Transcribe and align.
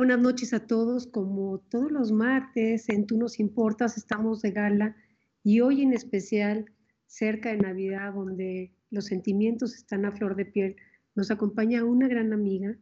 Buenas 0.00 0.18
noches 0.18 0.54
a 0.54 0.66
todos. 0.66 1.06
Como 1.06 1.58
todos 1.68 1.92
los 1.92 2.10
martes 2.10 2.88
en 2.88 3.06
Tú 3.06 3.18
nos 3.18 3.38
importas, 3.38 3.98
estamos 3.98 4.40
de 4.40 4.50
gala 4.50 4.96
y 5.44 5.60
hoy 5.60 5.82
en 5.82 5.92
especial, 5.92 6.64
cerca 7.04 7.50
de 7.50 7.58
Navidad, 7.58 8.14
donde 8.14 8.72
los 8.88 9.04
sentimientos 9.04 9.74
están 9.74 10.06
a 10.06 10.12
flor 10.12 10.36
de 10.36 10.46
piel, 10.46 10.76
nos 11.14 11.30
acompaña 11.30 11.84
una 11.84 12.08
gran 12.08 12.32
amiga, 12.32 12.78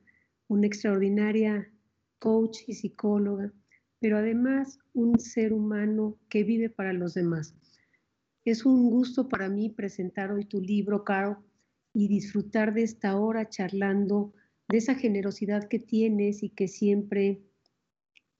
una 0.47 0.69
extraordinaria 0.69 1.69
coach 2.21 2.59
y 2.69 2.75
psicóloga, 2.75 3.53
pero 3.99 4.19
además 4.19 4.79
un 4.95 5.19
ser 5.19 5.53
humano 5.53 6.17
que 6.29 6.45
vive 6.45 6.71
para 6.71 6.93
los 6.93 7.15
demás. 7.15 7.53
Es 8.45 8.65
un 8.65 8.91
gusto 8.91 9.29
para 9.29 9.49
mí 9.49 9.71
presentar 9.71 10.31
hoy 10.31 10.45
tu 10.45 10.61
libro, 10.61 11.03
Caro, 11.03 11.43
y 11.93 12.07
disfrutar 12.07 12.75
de 12.75 12.85
esta 12.85 13.17
hora 13.17 13.49
charlando 13.49 14.35
de 14.69 14.79
esa 14.79 14.95
generosidad 14.95 15.69
que 15.69 15.79
tienes 15.79 16.43
y 16.43 16.51
que 16.51 16.69
siempre 16.69 17.41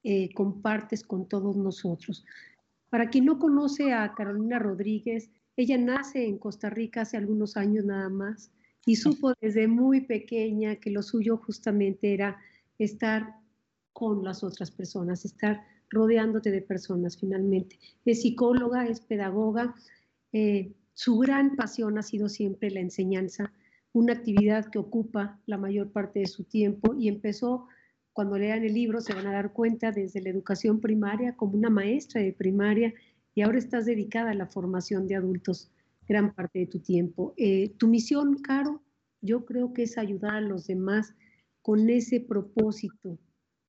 eh, 0.05 0.33
compartes 0.35 1.03
con 1.03 1.29
todos 1.29 1.57
nosotros. 1.57 2.25
Para 2.91 3.11
quien 3.11 3.25
no 3.25 3.39
conoce 3.39 3.93
a 3.93 4.15
Carolina 4.15 4.59
Rodríguez, 4.59 5.31
ella 5.57 5.77
nace 5.79 6.27
en 6.27 6.39
Costa 6.39 6.71
Rica 6.71 7.03
hace 7.03 7.17
algunos 7.17 7.57
años 7.57 7.85
nada 7.85 8.09
más 8.09 8.51
y 8.87 8.97
supo 8.97 9.33
desde 9.41 9.67
muy 9.69 10.03
pequeña 10.03 10.77
que 10.77 10.91
lo 10.91 11.03
suyo 11.03 11.39
justamente 11.39 12.15
era 12.15 12.39
estar 12.79 13.35
con 13.93 14.23
las 14.23 14.45
otras 14.45 14.71
personas, 14.71 15.25
estar 15.25 15.63
rodeándote 15.91 16.51
de 16.51 16.63
personas 16.63 17.19
finalmente. 17.19 17.79
Es 18.05 18.23
psicóloga, 18.23 18.87
es 18.87 19.01
pedagoga, 19.01 19.75
eh, 20.33 20.73
su 20.95 21.19
gran 21.19 21.57
pasión 21.57 21.99
ha 21.99 22.03
sido 22.03 22.29
siempre 22.29 22.71
la 22.71 22.81
enseñanza 22.81 23.53
una 23.93 24.13
actividad 24.13 24.67
que 24.67 24.79
ocupa 24.79 25.41
la 25.47 25.59
mayor 25.59 25.91
parte 25.91 26.21
de 26.21 26.27
su 26.27 26.45
tiempo 26.45 26.95
y 26.95 27.09
empezó, 27.09 27.67
cuando 28.13 28.39
lean 28.39 28.65
el 28.65 28.75
libro 28.75 29.01
se 29.01 29.15
van 29.15 29.27
a 29.27 29.33
dar 29.33 29.53
cuenta, 29.53 29.93
desde 29.93 30.21
la 30.21 30.31
educación 30.31 30.81
primaria 30.81 31.37
como 31.37 31.57
una 31.57 31.71
maestra 31.71 32.21
de 32.21 32.33
primaria 32.33 32.93
y 33.35 33.43
ahora 33.43 33.59
estás 33.59 33.87
dedicada 33.87 34.33
a 34.33 34.35
la 34.35 34.47
formación 34.47 35.07
de 35.07 35.17
adultos 35.17 35.71
gran 36.09 36.35
parte 36.35 36.61
de 36.61 36.67
tu 36.67 36.81
tiempo. 36.81 37.35
Eh, 37.37 37.75
tu 37.77 37.87
misión, 37.87 38.43
Caro, 38.43 38.83
yo 39.21 39.45
creo 39.45 39.73
que 39.73 39.85
es 39.85 39.99
ayudar 39.99 40.37
a 40.37 40.41
los 40.41 40.67
demás 40.67 41.15
con 41.63 41.89
ese 41.91 42.21
propósito 42.21 43.19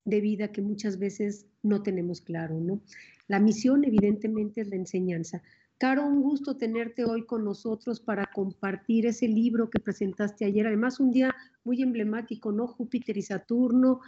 de 0.06 0.22
vida 0.22 0.52
que 0.52 0.62
muchas 0.62 0.98
veces 0.98 1.48
no 1.62 1.84
tenemos 1.84 2.22
claro, 2.22 2.60
¿no? 2.60 2.82
La 3.28 3.40
misión 3.40 3.84
evidentemente 3.84 4.62
es 4.62 4.70
la 4.70 4.78
enseñanza, 4.78 5.44
Caro, 5.80 6.06
un 6.06 6.22
gusto 6.22 6.58
tenerte 6.58 7.06
hoy 7.06 7.26
con 7.26 7.46
nosotros 7.46 8.02
para 8.02 8.26
compartir 8.26 9.06
ese 9.06 9.30
libro 9.30 9.70
que 9.70 9.80
presentaste 9.80 10.44
ayer. 10.44 10.68
Además, 10.68 11.00
un 11.00 11.10
día 11.10 11.34
muy 11.64 11.82
emblemático, 11.82 12.52
¿no? 12.52 12.68
Júpiter 12.68 13.16
y 13.16 13.22
Saturno, 13.22 14.02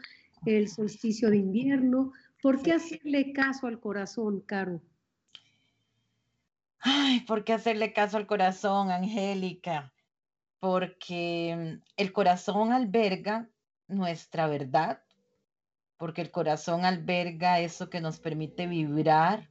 el 0.45 0.67
solsticio 0.67 1.29
de 1.29 1.37
invierno. 1.37 2.11
¿Por 2.41 2.61
qué 2.61 2.73
hacerle 2.73 3.31
caso 3.31 3.67
al 3.67 3.79
corazón, 3.79 4.41
Caro? 4.41 4.81
Ay, 6.79 7.21
¿por 7.21 7.45
qué 7.45 7.53
hacerle 7.53 7.93
caso 7.93 8.17
al 8.17 8.27
corazón, 8.27 8.91
Angélica? 8.91 9.93
Porque 10.59 11.79
mm, 11.79 11.83
el 11.95 12.11
corazón 12.11 12.73
alberga 12.73 13.47
nuestra 13.87 14.47
verdad, 14.47 15.01
porque 15.95 16.21
el 16.21 16.31
corazón 16.31 16.83
alberga 16.83 17.61
eso 17.61 17.89
que 17.89 18.01
nos 18.01 18.19
permite 18.19 18.67
vibrar, 18.67 19.50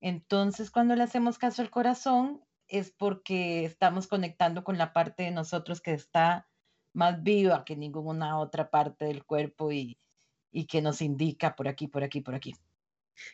entonces, 0.00 0.70
cuando 0.70 0.96
le 0.96 1.02
hacemos 1.02 1.38
caso 1.38 1.62
al 1.62 1.70
corazón, 1.70 2.42
es 2.68 2.90
porque 2.90 3.64
estamos 3.64 4.06
conectando 4.06 4.64
con 4.64 4.78
la 4.78 4.92
parte 4.92 5.24
de 5.24 5.30
nosotros 5.30 5.80
que 5.80 5.92
está 5.92 6.48
más 6.92 7.22
viva 7.22 7.64
que 7.64 7.76
ninguna 7.76 8.38
otra 8.38 8.70
parte 8.70 9.04
del 9.04 9.24
cuerpo 9.24 9.72
y, 9.72 9.98
que 10.68 10.82
nos 10.82 11.02
indica 11.02 11.54
por 11.54 11.68
aquí, 11.68 11.86
por 11.86 12.02
aquí, 12.02 12.20
por 12.20 12.34
aquí. 12.34 12.54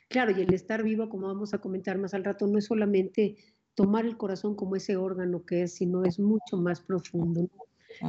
Claro, 0.08 0.32
y 0.36 0.42
el 0.42 0.52
estar 0.52 0.82
vivo, 0.82 1.08
como 1.08 1.28
vamos 1.28 1.54
a 1.54 1.58
comentar 1.58 1.98
más 1.98 2.12
al 2.14 2.24
rato, 2.24 2.46
no 2.46 2.58
es 2.58 2.66
solamente 2.66 3.36
tomar 3.74 4.04
el 4.04 4.16
corazón 4.16 4.56
como 4.56 4.76
ese 4.76 4.96
órgano 4.96 5.44
que 5.44 5.62
es, 5.62 5.74
sino 5.74 6.04
es 6.04 6.18
mucho 6.18 6.56
más 6.56 6.80
profundo. 6.80 7.48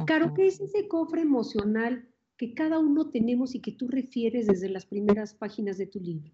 Claro, 0.06 0.34
¿qué 0.34 0.46
es 0.46 0.60
ese 0.60 0.88
cofre 0.88 1.22
emocional 1.22 2.08
que 2.36 2.52
cada 2.54 2.78
uno 2.78 3.10
tenemos 3.10 3.54
y 3.54 3.60
que 3.60 3.72
tú 3.72 3.88
refieres 3.88 4.46
desde 4.46 4.68
las 4.68 4.86
primeras 4.86 5.34
páginas 5.34 5.78
de 5.78 5.86
tu 5.86 6.00
libro? 6.00 6.32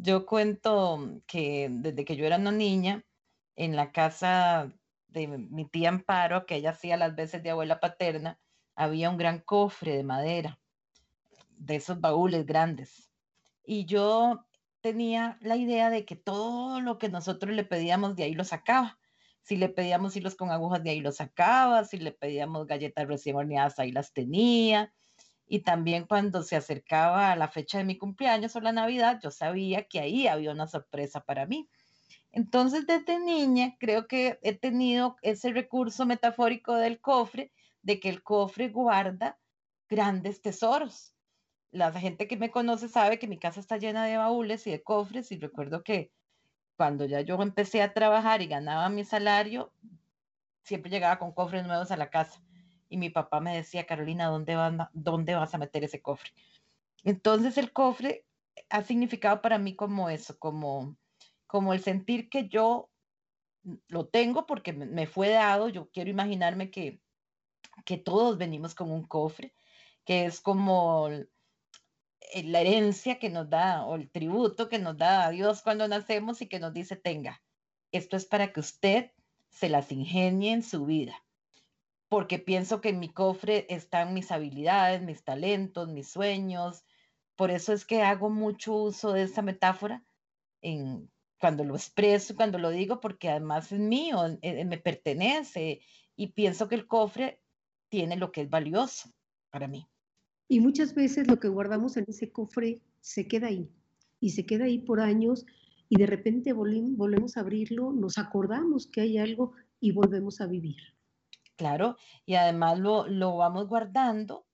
Yo 0.00 0.26
cuento 0.26 1.20
que 1.26 1.68
desde 1.70 2.04
que 2.04 2.14
yo 2.14 2.24
era 2.24 2.36
una 2.36 2.52
niña, 2.52 3.04
en 3.56 3.74
la 3.74 3.90
casa 3.90 4.72
de 5.08 5.26
mi 5.26 5.64
tía 5.64 5.88
Amparo, 5.88 6.46
que 6.46 6.54
ella 6.54 6.70
hacía 6.70 6.96
las 6.96 7.16
veces 7.16 7.42
de 7.42 7.50
abuela 7.50 7.80
paterna, 7.80 8.38
había 8.76 9.10
un 9.10 9.16
gran 9.18 9.40
cofre 9.40 9.96
de 9.96 10.04
madera, 10.04 10.60
de 11.56 11.74
esos 11.74 12.00
baúles 12.00 12.46
grandes. 12.46 13.10
Y 13.64 13.86
yo 13.86 14.46
tenía 14.82 15.36
la 15.40 15.56
idea 15.56 15.90
de 15.90 16.04
que 16.04 16.14
todo 16.14 16.80
lo 16.80 16.98
que 16.98 17.08
nosotros 17.08 17.52
le 17.52 17.64
pedíamos 17.64 18.14
de 18.14 18.22
ahí 18.22 18.34
lo 18.34 18.44
sacaba. 18.44 19.00
Si 19.42 19.56
le 19.56 19.68
pedíamos 19.68 20.14
hilos 20.14 20.36
con 20.36 20.52
agujas, 20.52 20.84
de 20.84 20.90
ahí 20.90 21.00
lo 21.00 21.10
sacaba. 21.10 21.84
Si 21.84 21.98
le 21.98 22.12
pedíamos 22.12 22.68
galletas 22.68 23.08
recién 23.08 23.34
horneadas, 23.34 23.80
ahí 23.80 23.90
las 23.90 24.12
tenía. 24.12 24.94
Y 25.48 25.60
también 25.60 26.04
cuando 26.06 26.42
se 26.42 26.56
acercaba 26.56 27.32
a 27.32 27.36
la 27.36 27.48
fecha 27.48 27.78
de 27.78 27.84
mi 27.84 27.96
cumpleaños 27.96 28.54
o 28.54 28.60
la 28.60 28.72
Navidad, 28.72 29.18
yo 29.22 29.30
sabía 29.30 29.88
que 29.88 29.98
ahí 29.98 30.28
había 30.28 30.52
una 30.52 30.66
sorpresa 30.66 31.20
para 31.20 31.46
mí. 31.46 31.70
Entonces, 32.30 32.86
desde 32.86 33.18
niña, 33.18 33.76
creo 33.80 34.06
que 34.06 34.38
he 34.42 34.54
tenido 34.54 35.16
ese 35.22 35.52
recurso 35.52 36.04
metafórico 36.04 36.74
del 36.74 37.00
cofre, 37.00 37.50
de 37.80 37.98
que 37.98 38.10
el 38.10 38.22
cofre 38.22 38.68
guarda 38.68 39.38
grandes 39.88 40.42
tesoros. 40.42 41.14
La 41.70 41.92
gente 41.92 42.28
que 42.28 42.36
me 42.36 42.50
conoce 42.50 42.88
sabe 42.88 43.18
que 43.18 43.26
mi 43.26 43.38
casa 43.38 43.60
está 43.60 43.78
llena 43.78 44.04
de 44.04 44.18
baúles 44.18 44.66
y 44.66 44.70
de 44.70 44.82
cofres 44.82 45.32
y 45.32 45.38
recuerdo 45.38 45.82
que 45.82 46.12
cuando 46.76 47.06
ya 47.06 47.22
yo 47.22 47.40
empecé 47.42 47.80
a 47.80 47.94
trabajar 47.94 48.42
y 48.42 48.46
ganaba 48.46 48.90
mi 48.90 49.04
salario, 49.04 49.72
siempre 50.62 50.90
llegaba 50.90 51.18
con 51.18 51.32
cofres 51.32 51.66
nuevos 51.66 51.90
a 51.90 51.96
la 51.96 52.10
casa 52.10 52.42
y 52.88 52.96
mi 52.96 53.10
papá 53.10 53.40
me 53.40 53.56
decía, 53.56 53.86
Carolina, 53.86 54.26
¿dónde, 54.26 54.56
¿dónde 54.92 55.34
vas 55.34 55.54
a 55.54 55.58
meter 55.58 55.84
ese 55.84 56.00
cofre? 56.00 56.32
Entonces 57.04 57.58
el 57.58 57.72
cofre 57.72 58.24
ha 58.70 58.82
significado 58.82 59.40
para 59.42 59.58
mí 59.58 59.76
como 59.76 60.10
eso, 60.10 60.38
como, 60.38 60.96
como 61.46 61.72
el 61.72 61.80
sentir 61.80 62.28
que 62.28 62.48
yo 62.48 62.90
lo 63.88 64.06
tengo 64.06 64.46
porque 64.46 64.72
me 64.72 65.06
fue 65.06 65.28
dado, 65.28 65.68
yo 65.68 65.90
quiero 65.90 66.10
imaginarme 66.10 66.70
que, 66.70 67.00
que 67.84 67.98
todos 67.98 68.38
venimos 68.38 68.74
con 68.74 68.90
un 68.90 69.04
cofre, 69.04 69.54
que 70.04 70.24
es 70.24 70.40
como 70.40 71.10
la 72.42 72.60
herencia 72.60 73.18
que 73.18 73.30
nos 73.30 73.48
da 73.48 73.84
o 73.84 73.94
el 73.96 74.10
tributo 74.10 74.68
que 74.68 74.78
nos 74.78 74.96
da 74.96 75.30
Dios 75.30 75.62
cuando 75.62 75.86
nacemos 75.88 76.40
y 76.40 76.48
que 76.48 76.58
nos 76.58 76.72
dice, 76.72 76.96
tenga, 76.96 77.42
esto 77.92 78.16
es 78.16 78.26
para 78.26 78.52
que 78.52 78.60
usted 78.60 79.12
se 79.50 79.68
las 79.68 79.92
ingenie 79.92 80.52
en 80.52 80.62
su 80.62 80.84
vida 80.86 81.22
porque 82.08 82.38
pienso 82.38 82.80
que 82.80 82.88
en 82.90 83.00
mi 83.00 83.08
cofre 83.08 83.66
están 83.68 84.14
mis 84.14 84.32
habilidades, 84.32 85.02
mis 85.02 85.22
talentos, 85.22 85.88
mis 85.88 86.08
sueños. 86.08 86.84
Por 87.36 87.50
eso 87.50 87.72
es 87.72 87.84
que 87.84 88.02
hago 88.02 88.30
mucho 88.30 88.74
uso 88.74 89.12
de 89.12 89.22
esa 89.22 89.42
metáfora 89.42 90.04
en, 90.62 91.10
cuando 91.38 91.64
lo 91.64 91.74
expreso, 91.74 92.34
cuando 92.34 92.58
lo 92.58 92.70
digo, 92.70 93.00
porque 93.00 93.28
además 93.28 93.70
es 93.72 93.78
mío, 93.78 94.18
me 94.42 94.78
pertenece 94.78 95.80
y 96.16 96.28
pienso 96.28 96.68
que 96.68 96.74
el 96.74 96.86
cofre 96.86 97.40
tiene 97.88 98.16
lo 98.16 98.32
que 98.32 98.42
es 98.42 98.50
valioso 98.50 99.10
para 99.50 99.68
mí. 99.68 99.86
Y 100.48 100.60
muchas 100.60 100.94
veces 100.94 101.28
lo 101.28 101.38
que 101.38 101.48
guardamos 101.48 101.96
en 101.96 102.06
ese 102.08 102.32
cofre 102.32 102.80
se 103.00 103.28
queda 103.28 103.48
ahí 103.48 103.70
y 104.18 104.30
se 104.30 104.46
queda 104.46 104.64
ahí 104.64 104.78
por 104.78 105.00
años 105.00 105.46
y 105.88 105.96
de 105.96 106.06
repente 106.06 106.52
volvemos 106.52 107.36
a 107.36 107.40
abrirlo, 107.40 107.92
nos 107.92 108.18
acordamos 108.18 108.86
que 108.86 109.02
hay 109.02 109.18
algo 109.18 109.52
y 109.80 109.92
volvemos 109.92 110.40
a 110.40 110.46
vivir. 110.46 110.97
Claro, 111.58 111.96
y 112.24 112.36
además 112.36 112.78
lo, 112.78 113.08
lo 113.08 113.36
vamos 113.36 113.66
guardando 113.66 114.46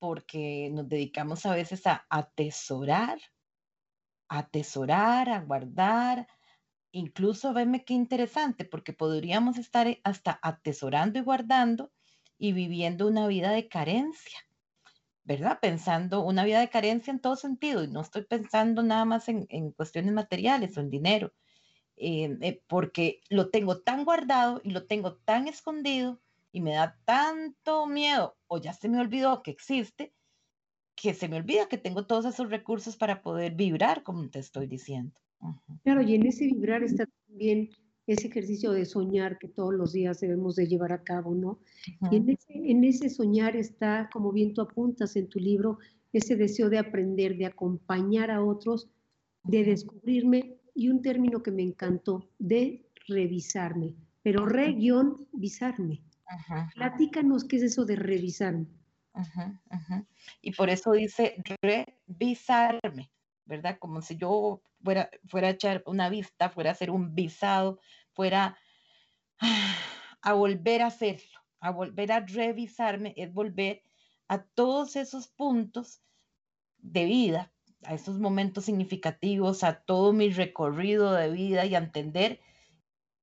porque 0.00 0.68
nos 0.72 0.88
dedicamos 0.88 1.46
a 1.46 1.54
veces 1.54 1.86
a 1.86 2.06
atesorar, 2.10 3.20
atesorar, 4.28 5.28
a 5.28 5.42
guardar. 5.42 6.26
Incluso 6.90 7.52
venme 7.52 7.84
qué 7.84 7.94
interesante, 7.94 8.64
porque 8.64 8.92
podríamos 8.92 9.58
estar 9.58 9.86
e, 9.86 10.00
hasta 10.02 10.40
atesorando 10.42 11.20
y 11.20 11.22
guardando 11.22 11.92
y 12.36 12.52
viviendo 12.52 13.06
una 13.06 13.28
vida 13.28 13.52
de 13.52 13.68
carencia, 13.68 14.40
¿verdad? 15.22 15.60
Pensando 15.60 16.22
una 16.22 16.42
vida 16.42 16.58
de 16.58 16.70
carencia 16.70 17.12
en 17.12 17.20
todo 17.20 17.36
sentido, 17.36 17.84
y 17.84 17.88
no 17.88 18.00
estoy 18.00 18.24
pensando 18.24 18.82
nada 18.82 19.04
más 19.04 19.28
en, 19.28 19.46
cuestiones 19.72 20.12
materiales 20.14 20.76
o 20.76 20.80
en 20.80 20.90
dinero, 20.90 21.32
eh, 21.96 22.36
eh, 22.40 22.62
porque 22.66 23.20
lo 23.28 23.50
tengo 23.50 23.82
tan 23.82 24.04
guardado 24.04 24.60
y 24.64 24.70
lo 24.70 24.86
tengo 24.86 25.14
tan 25.18 25.46
escondido 25.46 26.20
y 26.52 26.60
me 26.60 26.72
da 26.72 26.98
tanto 27.04 27.86
miedo 27.86 28.36
o 28.46 28.58
ya 28.58 28.72
se 28.72 28.88
me 28.88 29.00
olvidó 29.00 29.42
que 29.42 29.50
existe, 29.50 30.14
que 30.94 31.14
se 31.14 31.28
me 31.28 31.36
olvida 31.36 31.68
que 31.68 31.78
tengo 31.78 32.06
todos 32.06 32.26
esos 32.26 32.50
recursos 32.50 32.96
para 32.96 33.22
poder 33.22 33.54
vibrar, 33.54 34.02
como 34.02 34.28
te 34.28 34.38
estoy 34.38 34.66
diciendo. 34.66 35.18
Claro, 35.84 36.02
y 36.02 36.14
en 36.14 36.26
ese 36.26 36.44
vibrar 36.44 36.82
está 36.82 37.06
también 37.26 37.70
ese 38.06 38.26
ejercicio 38.26 38.72
de 38.72 38.84
soñar 38.84 39.38
que 39.38 39.48
todos 39.48 39.72
los 39.72 39.92
días 39.92 40.20
debemos 40.20 40.56
de 40.56 40.66
llevar 40.66 40.92
a 40.92 41.02
cabo, 41.02 41.34
¿no? 41.34 41.60
Y 42.10 42.16
en 42.16 42.28
ese, 42.28 42.52
en 42.52 42.84
ese 42.84 43.08
soñar 43.08 43.56
está, 43.56 44.10
como 44.12 44.32
bien 44.32 44.52
tú 44.52 44.62
apuntas 44.62 45.16
en 45.16 45.28
tu 45.28 45.38
libro, 45.38 45.78
ese 46.12 46.36
deseo 46.36 46.68
de 46.68 46.78
aprender, 46.78 47.36
de 47.36 47.46
acompañar 47.46 48.30
a 48.30 48.44
otros, 48.44 48.90
de 49.44 49.64
descubrirme 49.64 50.58
y 50.74 50.88
un 50.88 51.02
término 51.02 51.42
que 51.42 51.52
me 51.52 51.62
encantó, 51.62 52.28
de 52.38 52.84
revisarme, 53.06 53.94
pero 54.22 54.44
re-visarme. 54.44 56.02
Platícanos 56.74 57.44
qué 57.44 57.56
es 57.56 57.62
eso 57.62 57.84
de 57.84 57.96
revisarme. 57.96 58.66
Y 60.40 60.52
por 60.52 60.70
eso 60.70 60.92
dice 60.92 61.42
revisarme, 61.62 63.10
¿verdad? 63.44 63.78
Como 63.78 64.00
si 64.00 64.16
yo 64.16 64.62
fuera, 64.82 65.10
fuera 65.26 65.48
a 65.48 65.52
echar 65.52 65.82
una 65.86 66.08
vista, 66.08 66.50
fuera 66.50 66.70
a 66.70 66.72
hacer 66.72 66.90
un 66.90 67.14
visado, 67.14 67.80
fuera 68.12 68.56
a 70.22 70.32
volver 70.32 70.82
a 70.82 70.86
hacerlo, 70.86 71.40
a 71.60 71.70
volver 71.70 72.12
a 72.12 72.20
revisarme, 72.20 73.14
es 73.16 73.32
volver 73.32 73.82
a 74.28 74.44
todos 74.44 74.96
esos 74.96 75.28
puntos 75.28 76.02
de 76.78 77.04
vida, 77.04 77.52
a 77.84 77.94
esos 77.94 78.18
momentos 78.18 78.66
significativos, 78.66 79.64
a 79.64 79.82
todo 79.82 80.12
mi 80.12 80.30
recorrido 80.30 81.12
de 81.12 81.30
vida 81.30 81.66
y 81.66 81.74
a 81.74 81.78
entender 81.78 82.40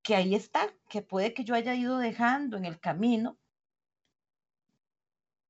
que 0.07 0.15
ahí 0.15 0.35
está, 0.35 0.73
que 0.87 1.01
puede 1.01 1.33
que 1.33 1.43
yo 1.43 1.53
haya 1.53 1.75
ido 1.75 1.97
dejando 1.97 2.55
en 2.55 2.63
el 2.63 2.79
camino 2.79 3.37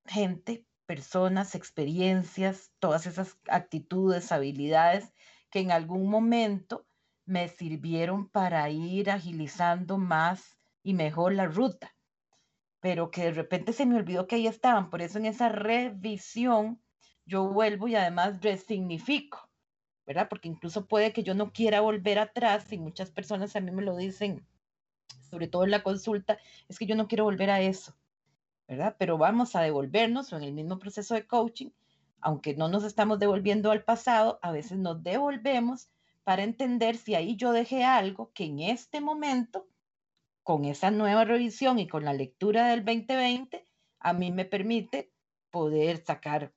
gente, 0.07 0.65
personas, 0.87 1.53
experiencias, 1.53 2.71
todas 2.79 3.05
esas 3.05 3.37
actitudes, 3.49 4.31
habilidades 4.31 5.13
que 5.51 5.59
en 5.59 5.71
algún 5.71 6.09
momento 6.09 6.87
me 7.25 7.49
sirvieron 7.49 8.29
para 8.29 8.67
ir 8.71 9.11
agilizando 9.11 9.99
más 9.99 10.57
y 10.81 10.95
mejor 10.95 11.33
la 11.33 11.45
ruta, 11.45 11.95
pero 12.79 13.11
que 13.11 13.25
de 13.25 13.33
repente 13.33 13.73
se 13.73 13.85
me 13.85 13.97
olvidó 13.97 14.25
que 14.25 14.37
ahí 14.37 14.47
estaban. 14.47 14.89
Por 14.89 15.03
eso 15.03 15.19
en 15.19 15.27
esa 15.27 15.49
revisión 15.49 16.81
yo 17.27 17.47
vuelvo 17.47 17.87
y 17.87 17.93
además 17.93 18.41
resignifico, 18.41 19.46
¿verdad? 20.07 20.29
Porque 20.29 20.47
incluso 20.47 20.87
puede 20.87 21.11
que 21.11 21.21
yo 21.21 21.35
no 21.35 21.51
quiera 21.51 21.81
volver 21.81 22.17
atrás 22.17 22.71
y 22.71 22.77
muchas 22.77 23.11
personas 23.11 23.55
a 23.55 23.59
mí 23.59 23.71
me 23.71 23.83
lo 23.83 23.97
dicen, 23.97 24.47
sobre 25.29 25.47
todo 25.47 25.65
en 25.65 25.71
la 25.71 25.83
consulta, 25.83 26.39
es 26.69 26.79
que 26.79 26.85
yo 26.85 26.95
no 26.95 27.09
quiero 27.09 27.25
volver 27.25 27.49
a 27.49 27.61
eso, 27.61 27.93
¿verdad? 28.69 28.95
Pero 28.97 29.17
vamos 29.17 29.55
a 29.55 29.61
devolvernos 29.61 30.31
o 30.31 30.37
en 30.37 30.43
el 30.43 30.53
mismo 30.53 30.79
proceso 30.79 31.13
de 31.13 31.27
coaching, 31.27 31.71
aunque 32.21 32.55
no 32.55 32.69
nos 32.69 32.85
estamos 32.85 33.19
devolviendo 33.19 33.69
al 33.69 33.83
pasado, 33.83 34.39
a 34.41 34.51
veces 34.51 34.77
nos 34.77 35.03
devolvemos 35.03 35.89
para 36.23 36.43
entender 36.43 36.95
si 36.95 37.13
ahí 37.15 37.35
yo 37.35 37.51
dejé 37.51 37.83
algo 37.83 38.31
que 38.33 38.45
en 38.45 38.59
este 38.61 39.01
momento, 39.01 39.67
con 40.41 40.63
esa 40.63 40.89
nueva 40.89 41.25
revisión 41.25 41.79
y 41.79 41.87
con 41.87 42.05
la 42.05 42.13
lectura 42.13 42.69
del 42.69 42.85
2020, 42.85 43.65
a 43.99 44.13
mí 44.13 44.31
me 44.31 44.45
permite 44.45 45.11
poder 45.51 45.97
sacar 45.97 46.53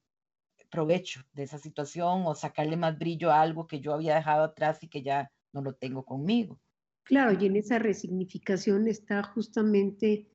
provecho 0.71 1.23
de 1.33 1.43
esa 1.43 1.59
situación 1.59 2.23
o 2.25 2.35
sacarle 2.35 2.77
más 2.77 2.99
brillo 2.99 3.31
a 3.31 3.41
algo 3.41 3.67
que 3.67 3.81
yo 3.81 3.93
había 3.93 4.15
dejado 4.15 4.45
atrás 4.45 4.83
y 4.83 4.89
que 4.89 5.03
ya 5.03 5.31
no 5.53 5.63
lo 5.63 5.75
tengo 5.75 6.05
conmigo. 6.05 6.61
Claro, 7.05 7.37
y 7.41 7.47
en 7.47 7.57
esa 7.57 7.79
resignificación 7.79 8.87
está 8.87 9.23
justamente 9.23 10.29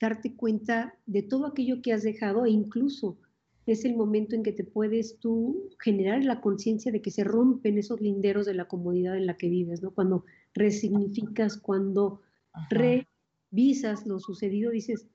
darte 0.00 0.34
cuenta 0.34 0.94
de 1.06 1.22
todo 1.22 1.46
aquello 1.46 1.82
que 1.82 1.92
has 1.92 2.02
dejado 2.02 2.46
e 2.46 2.50
incluso 2.50 3.18
es 3.66 3.84
el 3.84 3.96
momento 3.96 4.34
en 4.34 4.42
que 4.42 4.52
te 4.52 4.64
puedes 4.64 5.18
tú 5.18 5.70
generar 5.78 6.24
la 6.24 6.40
conciencia 6.40 6.90
de 6.90 7.02
que 7.02 7.10
se 7.10 7.24
rompen 7.24 7.78
esos 7.78 8.00
linderos 8.00 8.46
de 8.46 8.54
la 8.54 8.66
comodidad 8.66 9.16
en 9.16 9.26
la 9.26 9.36
que 9.36 9.48
vives, 9.48 9.82
¿no? 9.82 9.92
Cuando 9.92 10.24
resignificas, 10.54 11.56
cuando 11.56 12.22
revisas 12.70 14.06
lo 14.06 14.18
sucedido, 14.18 14.70
dices, 14.70 15.06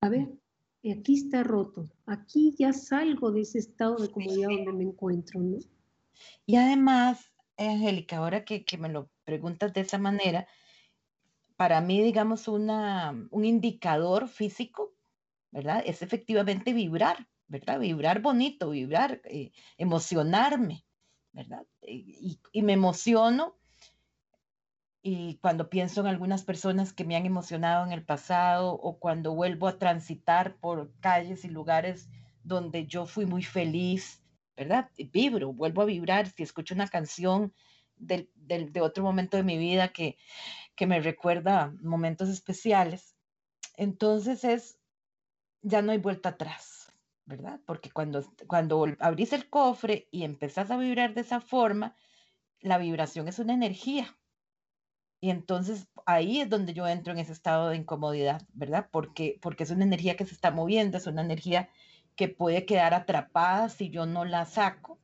a 0.00 0.08
ver, 0.08 0.28
aquí 0.92 1.14
está 1.14 1.42
roto, 1.42 1.88
aquí 2.06 2.54
ya 2.58 2.72
salgo 2.72 3.32
de 3.32 3.42
ese 3.42 3.58
estado 3.58 3.96
de 3.96 4.10
comodidad 4.10 4.48
donde 4.48 4.72
me 4.72 4.84
encuentro, 4.84 5.40
¿no? 5.40 5.58
Y 6.46 6.56
además, 6.56 7.32
Angélica, 7.56 8.18
ahora 8.18 8.44
que, 8.44 8.64
me 8.78 8.88
lo 8.88 9.10
preguntas 9.24 9.72
de 9.72 9.80
esa 9.80 9.98
manera, 9.98 10.46
para 11.56 11.80
mí, 11.80 12.02
digamos, 12.02 12.48
una, 12.48 13.28
un 13.30 13.44
indicador 13.44 14.28
físico, 14.28 14.94
¿verdad? 15.50 15.82
Es 15.86 16.02
efectivamente 16.02 16.72
vibrar, 16.72 17.28
¿verdad? 17.46 17.78
Vibrar 17.78 18.20
bonito, 18.20 18.70
vibrar, 18.70 19.20
eh, 19.24 19.52
emocionarme, 19.78 20.84
¿verdad? 21.32 21.66
Y, 21.82 22.40
me 22.62 22.72
emociono 22.72 23.56
y 25.06 25.36
cuando 25.42 25.68
pienso 25.68 26.00
en 26.00 26.06
algunas 26.06 26.44
personas 26.44 26.94
que 26.94 27.04
me 27.04 27.14
han 27.14 27.26
emocionado 27.26 27.84
en 27.84 27.92
el 27.92 28.02
pasado 28.02 28.72
o 28.72 28.98
cuando 28.98 29.34
vuelvo 29.34 29.68
a 29.68 29.78
transitar 29.78 30.56
por 30.56 30.98
calles 31.00 31.44
y 31.44 31.48
lugares 31.48 32.08
donde 32.42 32.86
yo 32.86 33.04
fui 33.04 33.26
muy 33.26 33.42
feliz, 33.42 34.24
¿verdad? 34.56 34.90
Vibro, 35.12 35.52
vuelvo 35.52 35.82
a 35.82 35.84
vibrar 35.84 36.30
si 36.30 36.42
escucho 36.42 36.74
una 36.74 36.88
canción 36.88 37.52
del, 37.96 38.30
de 38.34 38.80
otro 38.80 39.04
momento 39.04 39.36
de 39.36 39.42
mi 39.42 39.58
vida 39.58 39.88
que, 39.88 40.16
que 40.74 40.86
me 40.86 41.00
recuerda 41.00 41.74
momentos 41.82 42.30
especiales. 42.30 43.14
Entonces 43.76 44.42
es, 44.42 44.78
ya 45.60 45.82
no 45.82 45.92
hay 45.92 45.98
vuelta 45.98 46.30
atrás, 46.30 46.90
¿verdad? 47.26 47.60
Porque 47.66 47.90
cuando, 47.90 48.24
cuando 48.46 48.86
abrís 49.00 49.34
el 49.34 49.50
cofre 49.50 50.08
y 50.10 50.24
empezás 50.24 50.70
a 50.70 50.78
vibrar 50.78 51.12
de 51.12 51.20
esa 51.20 51.42
forma, 51.42 51.94
la 52.60 52.78
vibración 52.78 53.28
es 53.28 53.38
una 53.38 53.52
energía, 53.52 54.16
y 55.24 55.30
entonces 55.30 55.88
ahí 56.04 56.42
es 56.42 56.50
donde 56.50 56.74
yo 56.74 56.86
entro 56.86 57.14
en 57.14 57.18
ese 57.18 57.32
estado 57.32 57.70
de 57.70 57.78
incomodidad, 57.78 58.42
¿verdad? 58.52 58.90
Porque, 58.90 59.38
porque 59.40 59.62
es 59.62 59.70
una 59.70 59.84
energía 59.84 60.18
que 60.18 60.26
se 60.26 60.34
está 60.34 60.50
moviendo, 60.50 60.98
es 60.98 61.06
una 61.06 61.22
energía 61.22 61.70
que 62.14 62.28
puede 62.28 62.66
quedar 62.66 62.92
atrapada 62.92 63.70
si 63.70 63.88
yo 63.88 64.04
no 64.04 64.26
la 64.26 64.44
saco 64.44 64.98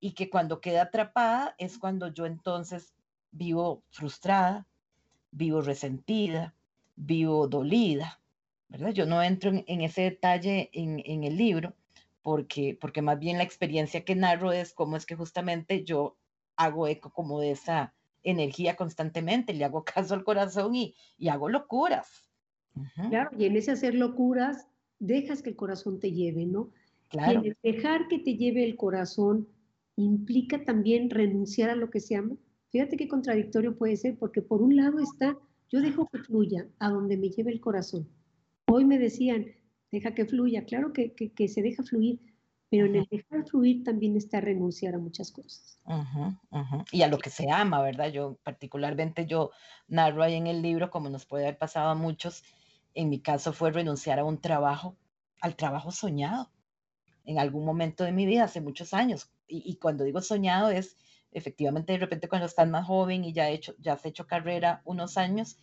y 0.00 0.12
que 0.12 0.30
cuando 0.30 0.62
queda 0.62 0.84
atrapada 0.84 1.54
es 1.58 1.76
cuando 1.76 2.08
yo 2.08 2.24
entonces 2.24 2.94
vivo 3.30 3.82
frustrada, 3.90 4.66
vivo 5.32 5.60
resentida, 5.60 6.54
vivo 6.96 7.46
dolida, 7.46 8.22
¿verdad? 8.70 8.92
Yo 8.92 9.04
no 9.04 9.22
entro 9.22 9.50
en, 9.50 9.80
ese 9.82 10.00
detalle 10.00 10.70
en, 10.72 11.02
en, 11.04 11.24
el 11.24 11.36
libro 11.36 11.74
porque, 12.22 12.78
porque 12.80 13.02
más 13.02 13.18
bien 13.18 13.36
la 13.36 13.44
experiencia 13.44 14.02
que 14.02 14.14
narro 14.14 14.50
es 14.50 14.72
cómo 14.72 14.96
es 14.96 15.04
que 15.04 15.14
justamente 15.14 15.84
yo 15.84 16.16
hago 16.56 16.88
eco 16.88 17.10
como 17.10 17.38
de 17.38 17.50
esa 17.50 17.92
energía 18.22 18.76
constantemente, 18.76 19.54
le 19.54 19.64
hago 19.64 19.84
caso 19.84 20.14
al 20.14 20.24
corazón 20.24 20.74
y, 20.74 20.94
hago 21.28 21.48
locuras. 21.48 22.30
Claro, 23.10 23.30
y 23.38 23.44
en 23.44 23.56
ese 23.56 23.72
hacer 23.72 23.94
locuras, 23.94 24.66
dejas 24.98 25.42
que 25.42 25.50
el 25.50 25.56
corazón 25.56 26.00
te 26.00 26.12
lleve, 26.12 26.46
¿no? 26.46 26.70
Claro. 27.08 27.42
Y 27.44 27.54
dejar 27.62 28.08
que 28.08 28.18
te 28.18 28.36
lleve 28.36 28.64
el 28.64 28.76
corazón 28.76 29.46
implica 29.96 30.64
también 30.64 31.10
renunciar 31.10 31.68
a 31.68 31.76
lo 31.76 31.90
que 31.90 32.00
se 32.00 32.16
ama. 32.16 32.36
Fíjate 32.70 32.96
qué 32.96 33.08
contradictorio 33.08 33.76
puede 33.76 33.96
ser, 33.96 34.16
porque 34.16 34.40
por 34.40 34.62
un 34.62 34.76
lado 34.76 34.98
está, 35.00 35.36
yo 35.68 35.80
dejo 35.80 36.08
que 36.08 36.18
fluya 36.18 36.66
a 36.78 36.88
donde 36.88 37.18
me 37.18 37.28
lleve 37.28 37.52
el 37.52 37.60
corazón. 37.60 38.08
Hoy 38.66 38.86
me 38.86 38.98
decían, 38.98 39.46
deja 39.90 40.14
que 40.14 40.24
fluya, 40.24 40.64
claro 40.64 40.94
que, 40.94 41.12
que 41.12 41.48
se 41.48 41.60
deja 41.60 41.82
fluir, 41.82 42.18
pero 42.72 42.86
en 42.86 42.96
el 42.96 43.06
dejar 43.10 43.44
fluir 43.44 43.84
también 43.84 44.16
está 44.16 44.40
renunciar 44.40 44.94
a 44.94 44.98
muchas 44.98 45.30
cosas. 45.30 45.78
Y 46.90 47.02
a 47.02 47.08
lo 47.08 47.18
que 47.18 47.28
se 47.28 47.50
ama, 47.50 47.82
¿verdad? 47.82 48.10
Yo 48.10 48.38
particularmente 48.42 49.26
yo 49.26 49.50
narro 49.88 50.22
ahí 50.22 50.36
en 50.36 50.46
el 50.46 50.62
libro, 50.62 50.90
como 50.90 51.10
nos 51.10 51.26
puede 51.26 51.44
haber 51.44 51.58
pasado 51.58 51.90
a 51.90 51.94
muchos, 51.94 52.42
en 52.94 53.10
mi 53.10 53.20
caso 53.20 53.52
fue 53.52 53.72
renunciar 53.72 54.18
a 54.18 54.24
un 54.24 54.40
trabajo, 54.40 54.96
al 55.42 55.54
trabajo 55.54 55.90
soñado, 55.90 56.50
en 57.26 57.38
algún 57.38 57.66
momento 57.66 58.04
de 58.04 58.12
mi 58.12 58.24
vida, 58.24 58.44
hace 58.44 58.62
muchos 58.62 58.94
años. 58.94 59.30
Y, 59.46 59.76
cuando 59.76 60.04
digo 60.04 60.22
soñado 60.22 60.70
es 60.70 60.96
efectivamente 61.30 61.92
de 61.92 61.98
repente 61.98 62.26
cuando 62.26 62.46
estás 62.46 62.70
más 62.70 62.86
joven 62.86 63.22
y 63.26 63.34
ya, 63.34 63.50
hecho, 63.50 63.74
ya 63.80 63.92
has 63.92 64.06
hecho 64.06 64.26
carrera 64.26 64.80
unos 64.86 65.18
años 65.18 65.58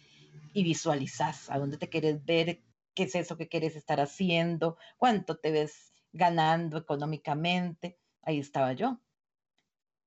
y 0.54 0.64
visualizas 0.64 1.50
a 1.50 1.58
dónde 1.58 1.80
te 1.80 1.90
quieres 1.90 2.24
ver, 2.24 2.62
qué 2.94 3.04
es 3.04 3.16
eso 3.16 3.36
que 3.36 3.48
quieres 3.48 3.76
estar 3.76 4.00
haciendo, 4.00 4.78
cuánto 5.00 5.38
te 5.38 5.50
ves 5.50 5.90
ganando 6.12 6.78
económicamente, 6.78 8.00
ahí 8.22 8.40
estaba 8.40 8.74
yo. 8.74 9.00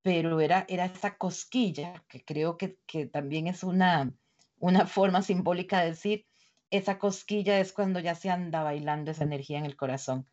Pero 0.03 0.41
era, 0.41 0.65
era 0.69 0.87
esa 0.87 1.17
cosquilla, 1.17 2.05
que 2.09 2.25
creo 2.25 2.57
que, 2.59 2.79
también 3.13 3.47
es 3.47 3.63
una, 3.63 4.13
una 4.59 4.87
forma 4.87 5.23
simbólica 5.23 5.81
de 5.81 5.91
decir, 5.91 6.27
esa 6.71 6.99
cosquilla 6.99 7.61
es 7.61 7.73
cuando 7.73 8.01
ya 8.01 8.15
se 8.15 8.31
anda 8.31 8.63
bailando 8.63 9.11
esa 9.11 9.25
energía 9.25 9.59
en 9.59 9.67
el 9.67 9.77
corazón, 9.77 10.27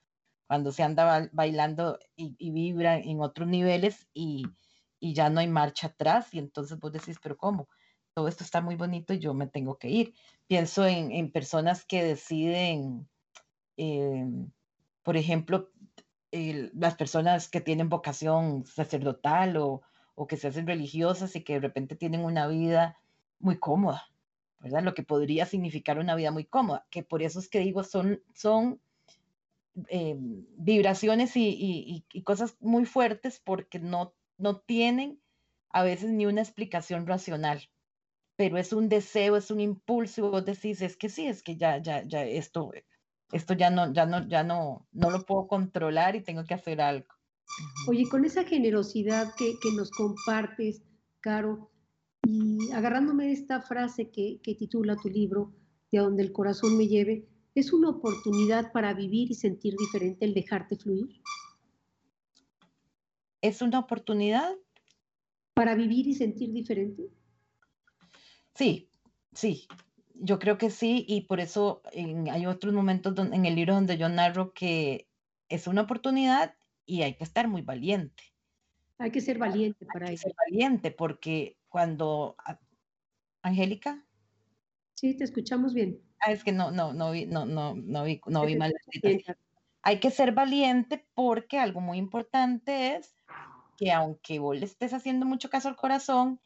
cuando 0.47 0.71
se 0.71 0.83
anda 0.83 1.29
bailando 1.33 1.99
y, 2.15 2.51
vibra 2.51 2.97
en 2.97 3.21
otros 3.21 3.47
niveles 3.47 4.07
y, 4.13 4.45
ya 5.01 5.29
no 5.29 5.39
hay 5.39 5.47
marcha 5.47 5.87
atrás 5.87 6.33
y 6.33 6.39
entonces 6.39 6.79
vos 6.79 6.91
decís, 6.91 7.17
pero 7.21 7.37
¿cómo? 7.37 7.69
Todo 8.13 8.27
esto 8.27 8.43
está 8.43 8.61
muy 8.61 8.75
bonito 8.75 9.13
y 9.13 9.19
yo 9.19 9.33
me 9.33 9.47
tengo 9.47 9.77
que 9.77 9.89
ir. 9.89 10.13
Pienso 10.47 10.85
en, 10.85 11.31
personas 11.31 11.85
que 11.85 12.03
deciden 12.03 13.07
eh, 13.77 14.25
por 15.03 15.17
ejemplo, 15.17 15.71
las 16.31 16.95
personas 16.95 17.49
que 17.49 17.61
tienen 17.61 17.89
vocación 17.89 18.65
sacerdotal 18.65 19.57
o, 19.57 19.81
que 20.27 20.35
se 20.35 20.49
hacen 20.49 20.67
religiosas 20.67 21.35
y 21.37 21.43
que 21.43 21.53
de 21.53 21.59
repente 21.61 21.95
tienen 21.95 22.25
una 22.25 22.45
vida 22.47 22.99
muy 23.39 23.57
cómoda, 23.57 24.09
¿verdad? 24.59 24.83
Lo 24.83 24.93
que 24.93 25.03
podría 25.03 25.45
significar 25.45 25.97
una 25.97 26.13
vida 26.13 26.31
muy 26.31 26.43
cómoda, 26.43 26.85
que 26.89 27.03
por 27.03 27.23
eso 27.23 27.39
es 27.39 27.47
que 27.47 27.59
digo, 27.59 27.85
son, 27.85 28.21
son 28.33 28.81
eh, 29.87 30.15
vibraciones 30.17 31.31
y, 31.35 32.03
cosas 32.25 32.57
muy 32.59 32.85
fuertes 32.85 33.41
porque 33.43 33.79
no, 33.79 34.13
no 34.37 34.57
tienen 34.59 35.21
a 35.69 35.83
veces 35.83 36.09
ni 36.11 36.25
una 36.25 36.41
explicación 36.41 37.07
racional, 37.07 37.69
pero 38.35 38.57
es 38.57 38.73
un 38.73 38.89
deseo, 38.89 39.37
es 39.37 39.51
un 39.51 39.61
impulso, 39.61 40.25
y 40.25 40.29
vos 40.29 40.45
decís, 40.45 40.81
es 40.81 40.97
que 40.97 41.07
sí, 41.07 41.27
es 41.27 41.43
que 41.43 41.55
ya, 41.55 41.77
ya, 41.77 42.03
ya, 42.03 42.23
esto, 42.23 42.71
esto 43.31 43.53
ya 43.53 43.69
no, 43.69 43.93
ya 43.93 44.05
no, 44.05 44.27
ya 44.27 44.43
no, 44.43 44.87
no 44.91 45.09
lo 45.09 45.25
puedo 45.25 45.47
controlar 45.47 46.15
y 46.15 46.21
tengo 46.21 46.43
que 46.43 46.53
hacer 46.53 46.81
algo. 46.81 47.07
Oye, 47.87 48.07
con 48.07 48.25
esa 48.25 48.43
generosidad 48.43 49.35
que, 49.35 49.59
que 49.59 49.71
nos 49.71 49.91
compartes, 49.91 50.81
Caro, 51.19 51.69
y 52.25 52.69
agarrándome 52.71 53.27
de 53.27 53.33
esta 53.33 53.61
frase 53.61 54.09
que, 54.09 54.39
que 54.41 54.55
titula 54.55 54.95
tu 54.95 55.09
libro, 55.09 55.53
de 55.91 55.99
donde 55.99 56.23
el 56.23 56.31
corazón 56.31 56.77
me 56.77 56.87
lleve, 56.87 57.27
¿es 57.55 57.73
una 57.73 57.89
oportunidad 57.89 58.71
para 58.71 58.93
vivir 58.93 59.31
y 59.31 59.35
sentir 59.35 59.77
diferente 59.77 60.25
el 60.25 60.33
dejarte 60.33 60.75
fluir? 60.77 61.21
¿Es 63.41 63.61
una 63.61 63.79
oportunidad? 63.79 64.55
¿Para 65.53 65.75
vivir 65.75 66.07
y 66.07 66.13
sentir 66.13 66.51
diferente? 66.51 67.09
Sí, 68.53 68.89
sí, 69.33 69.67
yo 70.21 70.39
creo 70.39 70.57
que 70.57 70.69
sí, 70.69 71.05
y 71.07 71.21
por 71.21 71.39
eso 71.39 71.81
hay 71.93 72.45
otros 72.45 72.73
momentos 72.73 73.17
en 73.17 73.45
el 73.45 73.55
libro 73.55 73.75
donde 73.75 73.97
yo 73.97 74.09
narro 74.09 74.53
que 74.53 75.07
es 75.47 75.67
una 75.67 75.81
oportunidad 75.81 76.55
y 76.85 77.03
hay 77.03 77.15
que 77.15 77.23
estar 77.23 77.47
muy 77.47 77.61
valiente. 77.61 78.23
Hay 78.97 79.11
que 79.11 79.21
ser 79.21 79.37
valiente 79.37 79.85
para 79.85 80.07
hay 80.07 80.15
que 80.15 80.17
Ser 80.17 80.33
valiente, 80.49 80.91
porque 80.91 81.57
cuando. 81.69 82.35
Angélica. 83.41 84.05
Sí, 84.95 85.15
te 85.15 85.23
escuchamos 85.23 85.73
bien. 85.73 86.01
Ah, 86.19 86.33
es 86.33 86.43
que 86.43 86.51
no, 86.51 86.71
no, 86.71 86.91
no 86.91 87.11
vi, 87.11 87.25
no, 87.25 87.45
no, 87.45 87.73
no 87.75 88.03
vi, 88.03 88.19
no 88.27 88.45
vi 88.45 88.57
mal. 88.57 88.73
Hay 89.81 89.99
que 90.01 90.11
ser 90.11 90.33
valiente 90.33 91.07
porque 91.13 91.57
algo 91.57 91.79
muy 91.79 91.97
importante 91.97 92.97
es 92.97 93.15
que 93.79 93.93
aunque 93.93 94.39
vos 94.39 94.57
le 94.57 94.65
estés 94.65 94.91
haciendo 94.93 95.25
mucho 95.25 95.49
caso 95.49 95.69
al 95.69 95.77
corazón, 95.77 96.41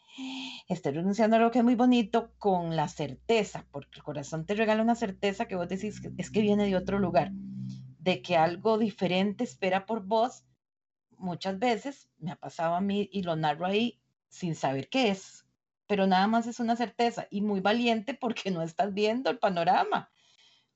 estés 0.67 0.93
renunciando 0.93 1.35
a 1.35 1.39
algo 1.39 1.49
que 1.49 1.57
es 1.57 1.65
muy 1.65 1.73
bonito 1.73 2.31
con 2.37 2.75
la 2.75 2.87
certeza, 2.87 3.65
porque 3.71 3.95
el 3.95 4.03
corazón 4.03 4.45
te 4.45 4.53
regala 4.53 4.83
una 4.83 4.93
certeza 4.93 5.47
que 5.47 5.55
vos 5.55 5.67
decís 5.67 5.99
es 6.19 6.29
que 6.29 6.41
viene 6.41 6.67
de 6.67 6.75
otro 6.75 6.99
lugar, 6.99 7.31
de 7.33 8.21
que 8.21 8.37
algo 8.37 8.77
diferente 8.77 9.43
espera 9.43 9.87
por 9.87 10.05
vos. 10.05 10.45
Muchas 11.17 11.57
veces 11.57 12.07
me 12.19 12.29
ha 12.29 12.35
pasado 12.35 12.75
a 12.75 12.81
mí 12.81 13.09
y 13.11 13.23
lo 13.23 13.35
narro 13.35 13.65
ahí 13.65 13.99
sin 14.29 14.53
saber 14.53 14.87
qué 14.87 15.09
es, 15.09 15.43
pero 15.87 16.05
nada 16.05 16.27
más 16.27 16.45
es 16.45 16.59
una 16.59 16.75
certeza 16.75 17.25
y 17.31 17.41
muy 17.41 17.61
valiente 17.61 18.13
porque 18.13 18.51
no 18.51 18.61
estás 18.61 18.93
viendo 18.93 19.31
el 19.31 19.39
panorama. 19.39 20.11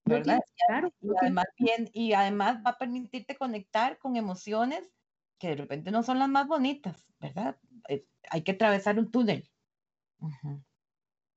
¿verdad? 0.06 0.40
claro, 0.66 0.92
y, 1.02 1.10
además, 1.22 1.46
bien, 1.60 1.90
y 1.94 2.14
además 2.14 2.64
va 2.66 2.72
a 2.72 2.78
permitirte 2.78 3.36
conectar 3.36 4.00
con 4.00 4.16
emociones 4.16 4.90
que 5.40 5.50
de 5.50 5.56
repente 5.56 5.92
no 5.92 6.04
son 6.04 6.20
las 6.20 6.30
más 6.30 6.48
bonitas, 6.48 7.06
¿verdad? 7.20 7.58
Eh, 7.90 8.06
hay 8.30 8.42
que 8.44 8.52
atravesar 8.52 8.98
un 9.00 9.12
túnel. 9.12 9.50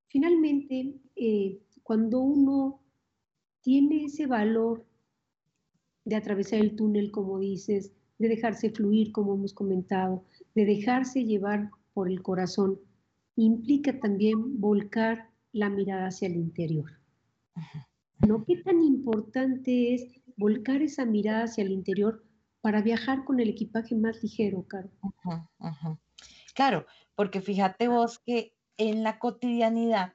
Finalmente, 0.08 0.94
eh, 1.16 1.60
cuando 1.82 2.20
uno 2.20 2.80
tiene 3.60 4.04
ese 4.04 4.26
valor 4.26 4.86
de 6.04 6.16
atravesar 6.16 6.60
el 6.60 6.76
túnel, 6.76 7.10
como 7.10 7.38
dices, 7.38 7.92
de 8.18 8.28
dejarse 8.28 8.70
fluir, 8.70 9.12
como 9.12 9.34
hemos 9.34 9.54
comentado, 9.54 10.24
de 10.54 10.64
dejarse 10.64 11.24
llevar 11.24 11.70
por 11.92 12.10
el 12.10 12.22
corazón, 12.22 12.80
implica 13.36 13.98
también 14.00 14.60
volcar 14.60 15.30
la 15.52 15.70
mirada 15.70 16.08
hacia 16.08 16.28
el 16.28 16.36
interior. 16.36 16.90
¿No? 18.26 18.44
¿Qué 18.44 18.56
tan 18.56 18.82
importante 18.82 19.94
es 19.94 20.20
volcar 20.36 20.82
esa 20.82 21.04
mirada 21.04 21.44
hacia 21.44 21.64
el 21.64 21.72
interior 21.72 22.22
para 22.60 22.82
viajar 22.82 23.24
con 23.24 23.40
el 23.40 23.48
equipaje 23.48 23.94
más 23.94 24.22
ligero, 24.22 24.66
Caro. 24.66 24.90
Claro, 26.54 26.86
porque 27.14 27.40
fíjate 27.40 27.88
vos 27.88 28.18
que 28.18 28.54
en 28.76 29.02
la 29.02 29.18
cotidianidad 29.18 30.14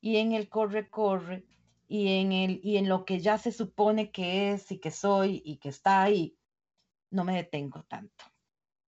y 0.00 0.16
en 0.16 0.32
el 0.32 0.48
corre-corre 0.48 1.46
y 1.86 2.20
en, 2.20 2.32
el, 2.32 2.60
y 2.62 2.76
en 2.76 2.88
lo 2.88 3.04
que 3.04 3.20
ya 3.20 3.38
se 3.38 3.52
supone 3.52 4.10
que 4.10 4.52
es 4.52 4.70
y 4.70 4.78
que 4.78 4.90
soy 4.90 5.42
y 5.44 5.58
que 5.58 5.68
está 5.68 6.02
ahí, 6.02 6.36
no 7.10 7.24
me 7.24 7.34
detengo 7.34 7.84
tanto, 7.84 8.24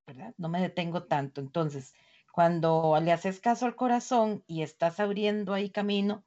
¿verdad? 0.07 0.35
No 0.37 0.49
me 0.49 0.61
detengo 0.61 1.05
tanto. 1.05 1.41
Entonces, 1.41 1.95
cuando 2.33 2.99
le 3.03 3.13
haces 3.13 3.41
caso 3.41 3.67
al 3.67 3.77
corazón 3.77 4.45
y 4.47 4.63
estás 4.63 5.01
abriendo 5.01 5.55
ahí 5.55 5.71
camino, 5.71 6.25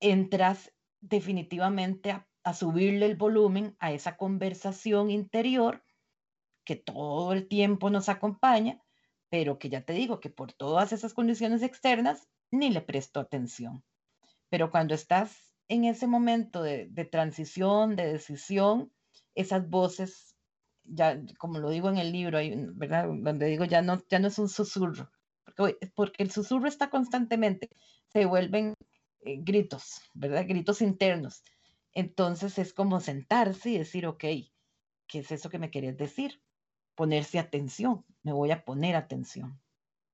entras 0.00 0.72
definitivamente 1.00 2.10
a 2.10 2.26
a 2.44 2.52
subirle 2.52 3.06
el 3.06 3.16
volumen 3.16 3.74
a 3.80 3.92
esa 3.92 4.16
conversación 4.16 5.10
interior 5.10 5.82
que 6.64 6.76
todo 6.76 7.32
el 7.32 7.48
tiempo 7.48 7.90
nos 7.90 8.08
acompaña, 8.08 8.80
pero 9.30 9.58
que 9.58 9.70
ya 9.70 9.84
te 9.84 9.94
digo 9.94 10.20
que 10.20 10.30
por 10.30 10.52
todas 10.52 10.92
esas 10.92 11.14
condiciones 11.14 11.62
externas 11.62 12.28
ni 12.50 12.70
le 12.70 12.82
presto 12.82 13.18
atención. 13.18 13.82
Pero 14.50 14.70
cuando 14.70 14.94
estás 14.94 15.54
en 15.68 15.84
ese 15.84 16.06
momento 16.06 16.62
de, 16.62 16.86
transición, 17.10 17.96
de 17.96 18.12
decisión, 18.12 18.92
esas 19.34 19.68
voces, 19.68 20.36
ya 20.84 21.20
como 21.38 21.58
lo 21.58 21.70
digo 21.70 21.88
en 21.88 21.96
el 21.96 22.12
libro, 22.12 22.38
¿verdad? 22.74 23.06
Donde 23.06 23.46
digo 23.46 23.64
ya 23.64 23.80
no, 23.80 24.02
ya 24.08 24.18
no 24.18 24.28
es 24.28 24.38
un 24.38 24.50
susurro, 24.50 25.10
porque, 25.56 25.78
porque 25.94 26.22
el 26.22 26.30
susurro 26.30 26.68
está 26.68 26.90
constantemente, 26.90 27.70
se 28.12 28.26
vuelven 28.26 28.74
eh, 29.20 29.38
gritos, 29.42 30.02
¿verdad? 30.12 30.44
Gritos 30.46 30.82
internos 30.82 31.42
entonces 31.94 32.58
es 32.58 32.72
como 32.72 33.00
sentarse 33.00 33.70
y 33.70 33.78
decir, 33.78 34.06
ok, 34.06 34.24
¿qué 35.06 35.18
es 35.18 35.30
eso 35.30 35.48
que 35.48 35.58
me 35.58 35.70
querés 35.70 35.96
decir? 35.96 36.40
Ponerse 36.94 37.38
atención, 37.38 38.04
me 38.22 38.32
voy 38.32 38.50
a 38.50 38.64
poner 38.64 38.96
atención. 38.96 39.60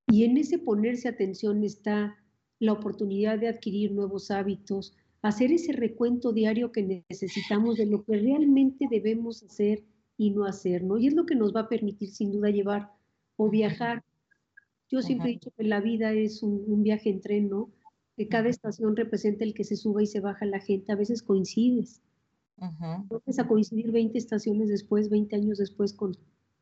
Y 0.07 0.25
en 0.25 0.37
ese 0.37 0.59
ponerse 0.59 1.09
atención 1.09 1.65
está 1.65 2.17
la 2.59 2.73
oportunidad 2.73 3.39
de 3.39 3.49
adquirir 3.49 3.93
nuevos 3.93 4.31
hábitos, 4.31 4.95
hacer 5.23 5.53
ese 5.53 5.73
recuento 5.73 6.33
diario 6.33 6.73
que 6.73 7.05
necesitamos 7.09 7.77
de 7.77 7.87
lo 7.87 8.05
que 8.05 8.17
realmente 8.17 8.87
debemos 8.91 9.43
hacer 9.43 9.85
y 10.17 10.31
no 10.31 10.45
hacer, 10.45 10.83
¿no? 10.83 10.99
Y 10.99 11.07
es 11.07 11.15
lo 11.15 11.25
que 11.27 11.35
nos 11.35 11.55
va 11.55 11.61
a 11.61 11.69
permitir 11.69 12.11
sin 12.11 12.33
duda 12.33 12.51
llevar 12.51 12.91
o 13.37 13.49
viajar. 13.49 14.05
Yo 14.91 15.01
siempre 15.01 15.31
he 15.31 15.33
dicho 15.35 15.51
que 15.57 15.65
la 15.65 15.81
vida 15.81 16.13
es 16.13 16.43
un, 16.43 16.65
un 16.67 16.83
viaje 16.83 17.09
en 17.09 17.21
tren, 17.21 17.49
¿no? 17.49 17.71
Que 18.21 18.29
cada 18.29 18.51
estación 18.51 18.97
representa 18.97 19.45
el 19.45 19.55
que 19.55 19.65
se 19.65 19.77
suba 19.77 20.03
y 20.03 20.07
se 20.07 20.21
baja 20.21 20.45
la 20.45 20.61
gente, 20.61 20.93
a 20.93 20.95
veces 20.95 21.23
coincides. 21.23 22.03
Uh 22.59 23.19
a 23.39 23.49
coincidir 23.49 23.91
20 23.93 24.19
estaciones 24.19 24.69
después, 24.69 25.09
20 25.09 25.37
años 25.37 25.57
después 25.57 25.95
con, 25.95 26.15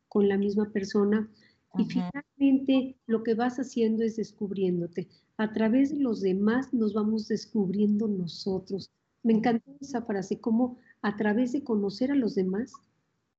con 0.07 0.29
la 0.29 0.37
misma 0.37 0.71
persona. 0.71 1.29
Y 1.77 1.83
finalmente 1.83 2.95
lo 3.07 3.23
que 3.23 3.33
vas 3.33 3.59
haciendo 3.59 4.05
es 4.05 4.15
descubriéndote. 4.15 5.09
A 5.35 5.51
través 5.51 5.91
de 5.91 5.99
los 5.99 6.21
demás 6.21 6.73
nos 6.73 6.93
vamos 6.93 7.27
descubriendo 7.27 8.07
nosotros. 8.07 8.89
Me 9.21 9.33
encantó 9.33 9.69
esa 9.81 10.01
frase, 10.03 10.39
como 10.39 10.77
a 11.01 11.17
través 11.17 11.51
de 11.51 11.65
conocer 11.65 12.09
a 12.09 12.15
los 12.15 12.35
demás 12.35 12.71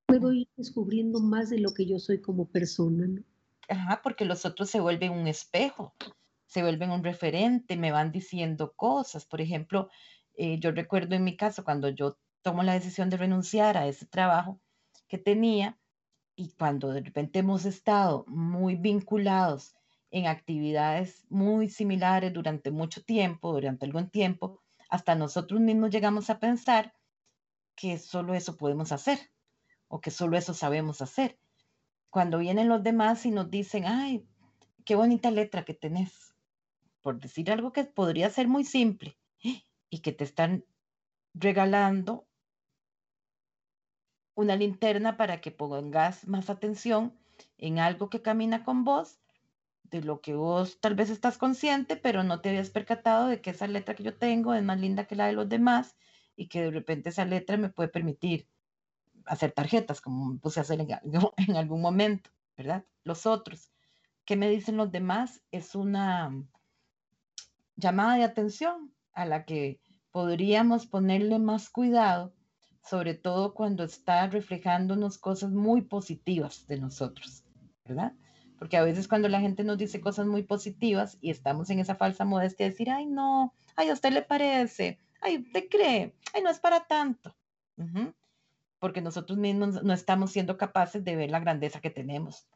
puedo 0.04 0.30
ir 0.34 0.46
descubriendo 0.58 1.20
más 1.20 1.48
de 1.48 1.58
lo 1.58 1.72
que 1.72 1.86
yo 1.86 1.98
soy 1.98 2.20
como 2.20 2.44
persona. 2.44 3.06
¿no? 3.06 3.22
Ajá, 3.70 4.02
porque 4.02 4.26
los 4.26 4.44
otros 4.44 4.68
se 4.68 4.78
vuelven 4.80 5.12
un 5.12 5.26
espejo 5.26 5.94
se 6.50 6.62
vuelven 6.62 6.90
un 6.90 7.04
referente, 7.04 7.76
me 7.76 7.92
van 7.92 8.10
diciendo 8.10 8.72
cosas. 8.74 9.24
Por 9.24 9.40
ejemplo, 9.40 9.88
eh, 10.34 10.58
yo 10.58 10.72
recuerdo 10.72 11.14
en 11.14 11.22
mi 11.22 11.36
caso 11.36 11.64
cuando 11.64 11.88
yo 11.90 12.18
tomo 12.42 12.64
la 12.64 12.72
decisión 12.72 13.08
de 13.08 13.18
renunciar 13.18 13.76
a 13.76 13.86
ese 13.86 14.06
trabajo 14.06 14.60
que 15.06 15.16
tenía 15.16 15.78
y 16.34 16.50
cuando 16.58 16.88
de 16.88 17.02
repente 17.02 17.38
hemos 17.38 17.66
estado 17.66 18.24
muy 18.26 18.74
vinculados 18.74 19.76
en 20.10 20.26
actividades 20.26 21.24
muy 21.28 21.68
similares 21.68 22.32
durante 22.32 22.72
mucho 22.72 23.04
tiempo, 23.04 23.52
durante 23.52 23.86
algún 23.86 24.10
tiempo, 24.10 24.60
hasta 24.88 25.14
nosotros 25.14 25.60
mismos 25.60 25.90
llegamos 25.90 26.30
a 26.30 26.40
pensar 26.40 26.92
que 27.76 27.96
solo 27.98 28.34
eso 28.34 28.56
podemos 28.56 28.90
hacer 28.90 29.20
o 29.86 30.00
que 30.00 30.10
solo 30.10 30.36
eso 30.36 30.52
sabemos 30.52 31.00
hacer. 31.00 31.38
Cuando 32.10 32.38
vienen 32.38 32.68
los 32.68 32.82
demás 32.82 33.24
y 33.24 33.30
nos 33.30 33.48
dicen, 33.50 33.84
ay, 33.86 34.26
qué 34.84 34.96
bonita 34.96 35.30
letra 35.30 35.64
que 35.64 35.74
tenés, 35.74 36.29
por 37.02 37.18
decir 37.20 37.50
algo 37.50 37.72
que 37.72 37.84
podría 37.84 38.30
ser 38.30 38.48
muy 38.48 38.64
simple, 38.64 39.16
y 39.90 39.98
que 40.00 40.12
te 40.12 40.24
están 40.24 40.64
regalando 41.34 42.28
una 44.34 44.56
linterna 44.56 45.16
para 45.16 45.40
que 45.40 45.50
pongas 45.50 46.26
más 46.26 46.48
atención 46.48 47.18
en 47.58 47.78
algo 47.78 48.08
que 48.08 48.22
camina 48.22 48.64
con 48.64 48.84
vos, 48.84 49.20
de 49.82 50.02
lo 50.02 50.20
que 50.20 50.34
vos 50.34 50.80
tal 50.80 50.94
vez 50.94 51.10
estás 51.10 51.36
consciente, 51.36 51.96
pero 51.96 52.22
no 52.22 52.40
te 52.40 52.50
habías 52.50 52.70
percatado 52.70 53.26
de 53.26 53.40
que 53.40 53.50
esa 53.50 53.66
letra 53.66 53.94
que 53.94 54.04
yo 54.04 54.16
tengo 54.16 54.54
es 54.54 54.62
más 54.62 54.78
linda 54.78 55.06
que 55.06 55.16
la 55.16 55.26
de 55.26 55.32
los 55.32 55.48
demás 55.48 55.96
y 56.36 56.46
que 56.46 56.62
de 56.62 56.70
repente 56.70 57.08
esa 57.08 57.24
letra 57.24 57.56
me 57.56 57.70
puede 57.70 57.88
permitir 57.88 58.48
hacer 59.26 59.52
tarjetas, 59.52 60.00
como 60.00 60.26
me 60.26 60.38
puse 60.38 60.60
a 60.60 60.62
hacer 60.62 60.80
en, 60.80 60.88
en 61.48 61.56
algún 61.56 61.80
momento, 61.80 62.30
¿verdad? 62.56 62.84
Los 63.02 63.26
otros. 63.26 63.72
¿Qué 64.24 64.36
me 64.36 64.48
dicen 64.48 64.76
los 64.76 64.92
demás? 64.92 65.42
Es 65.50 65.74
una 65.74 66.32
llamada 67.80 68.16
de 68.16 68.24
atención 68.24 68.92
a 69.12 69.24
la 69.26 69.44
que 69.44 69.80
podríamos 70.12 70.86
ponerle 70.86 71.38
más 71.38 71.70
cuidado 71.70 72.32
sobre 72.82 73.14
todo 73.14 73.54
cuando 73.54 73.84
está 73.84 74.26
reflejándonos 74.26 75.18
cosas 75.18 75.50
muy 75.50 75.82
positivas 75.82 76.66
de 76.66 76.78
nosotros, 76.78 77.44
¿verdad? 77.84 78.14
Porque 78.58 78.76
a 78.76 78.82
veces 78.82 79.08
cuando 79.08 79.28
la 79.28 79.40
gente 79.40 79.64
nos 79.64 79.78
dice 79.78 80.00
cosas 80.00 80.26
muy 80.26 80.42
positivas 80.42 81.18
y 81.20 81.30
estamos 81.30 81.70
en 81.70 81.78
esa 81.78 81.94
falsa 81.94 82.24
modestia 82.24 82.66
de 82.66 82.70
decir, 82.70 82.90
ay, 82.90 83.06
no, 83.06 83.54
ay, 83.76 83.88
a 83.88 83.92
usted 83.92 84.12
le 84.12 84.22
parece, 84.22 84.98
ay, 85.20 85.38
usted 85.38 85.64
cree, 85.70 86.14
ay, 86.34 86.42
no 86.42 86.50
es 86.50 86.58
para 86.58 86.80
tanto. 86.80 87.34
Porque 88.78 89.00
nosotros 89.00 89.38
mismos 89.38 89.82
no 89.82 89.92
estamos 89.92 90.32
siendo 90.32 90.56
capaces 90.56 91.04
de 91.04 91.16
ver 91.16 91.30
la 91.30 91.40
grandeza 91.40 91.80
que 91.80 91.90
tenemos. 91.90 92.46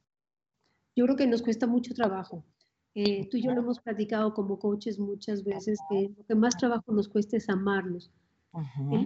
Yo 0.97 1.05
creo 1.05 1.17
que 1.17 1.27
nos 1.27 1.43
cuesta 1.43 1.67
mucho 1.67 1.95
trabajo. 1.95 2.45
Eh, 2.95 3.29
tú 3.29 3.37
y 3.37 3.43
yo 3.43 3.53
lo 3.53 3.61
hemos 3.61 3.81
platicado 3.81 4.35
como 4.35 4.59
coaches 4.59 4.99
muchas 4.99 5.43
veces, 5.43 5.79
que 5.91 6.13
lo 6.17 6.25
que 6.25 6.35
más 6.35 6.57
trabajo 6.57 6.93
nos 6.93 7.09
cuesta 7.09 7.37
es 7.37 7.49
amarnos. 7.49 8.11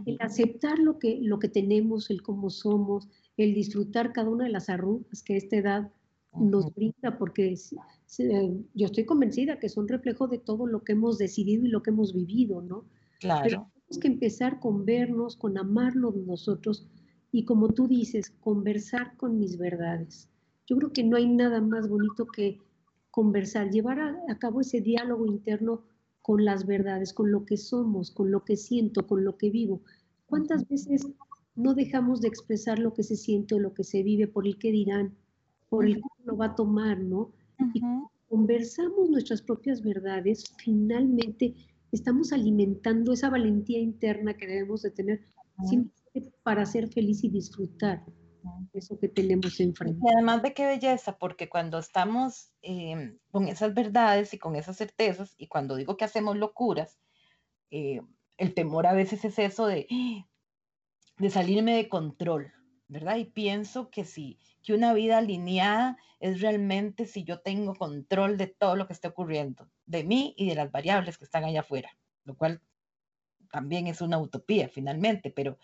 el, 0.04 0.18
aceptar 0.20 0.78
lo 0.78 0.98
que, 0.98 1.18
lo 1.22 1.38
que 1.38 1.48
tenemos, 1.48 2.10
el 2.10 2.22
cómo 2.22 2.50
somos, 2.50 3.08
el 3.38 3.54
disfrutar 3.54 4.12
cada 4.12 4.28
una 4.28 4.44
de 4.44 4.50
las 4.50 4.68
arrugas 4.68 5.22
que 5.22 5.34
a 5.34 5.36
esta 5.38 5.56
edad 5.56 5.92
nos 6.34 6.72
brinda, 6.74 7.16
porque 7.18 7.54
yo 8.74 8.86
estoy 8.86 9.04
convencida 9.06 9.58
que 9.58 9.70
son 9.70 9.88
reflejo 9.88 10.28
de 10.28 10.38
todo 10.38 10.66
lo 10.66 10.84
que 10.84 10.92
hemos 10.92 11.16
decidido 11.16 11.64
y 11.64 11.70
lo 11.70 11.82
que 11.82 11.90
hemos 11.90 12.12
vivido, 12.12 12.60
¿no? 12.60 12.84
Claro. 13.20 13.42
Pero 13.42 13.70
tenemos 13.72 13.98
que 14.00 14.08
empezar 14.08 14.60
con 14.60 14.84
vernos, 14.84 15.36
con 15.36 15.56
amarnos 15.56 16.14
nosotros 16.14 16.86
y 17.32 17.44
como 17.44 17.68
tú 17.70 17.88
dices, 17.88 18.30
conversar 18.40 19.16
con 19.16 19.38
mis 19.38 19.56
verdades. 19.56 20.28
Yo 20.66 20.76
creo 20.76 20.92
que 20.92 21.04
no 21.04 21.16
hay 21.16 21.26
nada 21.26 21.60
más 21.62 21.88
bonito 21.88 22.26
que 22.26 22.58
conversar, 23.10 23.70
llevar 23.70 24.00
a, 24.00 24.38
cabo 24.38 24.60
ese 24.60 24.80
diálogo 24.80 25.26
interno 25.26 25.82
con 26.22 26.44
las 26.44 26.66
verdades, 26.66 27.12
con 27.12 27.30
lo 27.30 27.44
que 27.44 27.56
somos, 27.56 28.10
con 28.10 28.30
lo 28.30 28.44
que 28.44 28.56
siento, 28.56 29.06
con 29.06 29.24
lo 29.24 29.36
que 29.36 29.50
vivo. 29.50 29.82
¿Cuántas 30.26 30.68
veces 30.68 31.06
no 31.56 31.74
dejamos 31.74 32.20
de 32.20 32.28
expresar 32.28 32.78
lo 32.78 32.92
que 32.92 33.02
se 33.02 33.16
siente 33.16 33.54
o 33.54 33.58
lo 33.58 33.72
que 33.74 33.84
se 33.84 34.02
vive 34.02 34.28
por 34.28 34.46
el 34.46 34.58
que 34.58 34.70
dirán? 34.70 35.16
por 35.68 35.84
el 35.84 36.00
cómo 36.00 36.14
lo 36.24 36.36
va 36.36 36.46
a 36.46 36.54
tomar, 36.54 36.98
¿no? 36.98 37.32
Y 37.74 37.80
conversamos 38.28 39.10
nuestras 39.10 39.42
propias 39.42 39.82
verdades, 39.82 40.44
finalmente 40.58 41.54
estamos 41.92 42.32
alimentando 42.32 43.12
esa 43.12 43.30
valentía 43.30 43.78
interna 43.78 44.34
que 44.34 44.46
debemos 44.46 44.82
de 44.82 44.90
tener 44.90 45.20
para 46.42 46.64
ser 46.66 46.88
feliz 46.88 47.24
y 47.24 47.28
disfrutar 47.28 48.04
eso 48.72 48.98
que 48.98 49.08
tenemos 49.08 49.58
enfrente. 49.60 50.00
Y 50.02 50.12
además 50.14 50.42
de 50.42 50.54
qué 50.54 50.66
belleza, 50.66 51.18
porque 51.18 51.48
cuando 51.48 51.78
estamos 51.78 52.52
em, 52.62 53.18
con 53.30 53.48
esas 53.48 53.74
verdades 53.74 54.34
y 54.34 54.38
con 54.38 54.56
esas 54.56 54.76
certezas, 54.76 55.34
y 55.38 55.48
cuando 55.48 55.76
digo 55.76 55.96
que 55.96 56.04
hacemos 56.04 56.36
locuras, 56.36 56.98
eh, 57.70 58.00
el 58.36 58.54
temor 58.54 58.86
a 58.86 58.94
veces 58.94 59.24
es 59.24 59.38
eso 59.38 59.66
de, 59.66 59.86
de 61.18 61.30
salirme 61.30 61.74
de 61.76 61.88
control, 61.88 62.52
¿verdad? 62.88 63.16
Y 63.16 63.24
pienso 63.24 63.90
que 63.90 64.04
si 64.04 64.38
que 64.62 64.74
una 64.74 64.92
vida 64.92 65.18
alineada 65.18 65.96
es 66.20 66.42
realmente 66.42 67.06
si 67.06 67.24
yo 67.24 67.40
tengo 67.40 67.74
control 67.74 68.36
de 68.36 68.48
todo 68.48 68.76
lo 68.76 68.86
que 68.86 68.92
está 68.92 69.08
ocurriendo, 69.08 69.70
de 69.86 70.04
mí 70.04 70.34
y 70.36 70.46
de 70.46 70.54
las 70.54 70.70
variables 70.70 71.16
que 71.16 71.24
están 71.24 71.44
allá 71.44 71.60
afuera, 71.60 71.90
lo 72.24 72.36
cual 72.36 72.60
también 73.50 73.86
es 73.86 74.00
una 74.00 74.18
utopía 74.18 74.68
finalmente, 74.68 75.30
pero 75.30 75.58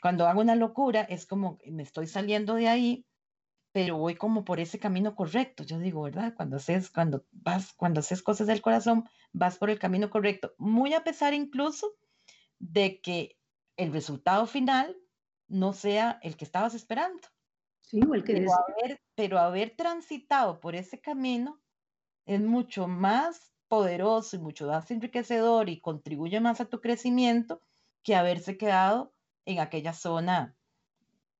cuando 0.00 0.26
hago 0.26 0.40
una 0.40 0.54
locura 0.54 1.02
es 1.02 1.26
como 1.26 1.58
me 1.66 1.82
estoy 1.82 2.06
saliendo 2.06 2.54
de 2.54 2.68
ahí, 2.68 3.06
pero 3.72 3.96
voy 3.98 4.16
como 4.16 4.44
por 4.44 4.60
ese 4.60 4.78
camino 4.78 5.14
correcto. 5.14 5.62
Yo 5.64 5.78
digo, 5.78 6.02
¿verdad? 6.02 6.34
Cuando 6.36 6.56
haces, 6.56 6.90
cuando 6.90 7.26
vas, 7.32 7.72
cuando 7.74 8.00
haces 8.00 8.22
cosas 8.22 8.46
del 8.46 8.62
corazón, 8.62 9.04
vas 9.32 9.58
por 9.58 9.70
el 9.70 9.78
camino 9.78 10.10
correcto, 10.10 10.54
muy 10.58 10.94
a 10.94 11.04
pesar 11.04 11.34
incluso 11.34 11.94
de 12.58 13.00
que 13.00 13.38
el 13.76 13.92
resultado 13.92 14.46
final 14.46 14.96
no 15.46 15.72
sea 15.72 16.18
el 16.22 16.36
que 16.36 16.44
estabas 16.44 16.74
esperando. 16.74 17.28
Sí, 17.80 18.00
o 18.08 18.14
el 18.14 18.24
que 18.24 18.34
pero 18.34 18.50
haber, 18.52 19.00
pero 19.14 19.38
haber 19.38 19.76
transitado 19.76 20.60
por 20.60 20.74
ese 20.74 21.00
camino 21.00 21.62
es 22.26 22.40
mucho 22.40 22.86
más 22.86 23.54
poderoso 23.68 24.36
y 24.36 24.40
mucho 24.40 24.66
más 24.66 24.90
enriquecedor 24.90 25.68
y 25.68 25.80
contribuye 25.80 26.40
más 26.40 26.60
a 26.60 26.66
tu 26.66 26.80
crecimiento 26.80 27.62
que 28.02 28.14
haberse 28.14 28.58
quedado 28.58 29.14
en 29.48 29.60
aquella 29.60 29.94
zona 29.94 30.54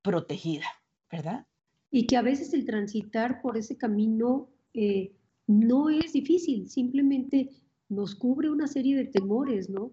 protegida, 0.02 0.66
¿verdad? 1.12 1.46
Y 1.90 2.06
que 2.06 2.16
a 2.16 2.22
veces 2.22 2.54
el 2.54 2.64
transitar 2.64 3.42
por 3.42 3.58
ese 3.58 3.76
camino 3.76 4.48
eh, 4.72 5.12
no 5.46 5.90
es 5.90 6.14
difícil, 6.14 6.68
simplemente 6.70 7.50
nos 7.90 8.14
cubre 8.14 8.50
una 8.50 8.66
serie 8.66 8.96
de 8.96 9.04
temores, 9.04 9.68
¿no? 9.68 9.92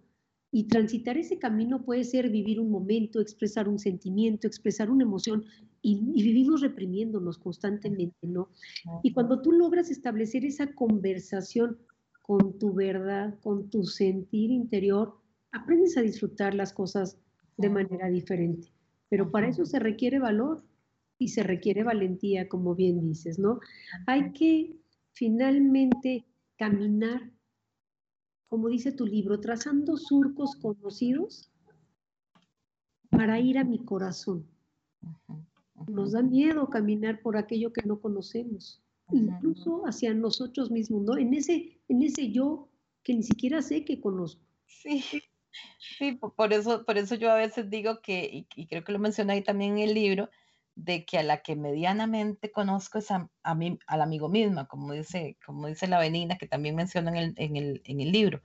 Y 0.50 0.68
transitar 0.68 1.18
ese 1.18 1.38
camino 1.40 1.84
puede 1.84 2.06
ser 2.06 2.30
vivir 2.30 2.62
un 2.62 2.72
momento, 2.72 3.20
expresar 3.20 3.68
un 3.68 3.80
sentimiento, 3.80 4.48
expresar 4.48 4.90
una 4.90 5.04
emoción, 5.04 5.44
y, 5.82 6.00
vivimos 6.00 6.62
reprimiéndonos 6.62 7.38
constantemente, 7.38 8.26
¿no? 8.28 8.50
Y 9.04 9.12
cuando 9.12 9.42
tú 9.42 9.52
logras 9.52 9.92
establecer 9.92 10.46
esa 10.46 10.74
conversación 10.74 11.78
con 12.22 12.58
tu 12.58 12.74
verdad, 12.74 13.38
con 13.42 13.70
tu 13.70 13.84
sentir 13.84 14.52
interior, 14.52 15.16
aprendes 15.52 15.98
a 15.98 16.02
disfrutar 16.02 16.56
las 16.56 16.72
cosas 16.72 17.20
de 17.58 17.70
manera 17.70 18.10
diferente. 18.10 18.70
Pero 19.10 19.32
para 19.32 19.48
eso 19.48 19.66
se 19.66 19.80
requiere 19.80 20.20
valor 20.20 20.64
y 21.18 21.30
se 21.30 21.44
requiere 21.44 21.84
valentía, 21.84 22.50
como 22.50 22.76
bien 22.76 23.02
dices, 23.02 23.40
¿no? 23.40 23.60
Hay 24.08 24.32
que 24.34 24.76
finalmente 25.14 26.26
caminar 26.58 27.32
como 28.48 28.70
dice 28.70 28.92
tu 28.92 29.06
libro, 29.06 29.40
trazando 29.40 29.98
surcos 29.98 30.56
conocidos 30.56 31.52
para 33.10 33.40
ir 33.40 33.58
a 33.58 33.64
mi 33.64 33.80
corazón. 33.80 34.46
Nos 35.88 36.14
da 36.14 36.22
miedo 36.22 36.70
caminar 36.70 37.22
por 37.22 37.38
aquello 37.38 37.74
que 37.74 37.82
no 37.86 38.00
conocemos, 38.00 38.82
incluso 39.12 39.86
hacia 39.86 40.14
nosotros 40.14 40.72
mismos, 40.72 41.04
¿no? 41.04 41.18
En 41.18 41.34
ese, 41.34 41.82
en 41.88 42.02
ese 42.02 42.32
yo 42.32 42.70
que 43.04 43.14
ni 43.14 43.24
siquiera 43.24 43.62
sé 43.62 43.84
que 43.84 44.00
conozco. 44.00 44.42
Sí, 44.68 45.04
sí, 45.80 46.14
por 46.14 46.54
eso, 46.54 46.86
por 46.86 46.98
eso 46.98 47.16
yo 47.16 47.32
a 47.32 47.36
veces 47.36 47.70
digo 47.70 48.02
que, 48.02 48.46
y, 48.56 48.68
creo 48.68 48.84
que 48.84 48.92
lo 48.92 49.00
mencioné 49.00 49.34
ahí 49.34 49.42
también 49.42 49.78
en 49.78 49.90
el 49.90 49.94
libro, 49.94 50.30
de 50.76 51.06
que 51.06 51.18
a 51.18 51.24
la 51.24 51.42
que 51.42 51.56
medianamente 51.56 52.52
conozco 52.52 52.98
es 52.98 53.10
a, 53.10 53.30
mí, 53.56 53.80
al 53.88 54.02
amigo 54.02 54.28
misma, 54.28 54.68
como 54.68 54.92
dice, 54.94 55.38
como 55.46 55.68
dice 55.68 55.88
la 55.88 56.00
Benina, 56.00 56.38
que 56.38 56.48
también 56.48 56.76
menciona 56.76 57.12
en 57.12 57.18
el, 57.18 57.34
en 57.38 57.56
el, 57.56 57.82
en 57.86 58.02
el 58.02 58.12
libro. 58.12 58.42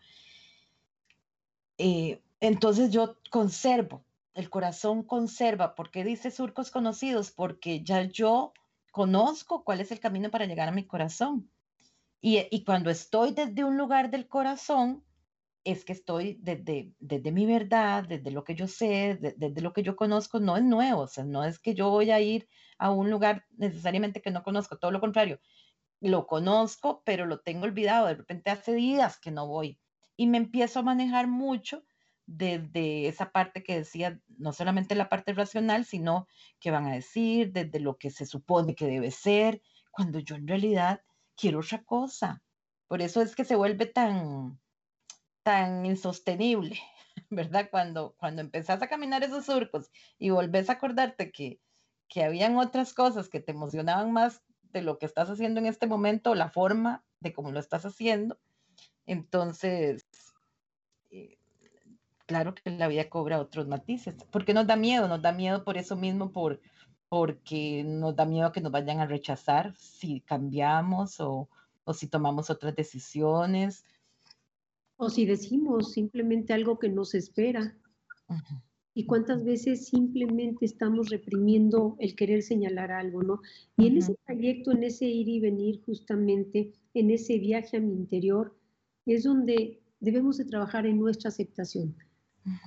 Eh, 1.79 2.23
entonces 2.39 2.91
yo 2.91 3.19
conservo, 3.31 4.05
el 4.35 4.49
corazón 4.49 5.03
conserva, 5.03 5.75
porque 5.75 6.05
dice 6.05 6.31
surcos 6.31 6.71
conocidos, 6.71 7.33
porque 7.33 7.83
ya 7.83 8.03
yo 8.03 8.53
conozco 8.93 9.65
cuál 9.65 9.81
es 9.81 9.91
el 9.91 9.99
camino 9.99 10.31
para 10.31 10.47
llegar 10.47 10.69
a 10.69 10.73
mi 10.73 10.87
corazón. 10.87 11.51
Y, 12.21 12.47
y 12.51 12.65
cuando 12.65 12.91
estoy 12.91 13.33
desde 13.33 13.65
un 13.65 13.77
lugar 13.77 14.11
del 14.11 14.29
corazón, 14.29 15.03
es 15.65 15.85
que 15.85 15.93
estoy 15.93 16.39
desde, 16.41 16.95
desde 16.99 17.33
mi 17.33 17.47
verdad, 17.47 18.05
desde 18.05 18.31
lo 18.31 18.45
que 18.45 18.55
yo 18.55 18.67
sé, 18.67 19.19
desde 19.37 19.61
lo 19.61 19.73
que 19.73 19.83
yo 19.83 19.97
conozco, 19.97 20.41
no 20.41 20.57
es 20.57 20.63
nuevo, 20.63 21.03
o 21.03 21.07
sea, 21.07 21.25
no 21.25 21.45
es 21.45 21.59
que 21.59 21.75
yo 21.75 21.91
voy 21.91 22.11
a 22.11 22.21
ir 22.21 22.49
a 22.79 22.91
un 22.91 23.11
lugar 23.11 23.45
necesariamente 23.57 24.23
que 24.23 24.31
no 24.31 24.43
conozco, 24.43 24.79
todo 24.79 24.91
lo 24.91 25.01
contrario, 25.01 25.41
lo 26.01 26.27
conozco, 26.27 27.03
pero 27.05 27.27
lo 27.27 27.41
tengo 27.41 27.65
olvidado, 27.65 28.07
de 28.07 28.15
repente 28.15 28.51
hace 28.51 28.75
días 28.75 29.19
que 29.19 29.31
no 29.31 29.47
voy 29.47 29.79
y 30.17 30.27
me 30.27 30.39
empiezo 30.39 30.81
a 30.81 30.83
manejar 30.83 31.27
mucho 31.27 31.85
desde 32.27 33.09
esa 33.09 33.33
parte 33.33 33.63
que 33.63 33.77
decía, 33.77 34.21
no 34.39 34.53
solamente 34.53 34.95
la 34.95 35.09
parte 35.09 35.33
racional, 35.33 35.85
sino 35.85 36.29
que 36.61 36.71
van 36.71 36.87
a 36.87 36.95
decir, 36.95 37.53
desde 37.53 37.81
lo 37.81 37.99
que 37.99 38.11
se 38.11 38.25
supone 38.25 38.75
que 38.75 38.87
debe 38.87 39.11
ser, 39.11 39.63
cuando 39.91 40.21
yo 40.21 40.37
en 40.37 40.47
realidad 40.47 41.03
quiero 41.37 41.59
otra 41.59 41.83
cosa. 41.83 42.43
Por 42.87 43.03
eso 43.03 43.21
es 43.21 43.35
que 43.35 43.45
se 43.45 43.57
vuelve 43.57 43.87
tan, 43.87 44.61
insostenible, 45.85 46.79
¿verdad? 47.31 47.69
Cuando, 47.71 48.15
cuando 48.19 48.41
empezás 48.41 48.83
a 48.83 48.89
caminar 48.89 49.23
esos 49.23 49.47
surcos 49.47 49.91
y 50.19 50.31
volvés 50.31 50.71
a 50.71 50.75
acordarte 50.75 51.33
que, 51.33 51.61
que 52.09 52.25
habían 52.25 52.57
otras 52.57 52.95
cosas 52.95 53.29
que 53.29 53.41
te 53.41 53.53
emocionaban 53.53 54.13
más 54.13 54.43
de 54.73 54.83
lo 54.83 54.99
que 54.99 55.07
estás 55.07 55.29
haciendo 55.29 55.61
en 55.61 55.67
este 55.67 55.87
momento, 55.87 56.35
la 56.35 56.51
forma 56.51 57.05
de 57.21 57.33
cómo 57.33 57.51
lo 57.51 57.61
estás 57.61 57.85
haciendo, 57.85 58.39
entonces, 59.07 60.07
eh, 61.11 61.37
claro 62.27 62.55
que 62.55 62.71
la 62.71 62.87
vida 62.87 63.09
cobra 63.09 63.41
otros 63.41 63.67
matices, 63.67 64.15
porque 64.31 64.55
nos 64.55 64.69
da 64.69 64.77
miedo, 64.77 65.09
nos 65.09 65.21
da 65.21 65.33
miedo 65.33 65.65
por 65.65 65.77
eso 65.77 65.97
mismo, 65.97 66.31
por, 66.31 66.61
porque 67.09 67.83
nos 67.85 68.15
da 68.15 68.25
miedo 68.25 68.53
que 68.53 68.61
nos 68.61 68.71
vayan 68.71 69.01
a 69.01 69.07
rechazar 69.07 69.75
si 69.75 70.21
cambiamos 70.21 71.19
o, 71.19 71.49
o 71.83 71.93
si 71.93 72.07
tomamos 72.07 72.51
otras 72.51 72.77
decisiones, 72.77 73.85
o 75.01 75.09
si 75.09 75.25
decimos 75.25 75.93
simplemente 75.93 76.53
algo 76.53 76.79
que 76.79 76.91
nos 76.91 77.15
espera. 77.15 77.75
Y 78.93 79.07
cuántas 79.07 79.43
veces 79.43 79.87
simplemente 79.87 80.67
estamos 80.67 81.09
reprimiendo 81.09 81.97
el 82.01 82.15
querer 82.15 82.43
señalar 82.43 82.93
algo, 82.93 83.23
¿no? 83.23 83.41
Y 83.79 83.87
en 83.87 83.97
ese 83.97 84.15
trayecto, 84.27 84.73
en 84.73 84.83
ese 84.83 85.07
ir 85.07 85.29
y 85.29 85.41
venir 85.41 85.81
justamente, 85.87 86.75
en 86.93 87.11
ese 87.11 87.39
viaje 87.39 87.79
a 87.79 87.81
mi 87.81 87.95
interior, 87.95 88.55
es 89.07 89.25
donde 89.25 89.81
debemos 90.01 90.37
de 90.37 90.45
trabajar 90.45 90.85
en 90.85 90.99
nuestra 90.99 91.29
aceptación. 91.29 91.97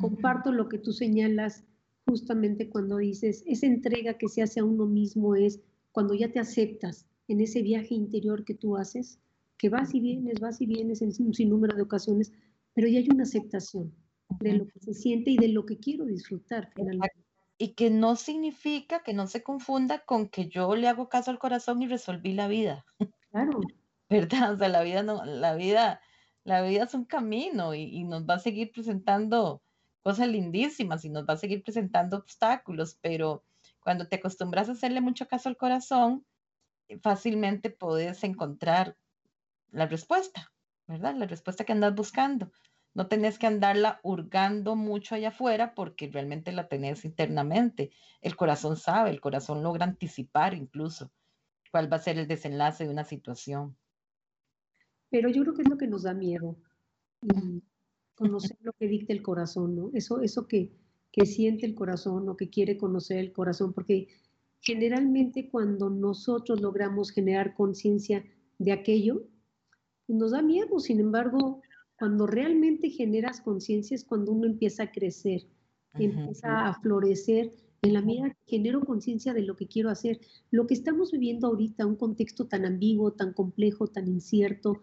Comparto 0.02 0.52
lo 0.52 0.68
que 0.70 0.80
tú 0.80 0.92
señalas 0.92 1.64
justamente 2.08 2.68
cuando 2.68 2.98
dices, 2.98 3.44
esa 3.46 3.68
entrega 3.68 4.18
que 4.18 4.28
se 4.28 4.42
hace 4.42 4.60
a 4.60 4.66
uno 4.66 4.88
mismo 4.88 5.36
es 5.36 5.62
cuando 5.92 6.16
ya 6.16 6.32
te 6.32 6.40
aceptas 6.40 7.06
en 7.28 7.42
ese 7.42 7.62
viaje 7.62 7.94
interior 7.94 8.44
que 8.44 8.56
tú 8.56 8.76
haces, 8.76 9.20
que 9.64 9.70
vas 9.70 9.96
y 9.96 10.02
vienes, 10.02 10.42
vas 10.42 10.60
y 10.60 10.66
vienes 10.66 11.02
en 11.02 11.14
un 11.26 11.34
sinnúmero 11.34 11.74
de 11.74 11.84
ocasiones, 11.84 12.34
pero 12.74 12.86
ya 12.90 13.00
hay 13.00 13.08
una 13.10 13.24
aceptación 13.24 13.96
de 14.42 14.58
lo 14.58 14.68
que 14.68 14.78
se 14.82 14.94
siente 14.94 15.32
y 15.32 15.38
de 15.38 15.48
lo 15.48 15.66
que 15.66 15.80
quiero 15.80 16.04
disfrutar 16.04 16.70
finalmente. 16.76 17.24
Y 17.58 17.70
que 17.70 17.90
no 17.90 18.18
significa 18.18 19.04
que 19.04 19.14
no 19.14 19.26
se 19.26 19.42
confunda 19.42 20.00
con 20.00 20.28
que 20.28 20.50
yo 20.50 20.76
le 20.76 20.90
hago 20.90 21.08
caso 21.08 21.32
al 21.32 21.40
corazón 21.40 21.82
y 21.82 21.88
resolví 21.88 22.34
la 22.34 22.50
vida. 22.50 22.86
Claro. 23.32 23.62
¿Verdad? 24.10 24.56
O 24.56 24.58
sea, 24.58 24.68
la 24.68 24.84
vida 24.84 25.02
no, 25.02 25.24
la 25.24 25.56
vida, 25.56 26.02
la 26.44 26.62
vida 26.62 26.84
es 26.84 26.94
un 26.94 27.06
camino 27.06 27.74
y, 27.74 27.84
y 27.84 28.04
nos 28.04 28.26
va 28.26 28.34
a 28.34 28.40
seguir 28.40 28.70
presentando 28.74 29.62
cosas 30.02 30.28
lindísimas 30.28 31.06
y 31.06 31.10
nos 31.10 31.24
va 31.24 31.36
a 31.36 31.38
seguir 31.38 31.64
presentando 31.64 32.18
obstáculos, 32.18 32.98
pero 33.00 33.46
cuando 33.80 34.10
te 34.10 34.18
acostumbras 34.18 34.68
a 34.68 34.74
hacerle 34.74 35.00
mucho 35.00 35.26
caso 35.26 35.48
al 35.48 35.56
corazón, 35.56 36.26
fácilmente 37.02 37.70
puedes 37.70 38.26
encontrar 38.26 38.98
la 39.74 39.88
respuesta, 39.88 40.54
¿verdad? 40.88 41.16
La 41.16 41.26
respuesta 41.26 41.64
que 41.64 41.74
andas 41.74 41.96
buscando. 41.96 42.52
No 42.94 43.08
tenés 43.08 43.40
que 43.40 43.48
andarla 43.48 44.00
hurgando 44.04 44.76
mucho 44.76 45.16
allá 45.16 45.30
afuera 45.30 45.74
porque 45.74 46.10
realmente 46.12 46.52
la 46.52 46.68
tenés 46.68 47.06
internamente. 47.06 47.92
El 48.22 48.36
corazón 48.36 48.78
sabe, 48.78 49.10
el 49.10 49.20
corazón 49.20 49.64
logra 49.64 49.86
anticipar 49.86 50.54
incluso 50.54 51.12
cuál 51.72 51.92
va 51.92 51.98
a 51.98 52.02
ser 52.02 52.20
el 52.20 52.28
desenlace 52.28 52.86
de 52.86 52.92
una 52.92 53.04
situación. 53.04 53.76
Pero 55.10 55.30
yo 55.30 55.42
creo 55.42 55.56
que 55.56 55.64
es 55.64 55.70
lo 55.70 55.78
que 55.78 55.88
nos 55.88 56.04
da 56.04 56.14
miedo, 56.14 56.56
conocer 58.16 58.58
lo 58.62 58.74
que 58.74 58.88
dicta 58.88 59.12
el 59.12 59.24
corazón, 59.24 59.76
¿no? 59.76 59.90
Eso, 59.94 60.22
eso 60.22 60.48
que, 60.48 60.72
que 61.12 61.26
siente 61.26 61.66
el 61.66 61.74
corazón 61.74 62.30
o 62.30 62.38
que 62.38 62.50
quiere 62.50 62.78
conocer 62.78 63.18
el 63.18 63.34
corazón, 63.34 63.74
porque 63.74 64.08
generalmente 64.62 65.50
cuando 65.50 65.90
nosotros 65.90 66.62
logramos 66.62 67.12
generar 67.12 67.56
conciencia 67.56 68.24
de 68.60 68.72
aquello, 68.72 69.24
nos 70.08 70.32
da 70.32 70.42
miedo, 70.42 70.80
sin 70.80 71.00
embargo, 71.00 71.62
cuando 71.98 72.28
realmente 72.28 72.90
generas 72.90 73.42
conciencia 73.42 73.96
es 73.96 74.04
cuando 74.04 74.32
uno 74.32 74.48
empieza 74.48 74.84
a 74.84 74.92
crecer, 74.92 75.48
empieza 75.94 76.68
a 76.68 76.82
florecer 76.82 77.52
en 77.84 77.94
la 77.94 78.02
medida 78.02 78.30
que 78.30 78.58
genero 78.58 78.82
conciencia 78.82 79.34
de 79.34 79.44
lo 79.44 79.56
que 79.56 79.68
quiero 79.68 79.90
hacer. 79.90 80.20
Lo 80.52 80.66
que 80.68 80.74
estamos 80.74 81.12
viviendo 81.12 81.48
ahorita, 81.48 81.86
un 81.86 81.98
contexto 81.98 82.48
tan 82.48 82.66
ambiguo, 82.66 83.14
tan 83.14 83.34
complejo, 83.34 83.88
tan 83.88 84.08
incierto, 84.08 84.82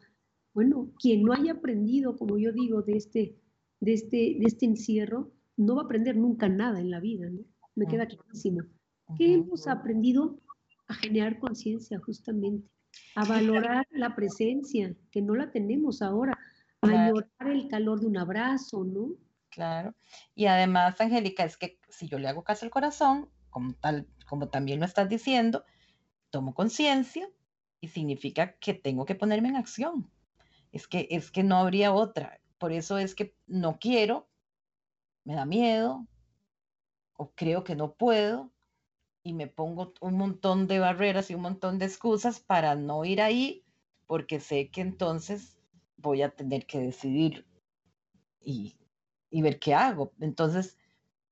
bueno, 0.53 0.93
quien 0.99 1.23
no 1.23 1.33
haya 1.33 1.53
aprendido, 1.53 2.17
como 2.17 2.37
yo 2.37 2.53
digo, 2.53 2.83
de 2.83 2.93
este, 2.93 3.37
de 3.81 3.93
este, 3.93 4.37
de 4.39 4.45
este 4.47 4.67
encierro, 4.67 5.33
no 5.57 5.77
va 5.77 5.83
a 5.83 5.85
aprender 5.85 6.17
nunca 6.17 6.49
nada 6.49 6.81
en 6.81 6.91
la 6.91 7.01
vida, 7.01 7.29
¿no? 7.31 7.41
Me 7.75 7.87
queda 7.87 8.07
clarísimo. 8.07 8.63
¿Qué 9.17 9.35
hemos 9.35 9.67
aprendido? 9.67 10.41
A 10.89 10.95
generar 10.95 11.39
conciencia, 11.39 12.01
justamente, 12.01 12.69
a 13.15 13.25
valorar 13.25 13.87
la 13.91 14.15
presencia, 14.15 14.95
que 15.11 15.23
no 15.23 15.35
la 15.35 15.51
tenemos 15.51 16.03
ahora, 16.03 16.39
a 16.83 17.09
llorar 17.09 17.51
el 17.53 17.69
calor 17.69 18.01
de 18.01 18.07
un 18.07 18.17
abrazo, 18.17 18.85
¿no? 18.85 19.11
Claro. 19.51 19.95
Y 20.35 20.47
además, 20.47 21.01
Angélica, 21.01 21.45
es 21.45 21.57
que 21.57 21.81
si 21.89 22.09
yo 22.09 22.19
le 22.19 22.29
hago 22.29 22.45
caso 22.45 22.65
al 22.65 22.71
corazón, 22.71 23.29
como 23.51 23.75
tal, 23.75 24.07
como 24.27 24.49
también 24.49 24.79
lo 24.79 24.87
estás 24.87 25.09
diciendo, 25.09 25.65
tomo 26.31 26.55
conciencia 26.55 27.29
y 27.81 27.89
significa 27.89 28.55
que 28.59 28.75
tengo 28.75 29.05
que 29.05 29.17
ponerme 29.17 29.49
en 29.49 29.57
acción. 29.57 30.11
Es 30.73 30.87
que, 30.87 31.09
es 31.11 31.31
que 31.31 31.43
no 31.43 31.57
habría 31.57 31.93
otra. 31.93 32.41
Por 32.59 32.73
eso 32.73 32.99
es 32.99 33.15
que 33.15 33.35
no 33.47 33.79
quiero, 33.79 34.29
me 35.25 35.35
da 35.35 35.45
miedo, 35.45 36.07
o 37.15 37.33
creo 37.35 37.65
que 37.65 37.75
no 37.75 37.95
puedo, 37.95 38.53
y 39.23 39.33
me 39.35 39.47
pongo 39.47 39.93
un 40.01 40.15
montón 40.15 40.67
de 40.67 40.79
barreras 40.79 41.31
y 41.31 41.35
un 41.35 41.43
montón 41.43 41.79
de 41.79 41.87
excusas 41.87 42.41
para 42.41 42.75
no 42.75 43.05
ir 43.05 43.21
ahí, 43.21 43.65
porque 44.07 44.41
sé 44.41 44.71
que 44.71 44.81
entonces 44.81 45.59
voy 45.97 46.23
a 46.23 46.35
tener 46.35 46.67
que 46.67 46.81
decidir 46.81 47.47
y, 48.41 48.77
ver 49.31 49.59
qué 49.59 49.75
hago. 49.75 50.13
Entonces, 50.21 50.79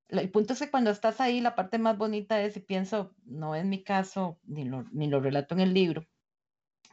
el 0.09 0.31
punto 0.31 0.53
es 0.53 0.59
que 0.61 0.71
cuando 0.71 0.91
estás 0.91 1.21
ahí, 1.21 1.41
la 1.41 1.55
parte 1.55 1.79
más 1.79 1.99
bonita 1.99 2.41
es, 2.43 2.57
y 2.57 2.61
pienso, 2.61 3.15
no 3.25 3.55
es 3.55 3.65
mi 3.65 3.83
caso, 3.83 4.39
ni 4.45 4.65
lo, 4.65 4.85
ni 4.93 5.09
lo 5.09 5.21
relato 5.21 5.55
en 5.55 5.61
el 5.61 5.75
libro, 5.75 6.07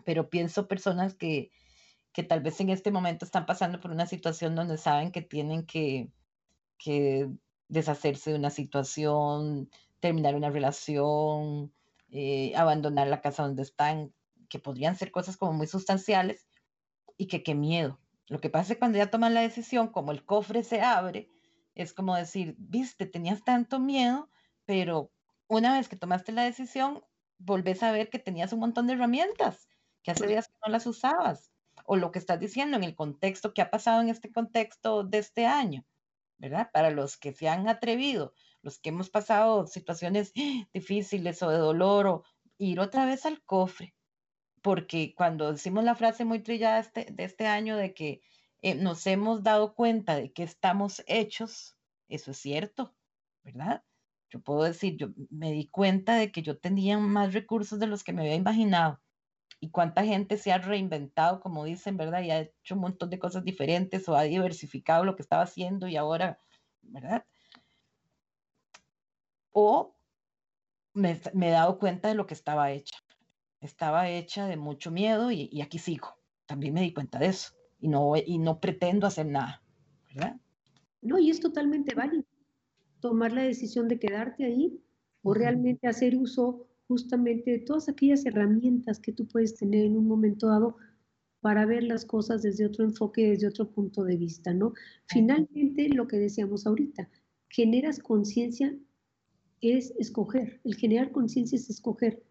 pero 0.06 0.30
pienso 0.30 0.68
personas 0.68 1.14
que, 1.14 1.52
que 2.14 2.24
tal 2.24 2.42
vez 2.42 2.60
en 2.62 2.70
este 2.70 2.92
momento 2.92 3.26
están 3.26 3.46
pasando 3.46 3.80
por 3.80 3.92
una 3.92 4.06
situación 4.06 4.56
donde 4.56 4.78
saben 4.78 5.12
que 5.12 5.22
tienen 5.22 5.66
que, 5.66 6.10
que 6.78 7.30
deshacerse 7.68 8.32
de 8.32 8.38
una 8.38 8.50
situación, 8.50 9.70
terminar 10.06 10.36
una 10.36 10.52
relación, 10.52 11.74
eh, 12.12 12.54
abandonar 12.56 13.08
la 13.08 13.22
casa 13.22 13.42
donde 13.42 13.64
están, 13.64 14.14
que 14.50 14.60
podrían 14.60 14.96
ser 14.96 15.10
cosas 15.10 15.36
como 15.36 15.54
muy 15.54 15.66
sustanciales 15.66 16.46
y 17.18 17.26
que 17.26 17.42
qué 17.42 17.56
miedo. 17.56 18.00
Lo 18.28 18.40
que 18.40 18.52
pasa 18.52 18.74
es 18.74 18.76
que 18.76 18.80
cuando 18.80 19.00
ya 19.00 19.10
toman 19.10 19.34
la 19.34 19.42
decisión, 19.42 19.88
como 19.88 20.12
el 20.12 20.24
cofre 20.24 20.62
se 20.62 20.80
abre, 20.82 21.32
es 21.74 21.92
como 21.92 22.16
decir, 22.16 22.54
viste, 22.60 23.08
tenías 23.08 23.44
tanto 23.44 23.80
miedo, 23.80 24.30
pero 24.66 25.12
una 25.48 25.76
vez 25.76 25.90
que 25.90 25.96
tomaste 25.96 26.34
la 26.34 26.44
decisión, 26.44 27.04
volvés 27.40 27.82
a 27.82 27.92
ver 27.92 28.12
que 28.12 28.20
tenías 28.20 28.54
un 28.54 28.60
montón 28.60 28.86
de 28.86 28.94
herramientas, 28.94 29.68
que 30.04 30.12
hace 30.12 30.28
días 30.28 30.48
que 30.48 30.58
no 30.64 30.72
las 30.72 30.86
usabas, 30.86 31.52
o 31.88 31.96
lo 31.96 32.12
que 32.12 32.20
estás 32.20 32.40
diciendo 32.40 32.78
en 32.78 32.84
el 32.84 32.94
contexto 32.94 33.56
que 33.56 33.64
ha 33.64 33.72
pasado 33.72 34.02
en 34.02 34.10
este 34.10 34.32
contexto 34.32 35.04
de 35.04 35.18
este 35.18 35.48
año, 35.48 35.84
¿verdad? 36.38 36.70
Para 36.72 36.92
los 36.92 37.18
que 37.18 37.34
se 37.34 37.50
han 37.50 37.68
atrevido 37.68 38.36
los 38.66 38.80
que 38.80 38.90
hemos 38.90 39.12
pasado 39.12 39.68
situaciones 39.68 40.34
difíciles 40.74 41.42
o 41.44 41.50
de 41.50 41.58
dolor, 41.58 42.08
o 42.08 42.24
ir 42.58 42.80
otra 42.80 43.06
vez 43.06 43.26
al 43.26 43.42
cofre, 43.44 43.96
porque 44.62 45.14
cuando 45.16 45.52
decimos 45.52 45.84
la 45.84 45.94
frase 45.94 46.26
muy 46.26 46.40
trillada 46.40 46.80
este, 46.80 47.06
de 47.12 47.24
este 47.24 47.46
año 47.46 47.78
de 47.78 47.94
que 47.94 48.22
eh, 48.64 48.74
nos 48.74 49.06
hemos 49.06 49.44
dado 49.44 49.76
cuenta 49.76 50.16
de 50.16 50.34
que 50.34 50.42
estamos 50.42 51.04
hechos, 51.06 51.78
eso 52.10 52.32
es 52.32 52.38
cierto, 52.38 52.96
¿verdad? 53.44 53.84
Yo 54.32 54.42
puedo 54.42 54.64
decir, 54.64 54.98
yo 54.98 55.10
me 55.30 55.52
di 55.52 55.68
cuenta 55.68 56.16
de 56.16 56.32
que 56.32 56.42
yo 56.42 56.58
tenía 56.58 56.98
más 56.98 57.34
recursos 57.34 57.80
de 57.80 57.86
los 57.86 58.04
que 58.04 58.14
me 58.14 58.24
había 58.24 58.36
imaginado. 58.36 59.00
Y 59.60 59.70
cuánta 59.70 60.04
gente 60.04 60.38
se 60.38 60.52
ha 60.52 60.58
reinventado, 60.58 61.40
como 61.40 61.64
dicen, 61.66 61.98
¿verdad? 61.98 62.24
Y 62.24 62.32
ha 62.32 62.40
hecho 62.42 62.74
un 62.74 62.82
montón 62.82 63.12
de 63.12 63.20
cosas 63.20 63.44
diferentes 63.44 64.10
o 64.10 64.16
ha 64.16 64.24
diversificado 64.24 65.06
lo 65.06 65.16
que 65.16 65.22
estaba 65.22 65.44
haciendo 65.44 65.88
y 65.88 65.96
ahora, 65.96 66.40
¿verdad? 66.82 67.26
O 69.58 69.96
me, 70.94 71.22
he 71.34 71.50
dado 71.50 71.80
cuenta 71.80 72.10
de 72.10 72.16
lo 72.16 72.28
que 72.28 72.34
estaba 72.34 72.72
hecha. 72.74 72.98
Estaba 73.62 74.10
hecha 74.10 74.48
de 74.48 74.58
mucho 74.58 74.92
miedo 74.92 75.32
y, 75.32 75.62
aquí 75.62 75.80
sigo. 75.80 76.10
También 76.46 76.74
me 76.74 76.82
di 76.82 76.94
cuenta 76.94 77.20
de 77.20 77.28
eso 77.28 77.54
y 77.80 77.88
no, 77.88 78.14
y 78.18 78.38
no 78.38 78.60
pretendo 78.60 79.08
hacer 79.08 79.28
nada, 79.28 79.64
¿verdad? 80.14 80.36
No, 81.02 81.18
y 81.18 81.30
es 81.30 81.40
totalmente 81.40 81.96
válido 81.96 82.26
tomar 83.00 83.32
la 83.32 83.44
decisión 83.44 83.88
de 83.88 83.98
quedarte 83.98 84.44
ahí 84.44 84.78
o 85.24 85.34
realmente 85.34 85.88
hacer 85.88 86.18
uso 86.18 86.68
justamente 86.88 87.52
de 87.52 87.60
todas 87.60 87.88
aquellas 87.88 88.26
herramientas 88.26 89.00
que 89.00 89.14
tú 89.14 89.26
puedes 89.26 89.56
tener 89.56 89.86
en 89.86 89.96
un 89.96 90.08
momento 90.08 90.48
dado 90.48 90.76
para 91.40 91.66
ver 91.66 91.84
las 91.84 92.04
cosas 92.04 92.42
desde 92.42 92.66
otro 92.66 92.84
enfoque, 92.84 93.30
desde 93.30 93.48
otro 93.48 93.70
punto 93.70 94.04
de 94.04 94.18
vista, 94.18 94.54
¿no? 94.54 94.74
Finalmente, 95.08 95.88
lo 95.90 96.08
que 96.08 96.18
decíamos 96.18 96.68
ahorita, 96.68 97.10
generas 97.50 98.00
conciencia 98.00 98.76
es 99.62 99.92
escoger. 99.98 100.62
El 100.64 100.76
generar 100.76 101.12
conciencia 101.12 101.56
es 101.56 101.70
escoger. 101.70 102.24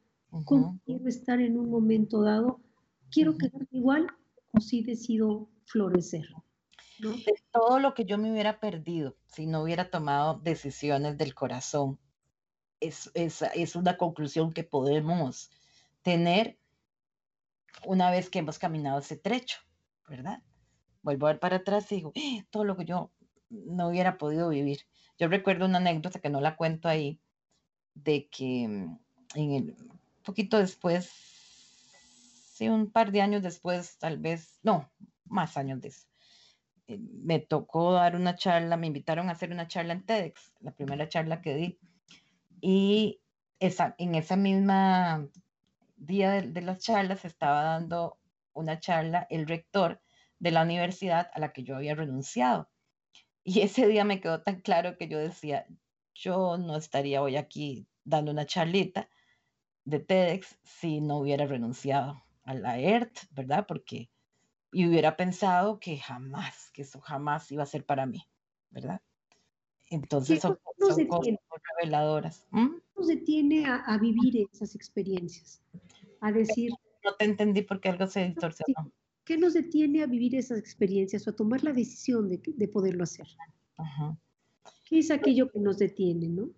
¿Cómo 0.44 0.80
quiero 0.84 1.08
estar 1.08 1.40
en 1.40 1.56
un 1.56 1.70
momento 1.70 2.22
dado? 2.22 2.60
¿Quiero 3.10 3.38
quedarme 3.38 3.68
igual 3.70 4.06
o 4.52 4.60
si 4.60 4.82
decido 4.82 5.48
florecer? 5.64 6.26
todo 7.52 7.78
lo 7.78 7.94
que 7.94 8.04
yo 8.04 8.18
me 8.18 8.32
hubiera 8.32 8.60
perdido 8.60 9.16
si 9.26 9.46
no 9.46 9.62
hubiera 9.62 9.90
tomado 9.90 10.40
decisiones 10.40 11.18
del 11.18 11.34
corazón. 11.34 11.98
Es, 12.80 13.10
es, 13.14 13.42
es 13.54 13.76
una 13.76 13.96
conclusión 13.96 14.52
que 14.52 14.64
podemos 14.64 15.50
tener 16.02 16.58
una 17.86 18.10
vez 18.10 18.30
que 18.30 18.40
hemos 18.40 18.58
caminado 18.58 18.98
ese 18.98 19.16
trecho, 19.16 19.58
¿verdad? 20.08 20.42
Vuelvo 21.02 21.26
a 21.26 21.30
ver 21.30 21.40
para 21.40 21.56
atrás 21.56 21.90
y 21.92 21.96
digo, 21.96 22.12
¡Ah! 22.16 22.44
todo 22.50 22.64
lo 22.64 22.76
que 22.76 22.84
yo 22.84 23.10
no 23.50 23.88
hubiera 23.88 24.18
podido 24.18 24.48
vivir. 24.48 24.80
Yo 25.18 25.28
recuerdo 25.28 25.66
una 25.66 25.78
anécdota 25.78 26.18
que 26.18 26.30
no 26.30 26.40
la 26.40 26.56
cuento 26.56 26.88
ahí, 26.88 27.20
de 27.94 28.28
que 28.28 28.66
mm, 28.68 28.98
en 29.34 29.52
el 29.52 29.76
poquito 30.24 30.58
después, 30.58 31.10
sí, 32.52 32.68
un 32.68 32.90
par 32.90 33.12
de 33.12 33.20
años 33.20 33.42
después, 33.42 33.96
tal 33.98 34.18
vez, 34.18 34.58
no, 34.62 34.90
más 35.26 35.56
años 35.56 35.80
de 35.80 35.88
eso, 35.88 36.06
eh, 36.88 36.98
me 36.98 37.38
tocó 37.38 37.92
dar 37.92 38.16
una 38.16 38.34
charla, 38.34 38.76
me 38.76 38.88
invitaron 38.88 39.28
a 39.28 39.32
hacer 39.32 39.52
una 39.52 39.68
charla 39.68 39.92
en 39.92 40.04
TEDx, 40.04 40.52
la 40.60 40.72
primera 40.72 41.08
charla 41.08 41.40
que 41.40 41.54
di, 41.54 41.78
y 42.60 43.20
esa, 43.60 43.94
en 43.98 44.14
esa 44.14 44.36
misma 44.36 45.28
día 45.96 46.32
de, 46.32 46.42
de 46.42 46.60
las 46.62 46.78
charlas 46.78 47.24
estaba 47.24 47.62
dando 47.62 48.18
una 48.52 48.80
charla 48.80 49.26
el 49.30 49.46
rector 49.46 50.00
de 50.38 50.50
la 50.50 50.62
universidad 50.62 51.30
a 51.32 51.40
la 51.40 51.52
que 51.52 51.62
yo 51.62 51.76
había 51.76 51.94
renunciado. 51.94 52.68
Y 53.44 53.60
ese 53.60 53.86
día 53.86 54.04
me 54.04 54.20
quedó 54.20 54.42
tan 54.42 54.60
claro 54.60 54.96
que 54.96 55.06
yo 55.06 55.18
decía, 55.18 55.66
yo 56.14 56.56
no 56.56 56.76
estaría 56.76 57.22
hoy 57.22 57.36
aquí 57.36 57.86
dando 58.04 58.32
una 58.32 58.46
charlita 58.46 59.08
de 59.84 60.00
TEDx 60.00 60.58
si 60.62 61.00
no 61.00 61.18
hubiera 61.18 61.46
renunciado 61.46 62.24
a 62.44 62.54
la 62.54 62.78
ERT, 62.78 63.18
¿verdad? 63.32 63.66
Porque 63.66 64.10
y 64.72 64.88
hubiera 64.88 65.16
pensado 65.16 65.78
que 65.78 65.98
jamás, 65.98 66.70
que 66.72 66.82
eso 66.82 67.00
jamás 67.00 67.50
iba 67.52 67.62
a 67.62 67.66
ser 67.66 67.86
para 67.86 68.06
mí, 68.06 68.26
¿verdad? 68.70 69.00
Entonces 69.88 70.40
son, 70.40 70.58
cosas 70.78 71.06
reveladoras. 71.78 72.46
¿Mm? 72.50 72.76
nos 72.96 73.06
detiene 73.06 73.66
a, 73.66 73.98
vivir 73.98 74.48
esas 74.52 74.74
experiencias? 74.74 75.62
A 76.20 76.32
decir... 76.32 76.72
No 77.04 77.14
te 77.16 77.24
entendí 77.24 77.62
porque 77.62 77.90
algo 77.90 78.06
se 78.06 78.24
distorsionó. 78.26 78.90
¿Qué 79.24 79.38
nos 79.38 79.54
detiene 79.54 80.02
a 80.02 80.06
vivir 80.06 80.34
esas 80.34 80.58
experiencias 80.58 81.26
o 81.26 81.30
a 81.30 81.36
tomar 81.36 81.64
la 81.64 81.72
decisión 81.72 82.28
de, 82.28 82.42
de 82.44 82.68
poderlo 82.68 83.04
hacer? 83.04 83.26
¿Qué 84.84 84.98
es 84.98 85.10
aquello 85.10 85.50
que 85.50 85.60
nos 85.60 85.78
detiene, 85.78 86.28
no? 86.28 86.50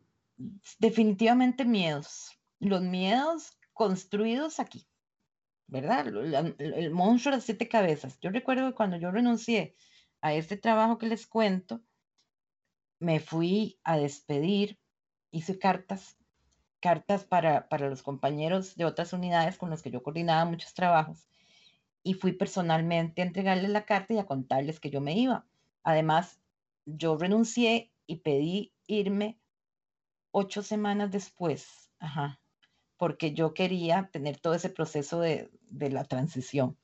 Definitivamente 0.81 1.65
miedos. 1.65 2.33
Los 2.59 2.83
miedos 2.83 3.57
construidos 3.73 4.59
aquí, 4.59 4.87
¿verdad? 5.69 6.09
El, 6.59 6.91
monstruo 6.91 7.37
de 7.37 7.41
siete 7.41 7.69
cabezas. 7.69 8.19
Yo 8.21 8.31
recuerdo 8.31 8.69
que 8.69 8.75
cuando 8.75 8.97
yo 8.97 9.11
renuncié 9.11 9.77
a 10.21 10.35
este 10.35 10.57
trabajo 10.57 10.99
que 10.99 11.07
les 11.07 11.27
cuento, 11.27 11.83
me 12.99 13.21
fui 13.21 13.79
a 13.85 13.97
despedir, 13.97 14.79
hice 15.31 15.59
cartas, 15.59 16.17
cartas 16.81 17.25
para, 17.25 17.69
para 17.69 17.89
los 17.89 18.03
compañeros 18.03 18.75
de 18.75 18.87
otras 18.87 19.13
unidades 19.13 19.57
con 19.57 19.71
los 19.71 19.83
que 19.83 19.91
yo 19.91 20.03
coordinaba 20.03 20.45
muchos 20.47 20.75
trabajos 20.75 21.29
y 22.07 22.15
fui 22.15 22.31
personalmente 22.31 23.21
a 23.21 23.25
entregarles 23.25 23.69
la 23.69 23.85
carta 23.85 24.15
y 24.15 24.19
a 24.19 24.27
contarles 24.27 24.79
que 24.79 24.91
yo 24.91 25.01
me 25.01 25.19
iba. 25.19 25.45
Además, 25.83 26.41
yo 26.85 27.19
renuncié 27.19 27.91
y 28.07 28.19
pedí 28.19 28.73
irme 28.87 29.41
ocho 30.31 30.63
semanas 30.63 31.11
después, 31.11 31.91
ajá, 31.99 32.41
porque 32.97 33.35
yo 33.35 33.55
quería 33.55 34.09
tener 34.13 34.39
todo 34.39 34.55
ese 34.55 34.71
proceso 34.71 35.19
de, 35.19 35.51
de 35.69 35.91
la 35.91 36.05
transición. 36.05 36.79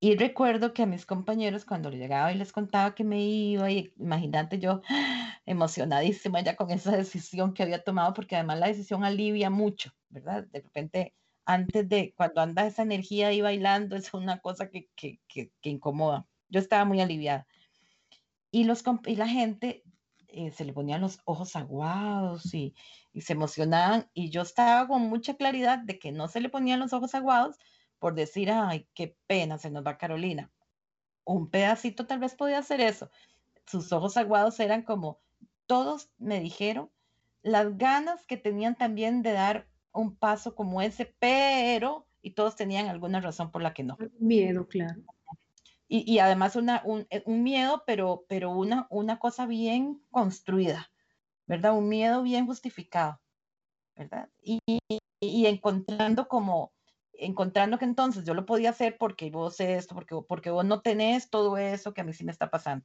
Y 0.00 0.16
recuerdo 0.16 0.72
que 0.74 0.82
a 0.82 0.86
mis 0.86 1.06
compañeros 1.06 1.64
cuando 1.64 1.90
llegaba 1.90 2.32
y 2.32 2.36
les 2.36 2.50
contaba 2.50 2.96
que 2.96 3.04
me 3.04 3.22
iba, 3.22 3.70
y 3.70 3.92
imagínate 3.96 4.58
yo 4.58 4.80
emocionadísima 5.46 6.40
ya 6.40 6.56
con 6.56 6.72
esa 6.72 6.96
decisión 6.96 7.54
que 7.54 7.62
había 7.62 7.84
tomado, 7.84 8.12
porque 8.12 8.34
además 8.34 8.58
la 8.58 8.66
decisión 8.66 9.04
alivia 9.04 9.50
mucho, 9.50 9.92
¿verdad? 10.08 10.48
De 10.48 10.62
repente, 10.62 11.14
antes 11.52 11.88
de, 11.88 12.14
cuando 12.16 12.40
anda 12.40 12.66
esa 12.66 12.82
energía 12.82 13.28
ahí 13.28 13.40
bailando, 13.40 13.96
es 13.96 14.14
una 14.14 14.38
cosa 14.38 14.70
que, 14.70 14.88
que, 14.94 15.20
que, 15.26 15.50
incomoda. 15.62 16.26
Yo 16.48 16.60
estaba 16.60 16.84
muy 16.84 17.00
aliviada. 17.00 17.46
Y, 18.52 18.64
los, 18.64 18.84
y 19.06 19.16
la 19.16 19.26
gente 19.26 19.82
eh, 20.28 20.52
se 20.52 20.64
le 20.64 20.72
ponían 20.72 21.00
los 21.00 21.18
ojos 21.24 21.56
aguados 21.56 22.54
y, 22.54 22.74
y 23.12 23.22
se 23.22 23.32
emocionaban, 23.32 24.08
y 24.14 24.30
yo 24.30 24.42
estaba 24.42 24.86
con 24.86 25.02
mucha 25.02 25.34
claridad 25.34 25.78
de 25.78 25.98
que 25.98 26.12
no 26.12 26.28
se 26.28 26.40
le 26.40 26.48
ponían 26.48 26.78
los 26.78 26.92
ojos 26.92 27.14
aguados, 27.14 27.56
por 27.98 28.14
decir, 28.14 28.50
ay, 28.50 28.88
qué 28.94 29.16
pena, 29.26 29.58
se 29.58 29.70
nos 29.70 29.84
va 29.84 29.98
Carolina. 29.98 30.52
Un 31.24 31.50
pedacito 31.50 32.06
tal 32.06 32.20
vez 32.20 32.34
podía 32.34 32.58
hacer 32.58 32.80
eso. 32.80 33.10
Sus 33.66 33.92
ojos 33.92 34.16
aguados 34.16 34.60
eran 34.60 34.82
como, 34.82 35.20
todos 35.66 36.10
me 36.18 36.40
dijeron 36.40 36.90
las 37.42 37.76
ganas 37.76 38.24
que 38.26 38.36
tenían 38.36 38.76
también 38.76 39.22
de 39.22 39.32
dar 39.32 39.69
un 39.92 40.16
paso 40.16 40.54
como 40.54 40.82
ese, 40.82 41.14
pero, 41.18 42.06
y 42.22 42.32
todos 42.32 42.56
tenían 42.56 42.88
alguna 42.88 43.20
razón 43.20 43.50
por 43.50 43.62
la 43.62 43.74
que 43.74 43.82
no. 43.82 43.96
Miedo, 44.18 44.66
claro. 44.66 45.02
Y, 45.88 46.10
y 46.10 46.20
además 46.20 46.54
una, 46.54 46.82
un, 46.84 47.06
eh, 47.10 47.22
un, 47.26 47.42
miedo, 47.42 47.82
pero, 47.86 48.24
pero 48.28 48.50
una, 48.50 48.86
una 48.90 49.18
cosa 49.18 49.46
bien 49.46 50.00
construida, 50.10 50.90
¿verdad? 51.46 51.76
Un 51.76 51.88
miedo 51.88 52.22
bien 52.22 52.46
justificado, 52.46 53.20
¿verdad? 53.96 54.28
Y, 54.42 54.60
y 55.18 55.46
encontrando 55.46 56.28
como, 56.28 56.72
encontrando 57.20 57.78
que 57.78 57.84
entonces 57.84 58.24
yo 58.24 58.34
lo 58.34 58.46
podía 58.46 58.70
hacer 58.70 58.96
porque 58.98 59.30
vos 59.30 59.60
esto, 59.60 59.94
porque, 59.94 60.16
porque 60.26 60.50
vos 60.50 60.64
no 60.64 60.80
tenés 60.80 61.30
todo 61.30 61.56
eso 61.58 61.92
que 61.94 62.00
a 62.00 62.04
mí 62.04 62.12
sí 62.12 62.24
me 62.24 62.32
está 62.32 62.50
pasando. 62.50 62.84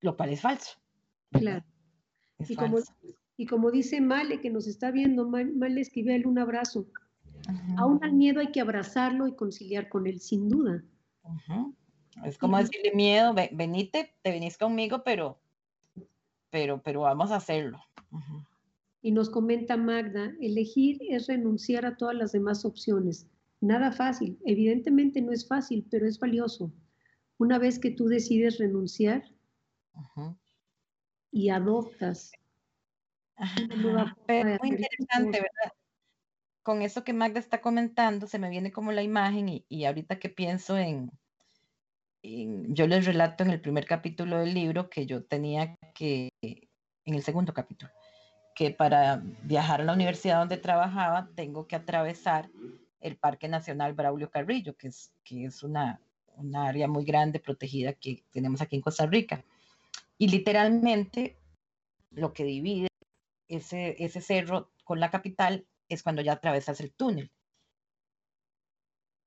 Lo 0.00 0.16
cual 0.16 0.30
es 0.30 0.40
falso. 0.40 0.78
Claro. 1.30 1.64
y, 2.38 2.54
Como, 2.54 2.78
y 3.36 3.46
como 3.46 3.70
dice 3.70 4.00
Male, 4.00 4.40
que 4.40 4.50
nos 4.50 4.66
está 4.66 4.90
viendo, 4.90 5.28
Male 5.28 5.80
escribe 5.80 6.22
un 6.26 6.38
abrazo. 6.38 6.86
Aún 7.76 8.02
al 8.02 8.14
miedo 8.14 8.40
hay 8.40 8.50
que 8.50 8.60
abrazarlo 8.60 9.26
y 9.28 9.36
conciliar 9.36 9.88
con 9.88 10.06
él, 10.06 10.20
sin 10.20 10.48
duda. 10.48 10.82
Es 12.24 12.38
como 12.38 12.56
decirle 12.56 12.92
miedo, 12.94 13.34
venite, 13.52 14.14
te 14.22 14.30
venís 14.30 14.56
conmigo, 14.56 15.02
pero, 15.04 15.38
pero, 16.50 16.82
pero 16.82 17.02
vamos 17.02 17.30
a 17.30 17.36
hacerlo. 17.36 17.78
Y 19.02 19.12
nos 19.12 19.28
comenta 19.28 19.76
Magda, 19.76 20.32
elegir 20.40 20.98
es 21.08 21.26
renunciar 21.26 21.84
a 21.84 21.96
todas 21.96 22.16
las 22.16 22.32
demás 22.32 22.64
opciones. 22.64 23.28
Nada 23.60 23.92
fácil, 23.92 24.38
evidentemente 24.44 25.20
no 25.20 25.32
es 25.32 25.46
fácil, 25.46 25.86
pero 25.90 26.06
es 26.06 26.18
valioso. 26.18 26.72
Una 27.38 27.58
vez 27.58 27.78
que 27.78 27.90
tú 27.90 28.06
decides 28.06 28.58
renunciar 28.58 29.22
y 31.30 31.50
adoptas 31.50 32.32
muy 33.38 34.70
interesante, 34.70 35.40
¿verdad? 35.40 35.72
Con 36.62 36.82
eso 36.82 37.04
que 37.04 37.12
Magda 37.12 37.38
está 37.38 37.60
comentando, 37.60 38.26
se 38.26 38.38
me 38.38 38.50
viene 38.50 38.72
como 38.72 38.92
la 38.92 39.02
imagen 39.02 39.48
y, 39.48 39.64
y 39.68 39.84
ahorita 39.84 40.18
que 40.18 40.28
pienso 40.28 40.76
en, 40.76 41.10
en, 42.22 42.74
yo 42.74 42.86
les 42.86 43.06
relato 43.06 43.44
en 43.44 43.50
el 43.50 43.60
primer 43.60 43.86
capítulo 43.86 44.38
del 44.38 44.54
libro 44.54 44.90
que 44.90 45.06
yo 45.06 45.24
tenía 45.24 45.76
que, 45.94 46.30
en 46.42 47.14
el 47.14 47.22
segundo 47.22 47.54
capítulo, 47.54 47.90
que 48.54 48.70
para 48.70 49.22
viajar 49.42 49.80
a 49.80 49.84
la 49.84 49.92
universidad 49.92 50.38
donde 50.38 50.56
trabajaba 50.56 51.28
tengo 51.34 51.66
que 51.66 51.76
atravesar 51.76 52.50
el 53.00 53.16
Parque 53.16 53.48
Nacional 53.48 53.92
Braulio 53.92 54.30
Carrillo, 54.30 54.76
que 54.76 54.88
es, 54.88 55.12
que 55.22 55.44
es 55.44 55.62
una, 55.62 56.00
una 56.36 56.66
área 56.66 56.88
muy 56.88 57.04
grande 57.04 57.38
protegida 57.38 57.92
que 57.92 58.24
tenemos 58.32 58.60
aquí 58.60 58.76
en 58.76 58.82
Costa 58.82 59.06
Rica. 59.06 59.44
Y 60.18 60.28
literalmente 60.28 61.36
lo 62.10 62.32
que 62.32 62.44
divide 62.44 62.88
ese, 63.48 63.96
ese 64.02 64.20
cerro 64.20 64.72
con 64.84 65.00
la 65.00 65.10
capital 65.10 65.66
es 65.88 66.02
cuando 66.02 66.22
ya 66.22 66.32
atravesas 66.32 66.80
el 66.80 66.92
túnel. 66.92 67.32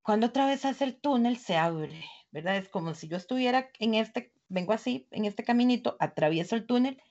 Cuando 0.02 0.28
atravesas 0.28 0.82
el 0.82 1.00
túnel 1.00 1.38
se 1.38 1.58
abre, 1.58 2.04
¿verdad? 2.32 2.58
Es 2.58 2.70
como 2.70 2.94
si 2.94 3.08
yo 3.08 3.18
estuviera 3.18 3.70
en 3.80 3.94
este, 3.94 4.34
vengo 4.48 4.74
así, 4.74 5.08
en 5.12 5.26
este 5.26 5.44
caminito, 5.44 5.98
atravieso 6.00 6.56
el 6.56 6.66
túnel, 6.66 7.02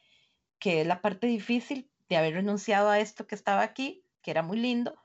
que 0.59 0.81
es 0.81 0.87
la 0.87 1.01
parte 1.01 1.27
difícil, 1.27 1.91
de 2.09 2.17
haber 2.17 2.35
renunciado 2.35 2.89
a 2.91 2.99
esto 2.99 3.27
que 3.27 3.35
estaba 3.35 3.63
aquí, 3.63 4.05
que 4.23 4.31
era 4.31 4.43
muy 4.43 4.59
lindo, 4.59 4.97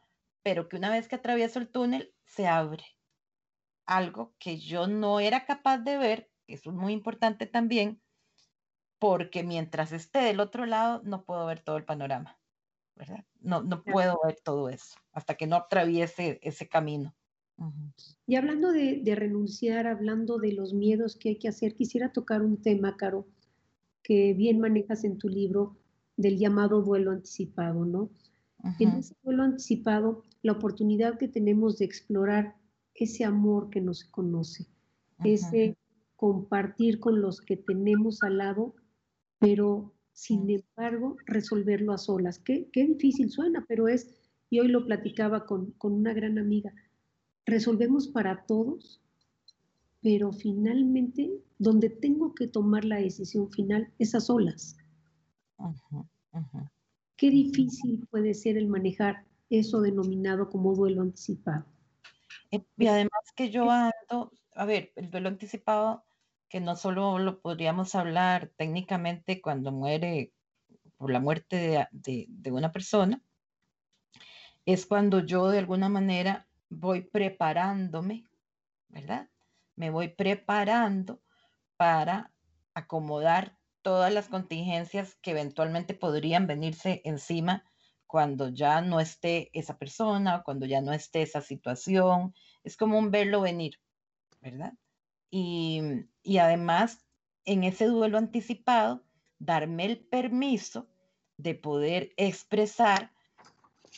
pero 0.41 0.67
que 0.67 0.77
una 0.77 0.89
vez 0.89 1.07
que 1.07 1.15
atravieso 1.15 1.59
el 1.59 1.69
túnel 1.69 2.13
se 2.25 2.47
abre. 2.47 2.83
Algo 3.85 4.33
que 4.39 4.57
yo 4.57 4.87
no 4.87 5.19
era 5.19 5.45
capaz 5.45 5.79
de 5.79 5.97
ver, 5.97 6.31
eso 6.47 6.69
es 6.69 6.75
muy 6.75 6.93
importante 6.93 7.45
también, 7.45 8.01
porque 9.03 9.43
mientras 9.43 9.91
esté 9.91 10.19
del 10.19 10.39
otro 10.39 10.65
lado 10.65 11.01
no 11.03 11.25
puedo 11.25 11.45
ver 11.45 11.59
todo 11.59 11.75
el 11.75 11.83
panorama, 11.83 12.39
¿verdad? 12.95 13.25
No, 13.41 13.61
no 13.61 13.83
puedo 13.83 14.17
ver 14.23 14.37
todo 14.41 14.69
eso 14.69 14.95
hasta 15.11 15.35
que 15.35 15.45
no 15.45 15.57
atraviese 15.57 16.39
ese 16.41 16.69
camino. 16.69 17.13
Y 18.25 18.37
hablando 18.37 18.71
de, 18.71 19.01
de, 19.03 19.15
renunciar, 19.15 19.87
hablando 19.87 20.37
de 20.37 20.53
los 20.53 20.73
miedos 20.73 21.17
que 21.17 21.27
hay 21.27 21.35
que 21.37 21.49
hacer, 21.49 21.75
quisiera 21.75 22.13
tocar 22.13 22.41
un 22.41 22.61
tema, 22.61 22.95
Caro, 22.95 23.27
que 24.03 24.33
bien 24.35 24.61
manejas 24.61 25.03
en 25.03 25.17
tu 25.17 25.27
libro, 25.27 25.75
del 26.15 26.37
llamado 26.37 26.81
duelo 26.81 27.11
anticipado, 27.11 27.83
¿no? 27.83 28.09
En 28.79 28.89
ese 28.91 29.15
duelo 29.21 29.43
anticipado, 29.43 30.23
la 30.43 30.53
oportunidad 30.53 31.17
que 31.17 31.27
tenemos 31.27 31.77
de 31.77 31.83
explorar 31.83 32.55
ese 32.95 33.25
amor 33.25 33.69
que 33.69 33.81
no 33.81 33.93
se 33.93 34.09
conoce, 34.09 34.65
ese 35.25 35.75
compartir 36.15 37.01
con 37.01 37.21
los 37.21 37.41
que 37.41 37.57
tenemos 37.57 38.23
al 38.23 38.37
lado, 38.37 38.73
pero 39.43 39.91
sin 40.13 40.49
embargo 40.49 41.17
resolverlo 41.25 41.91
a 41.91 41.97
solas. 41.97 42.39
Qué, 42.39 42.69
qué, 42.71 42.85
difícil 42.85 43.29
suena, 43.29 43.65
pero 43.67 43.89
es, 43.89 44.07
y 44.49 44.61
hoy 44.61 44.69
lo 44.69 44.85
platicaba 44.85 45.45
con, 45.45 45.71
con 45.71 45.91
una 45.91 46.13
gran 46.13 46.39
amiga, 46.39 46.73
resolvemos 47.45 48.07
para 48.07 48.45
todos, 48.45 49.01
pero 50.01 50.31
finalmente 50.31 51.29
donde 51.59 51.89
tengo 51.89 52.33
que 52.33 52.47
tomar 52.47 52.85
la 52.85 53.01
decisión 53.01 53.51
final 53.51 53.91
es 53.99 54.15
a 54.15 54.21
solas. 54.21 54.77
Qué 57.17 57.29
difícil 57.29 58.07
puede 58.09 58.35
ser 58.35 58.55
el 58.55 58.69
manejar 58.69 59.25
eso 59.49 59.81
denominado 59.81 60.49
como 60.49 60.73
duelo 60.73 61.01
anticipado. 61.01 61.65
Eh, 62.49 62.63
y 62.77 62.87
además 62.87 63.11
que 63.35 63.49
yo 63.49 63.69
ando, 63.69 64.31
a 64.55 64.65
ver, 64.65 64.93
el 64.95 65.11
duelo 65.11 65.27
anticipado, 65.27 66.05
que 66.53 66.61
no 66.61 66.75
solo 66.75 67.17
lo 67.17 67.41
podríamos 67.41 67.95
hablar 67.95 68.51
técnicamente 68.57 69.41
cuando 69.41 69.71
muere 69.71 70.33
por 70.97 71.09
la 71.09 71.19
muerte 71.19 71.87
de, 71.89 72.27
de 72.29 72.51
una 72.51 72.71
persona, 72.71 73.23
es 74.63 74.85
cuando 74.85 75.21
yo 75.21 75.49
de 75.49 75.57
alguna 75.57 75.89
manera 75.89 76.47
voy 76.69 77.01
preparándome, 77.01 78.25
¿verdad? 78.87 79.31
Me 79.75 79.89
voy 79.89 80.09
preparando 80.09 81.23
para 81.75 82.31
acomodar 82.75 83.57
todas 83.81 84.13
las 84.13 84.27
contingencias 84.29 85.15
que 85.23 85.31
eventualmente 85.31 85.95
podrían 85.95 86.45
venirse 86.45 87.01
encima 87.03 87.63
cuando 88.05 88.49
ya 88.49 88.79
no 88.81 88.99
esté 88.99 89.49
esa 89.53 89.79
persona, 89.79 90.43
cuando 90.45 90.67
ya 90.67 90.81
no 90.81 90.93
esté 90.93 91.23
esa 91.23 91.41
situación. 91.41 92.35
Es 92.63 92.77
como 92.77 92.99
un 92.99 93.09
verlo 93.09 93.41
venir, 93.41 93.79
¿verdad? 94.39 94.73
Y, 95.35 95.81
y 96.21 96.37
además, 96.37 97.07
en 97.45 97.63
ese 97.63 97.85
duelo 97.87 98.19
anticipado, 98.19 99.03
darme 99.39 99.85
el 99.85 99.97
permiso 99.97 100.87
de 101.37 101.55
poder 101.55 102.13
expresar 102.17 103.11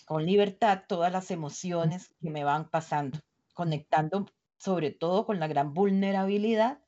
con 0.05 0.25
libertad 0.25 0.83
todas 0.87 1.11
las 1.11 1.31
emociones 1.31 2.09
que 2.21 2.29
me 2.29 2.45
van 2.45 2.69
pasando, 2.69 3.19
conectando 3.53 4.27
sobre 4.55 4.91
todo 4.91 5.25
con 5.25 5.41
la 5.41 5.47
gran 5.47 5.73
vulnerabilidad 5.73 6.79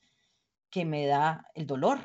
que 0.70 0.86
me 0.86 1.08
da 1.08 1.52
el 1.54 1.68
dolor, 1.68 2.00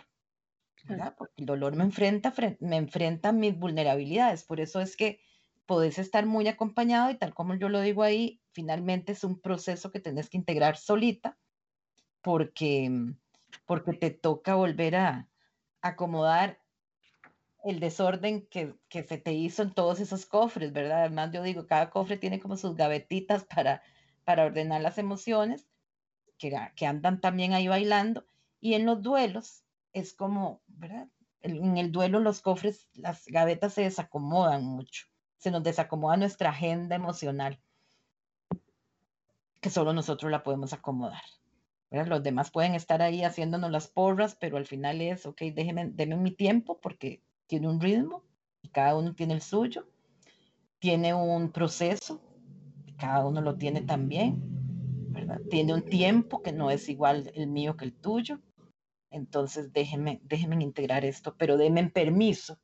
porque 1.16 1.34
el 1.36 1.46
dolor 1.46 1.76
me 1.76 1.84
enfrenta, 1.84 2.34
me 2.58 2.76
enfrenta 2.76 3.28
a 3.28 3.32
mis 3.32 3.56
vulnerabilidades. 3.56 4.42
Por 4.42 4.58
eso 4.58 4.80
es 4.80 4.96
que 4.96 5.20
podés 5.64 5.96
estar 6.00 6.26
muy 6.26 6.48
acompañado 6.48 7.08
y 7.08 7.14
tal 7.14 7.34
como 7.34 7.54
yo 7.54 7.68
lo 7.68 7.80
digo 7.82 8.02
ahí, 8.02 8.42
finalmente 8.50 9.12
es 9.12 9.22
un 9.22 9.40
proceso 9.40 9.92
que 9.92 10.00
tenés 10.00 10.28
que 10.28 10.38
integrar 10.38 10.76
solita 10.76 11.38
porque, 12.22 13.14
porque 13.66 13.92
te 13.92 14.10
toca 14.10 14.54
volver 14.54 14.96
a 14.96 15.28
acomodar 15.82 16.60
el 17.64 17.80
desorden 17.80 18.46
que, 18.46 18.74
que, 18.88 19.04
se 19.04 19.18
te 19.18 19.32
hizo 19.32 19.62
en 19.62 19.72
todos 19.72 20.00
esos 20.00 20.26
cofres, 20.26 20.72
¿verdad? 20.72 21.00
Además, 21.00 21.30
yo 21.32 21.42
digo, 21.42 21.66
cada 21.66 21.90
cofre 21.90 22.16
tiene 22.16 22.40
como 22.40 22.56
sus 22.56 22.74
gavetitas 22.74 23.44
para, 23.44 23.82
para 24.24 24.44
ordenar 24.44 24.80
las 24.80 24.98
emociones 24.98 25.68
que, 26.38 26.56
que 26.74 26.86
andan 26.86 27.20
también 27.20 27.52
ahí 27.52 27.68
bailando. 27.68 28.24
Y 28.60 28.74
en 28.74 28.86
los 28.86 29.02
duelos 29.02 29.64
es 29.92 30.12
como, 30.12 30.62
¿verdad? 30.66 31.08
En 31.40 31.76
el 31.76 31.92
duelo 31.92 32.20
los 32.20 32.40
cofres, 32.40 32.88
las 32.94 33.26
gavetas 33.26 33.74
se 33.74 33.82
desacomodan 33.82 34.64
mucho, 34.64 35.06
se 35.38 35.50
nos 35.50 35.62
desacomoda 35.64 36.16
nuestra 36.16 36.50
agenda 36.50 36.94
emocional, 36.94 37.60
que 39.60 39.70
solo 39.70 39.92
nosotros 39.92 40.30
la 40.30 40.44
podemos 40.44 40.72
acomodar. 40.72 41.22
¿Verdad? 41.92 42.08
Los 42.08 42.22
demás 42.22 42.50
pueden 42.50 42.74
estar 42.74 43.02
ahí 43.02 43.22
haciéndonos 43.22 43.70
las 43.70 43.86
porras, 43.86 44.34
pero 44.34 44.56
al 44.56 44.64
final 44.64 45.02
es, 45.02 45.26
ok, 45.26 45.42
déjenme, 45.54 45.90
denme 45.90 46.16
mi 46.16 46.30
tiempo 46.30 46.80
porque 46.80 47.22
tiene 47.46 47.68
un 47.68 47.80
ritmo 47.80 48.24
y 48.62 48.68
cada 48.70 48.96
uno 48.96 49.14
tiene 49.14 49.34
el 49.34 49.42
suyo, 49.42 49.86
tiene 50.78 51.12
un 51.12 51.52
proceso, 51.52 52.22
cada 52.96 53.26
uno 53.26 53.42
lo 53.42 53.56
tiene 53.58 53.82
también, 53.82 54.40
¿verdad? 55.10 55.38
Tiene 55.50 55.74
un 55.74 55.82
tiempo 55.82 56.42
que 56.42 56.52
no 56.52 56.70
es 56.70 56.88
igual 56.88 57.30
el 57.34 57.46
mío 57.48 57.76
que 57.76 57.84
el 57.84 57.92
tuyo. 57.92 58.40
Entonces 59.10 59.74
déjenme, 59.74 60.22
déjenme 60.24 60.62
integrar 60.64 61.04
esto, 61.04 61.36
pero 61.36 61.58
denme 61.58 61.90
permiso 61.90 62.58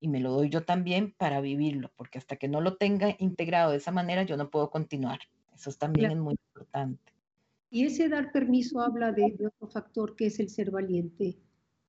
y 0.00 0.08
me 0.08 0.18
lo 0.18 0.32
doy 0.32 0.50
yo 0.50 0.64
también 0.64 1.14
para 1.16 1.40
vivirlo, 1.40 1.92
porque 1.94 2.18
hasta 2.18 2.36
que 2.36 2.48
no 2.48 2.60
lo 2.60 2.76
tenga 2.76 3.14
integrado 3.20 3.70
de 3.70 3.76
esa 3.76 3.92
manera, 3.92 4.24
yo 4.24 4.36
no 4.36 4.50
puedo 4.50 4.68
continuar. 4.68 5.20
Eso 5.54 5.70
también 5.78 6.10
es 6.10 6.16
muy 6.16 6.34
importante. 6.34 7.15
Y 7.70 7.84
ese 7.84 8.08
dar 8.08 8.32
permiso 8.32 8.80
habla 8.80 9.12
de, 9.12 9.36
otro 9.46 9.68
factor 9.68 10.16
que 10.16 10.26
es 10.26 10.38
el 10.38 10.48
ser 10.48 10.70
valiente. 10.70 11.38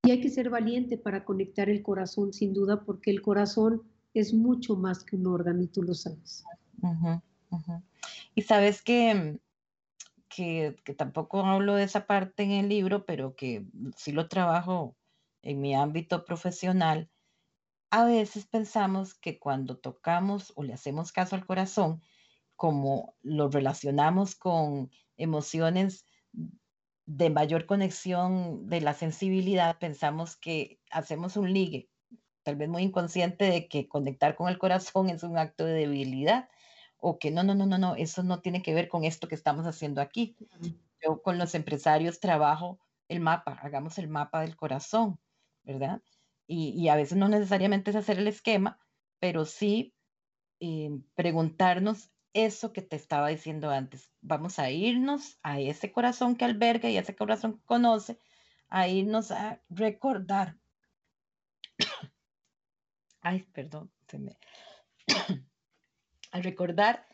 Y 0.03 0.11
hay 0.11 0.21
que 0.21 0.29
ser 0.29 0.49
valiente 0.49 0.97
para 0.97 1.23
conectar 1.23 1.69
el 1.69 1.83
corazón, 1.83 2.33
sin 2.33 2.53
duda, 2.53 2.83
porque 2.83 3.11
el 3.11 3.21
corazón 3.21 3.83
es 4.13 4.33
mucho 4.33 4.75
más 4.75 5.03
que 5.03 5.15
un 5.15 5.27
órgano 5.27 5.61
y 5.61 5.67
tú 5.67 5.83
lo 5.83 5.93
sabes. 5.93 6.43
Y 8.35 8.41
sabes 8.41 8.81
que, 8.81 9.39
que, 10.29 10.75
que, 10.83 10.93
tampoco 10.93 11.41
hablo 11.41 11.75
de 11.75 11.83
esa 11.83 12.07
parte 12.07 12.43
en 12.43 12.51
el 12.51 12.69
libro, 12.69 13.05
pero 13.05 13.35
que 13.35 13.65
sí 13.95 14.11
lo 14.11 14.27
trabajo 14.27 14.95
en 15.41 15.61
mi 15.61 15.75
ámbito 15.75 16.25
profesional. 16.25 17.09
A 17.89 18.05
veces 18.05 18.47
pensamos 18.47 19.13
que 19.13 19.39
cuando 19.39 19.77
tocamos 19.77 20.51
o 20.55 20.63
le 20.63 20.73
hacemos 20.73 21.11
caso 21.11 21.35
al 21.35 21.45
corazón, 21.45 22.01
como 22.55 23.15
lo 23.21 23.49
relacionamos 23.49 24.35
con 24.35 24.89
emociones 25.17 26.05
de 27.05 27.29
mayor 27.29 27.65
conexión 27.65 28.67
de 28.67 28.81
la 28.81 28.93
sensibilidad, 28.93 29.79
pensamos 29.79 30.35
que 30.35 30.79
hacemos 30.91 31.37
un 31.37 31.53
ligue, 31.53 31.89
tal 32.43 32.57
vez 32.57 32.69
muy 32.69 32.83
inconsciente 32.83 33.45
de 33.45 33.67
que 33.67 33.87
conectar 33.87 34.35
con 34.35 34.49
el 34.49 34.57
corazón 34.57 35.09
es 35.09 35.23
un 35.23 35.37
acto 35.37 35.65
de 35.65 35.73
debilidad 35.73 36.49
o 36.97 37.19
que 37.19 37.31
no, 37.31 37.43
no, 37.43 37.55
no, 37.55 37.65
no, 37.65 37.77
no, 37.77 37.95
eso 37.95 38.23
no 38.23 38.41
tiene 38.41 38.61
que 38.61 38.73
ver 38.73 38.89
con 38.89 39.03
esto 39.03 39.27
que 39.27 39.35
estamos 39.35 39.65
haciendo 39.65 40.01
aquí. 40.01 40.35
Yo 41.03 41.21
con 41.21 41.37
los 41.37 41.55
empresarios 41.55 42.19
trabajo 42.19 42.79
el 43.07 43.19
mapa, 43.19 43.57
hagamos 43.61 43.97
el 43.97 44.07
mapa 44.07 44.41
del 44.41 44.55
corazón, 44.55 45.19
¿verdad? 45.63 46.01
Y, 46.47 46.87
a 46.87 46.95
veces 46.95 47.17
no 47.17 47.27
necesariamente 47.27 47.91
es 47.91 47.97
hacer 47.97 48.19
el 48.19 48.27
esquema, 48.27 48.79
pero 49.19 49.45
sí 49.45 49.93
eh, 50.59 50.89
preguntarnos 51.13 52.09
eso 52.33 52.73
que 52.73 52.81
te 52.81 52.95
estaba 52.95 53.29
diciendo 53.29 53.69
antes. 53.69 54.11
Vamos 54.21 54.59
a 54.59 54.69
irnos 54.69 55.37
a 55.43 55.59
ese 55.59 55.91
corazón 55.91 56.35
que 56.35 56.45
alberga 56.45 56.89
y 56.89 56.97
ese 56.97 57.15
corazón 57.15 57.57
que 57.57 57.65
conoce, 57.65 58.19
a 58.69 58.87
irnos 58.87 59.31
a 59.31 59.61
recordar. 59.69 60.57
Ay, 63.21 63.43
perdón, 63.53 63.91
se 64.07 64.19
me... 64.19 64.37
a 66.31 66.41
recordar 66.41 67.07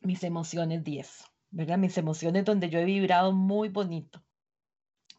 mis 0.00 0.22
emociones 0.24 0.84
10, 0.84 1.24
¿verdad? 1.50 1.78
Mis 1.78 1.98
emociones 1.98 2.44
donde 2.44 2.70
yo 2.70 2.78
he 2.78 2.84
vibrado 2.84 3.32
muy 3.32 3.68
bonito, 3.68 4.22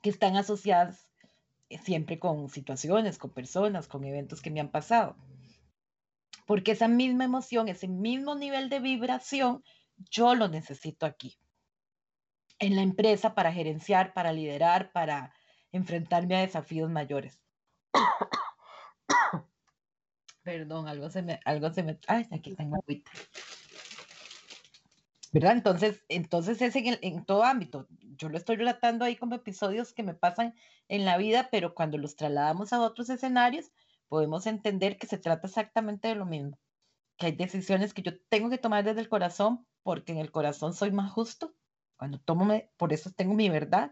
que 0.02 0.10
están 0.10 0.36
asociadas 0.36 1.08
siempre 1.84 2.20
con 2.20 2.50
situaciones, 2.50 3.17
con 3.17 3.32
personas, 3.32 3.88
con 3.88 4.04
eventos 4.06 4.41
que 4.41 4.52
me 4.52 4.60
han 4.60 4.72
pasado 4.72 5.15
porque 6.48 6.72
esa 6.72 6.88
misma 6.88 7.26
emoción, 7.26 7.68
ese 7.68 7.90
mismo 7.90 8.34
nivel 8.34 8.70
de 8.70 8.80
vibración, 8.80 9.64
yo 10.10 10.34
lo 10.34 10.48
necesito 10.48 11.06
aquí, 11.06 11.38
en 12.58 12.76
la 12.78 12.82
empresa 12.82 13.36
para 13.36 13.52
gerenciar, 13.52 14.14
para 14.14 14.32
liderar, 14.32 14.94
para 14.94 15.34
enfrentarme 15.74 16.38
a 16.38 16.42
desafíos 16.42 16.90
mayores. 16.90 17.42
Perdón, 20.44 20.88
algo 20.88 21.10
se 21.10 21.22
me, 21.22 21.42
algo 21.44 21.70
se 21.74 21.84
me, 21.84 22.00
ay, 22.08 22.26
aquí 22.32 22.56
tengo 22.56 22.78
agüita. 22.78 23.12
¿Verdad? 25.34 25.52
Entonces, 25.52 26.06
entonces 26.08 26.62
es 26.62 26.74
en, 26.78 26.98
en, 27.02 27.26
todo 27.26 27.44
ámbito. 27.44 27.88
Yo 28.15 28.30
lo 28.30 28.38
estoy 28.38 28.56
relatando 28.56 29.04
ahí 29.04 29.17
como 29.17 29.36
episodios 29.36 29.92
que 29.92 30.04
me 30.04 30.13
pasan 30.13 30.56
en 30.88 31.04
la 31.04 31.17
vida, 31.17 31.50
pero 31.52 31.76
cuando 31.76 31.98
los 31.98 32.15
trasladamos 32.15 32.71
a 32.71 32.80
otros 32.80 33.10
escenarios, 33.10 33.69
podemos 34.08 34.48
entender 34.48 34.98
que 34.98 35.08
se 35.08 35.18
trata 35.18 35.48
exactamente 35.48 36.08
de 36.08 36.16
lo 36.16 36.26
mismo, 36.26 36.58
que 37.18 37.28
hay 37.28 37.32
decisiones 37.34 37.94
que 37.94 38.02
yo 38.02 38.12
tengo 38.30 38.50
que 38.50 38.58
tomar 38.58 38.84
desde 38.84 39.02
el 39.02 39.10
corazón 39.10 39.66
porque 39.84 40.12
en 40.12 40.18
el 40.18 40.32
corazón 40.32 40.74
soy 40.74 40.92
más 40.92 41.12
justo, 41.12 41.54
cuando 41.98 42.20
tomo, 42.20 42.48
por 42.78 42.94
eso 42.94 43.12
tengo 43.12 43.34
mi 43.34 43.50
verdad 43.50 43.92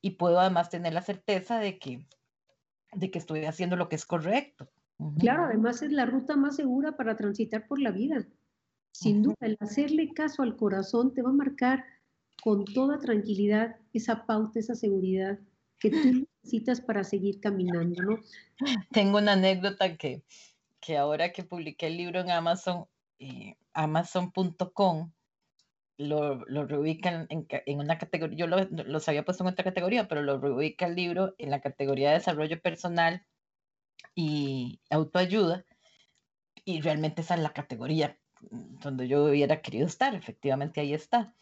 y 0.00 0.12
puedo 0.12 0.40
además 0.40 0.70
tener 0.70 0.92
la 0.92 1.02
certeza 1.02 1.58
de 1.58 1.78
que, 1.78 2.06
de 2.92 3.10
que 3.10 3.18
estoy 3.18 3.44
haciendo 3.44 3.76
lo 3.76 3.88
que 3.88 3.96
es 3.96 4.06
correcto. 4.06 4.68
Claro, 5.18 5.44
además 5.44 5.82
es 5.82 5.92
la 5.92 6.06
ruta 6.06 6.36
más 6.36 6.56
segura 6.56 6.96
para 6.96 7.16
transitar 7.16 7.66
por 7.66 7.80
la 7.80 7.90
vida. 7.90 8.26
Sin 8.92 9.22
duda, 9.22 9.36
el 9.40 9.58
hacerle 9.60 10.12
caso 10.14 10.42
al 10.42 10.56
corazón 10.56 11.12
te 11.12 11.20
va 11.20 11.30
a 11.30 11.34
marcar 11.34 11.84
con 12.42 12.64
toda 12.64 12.98
tranquilidad 12.98 13.76
esa 13.92 14.24
pauta, 14.24 14.58
esa 14.58 14.74
seguridad 14.74 15.38
que 15.78 15.90
tú 15.90 15.98
para 16.86 17.04
seguir 17.04 17.40
caminando, 17.40 18.02
¿no? 18.02 18.20
Tengo 18.92 19.18
una 19.18 19.32
anécdota 19.32 19.96
que, 19.96 20.22
que 20.80 20.96
ahora 20.96 21.32
que 21.32 21.44
publiqué 21.44 21.86
el 21.88 21.96
libro 21.96 22.20
en 22.20 22.30
Amazon, 22.30 22.86
eh, 23.18 23.56
Amazon.com, 23.72 25.12
lo, 25.98 26.44
lo 26.46 26.66
reubican 26.66 27.26
en, 27.30 27.46
en, 27.48 27.78
una 27.78 27.98
categoría, 27.98 28.36
yo 28.36 28.46
lo, 28.46 28.64
los 28.70 29.08
había 29.08 29.24
puesto 29.24 29.44
en 29.44 29.50
otra 29.50 29.64
categoría, 29.64 30.08
pero 30.08 30.22
lo 30.22 30.38
reubica 30.38 30.86
el 30.86 30.94
libro 30.94 31.34
en 31.38 31.50
la 31.50 31.60
categoría 31.60 32.08
de 32.10 32.18
desarrollo 32.18 32.60
personal 32.60 33.24
y 34.14 34.80
autoayuda, 34.90 35.64
y 36.64 36.80
realmente 36.80 37.22
esa 37.22 37.34
es 37.34 37.40
la 37.40 37.52
categoría 37.52 38.18
donde 38.50 39.08
yo 39.08 39.24
hubiera 39.24 39.62
querido 39.62 39.86
estar, 39.86 40.14
efectivamente 40.14 40.80
ahí 40.80 40.92
está 40.92 41.34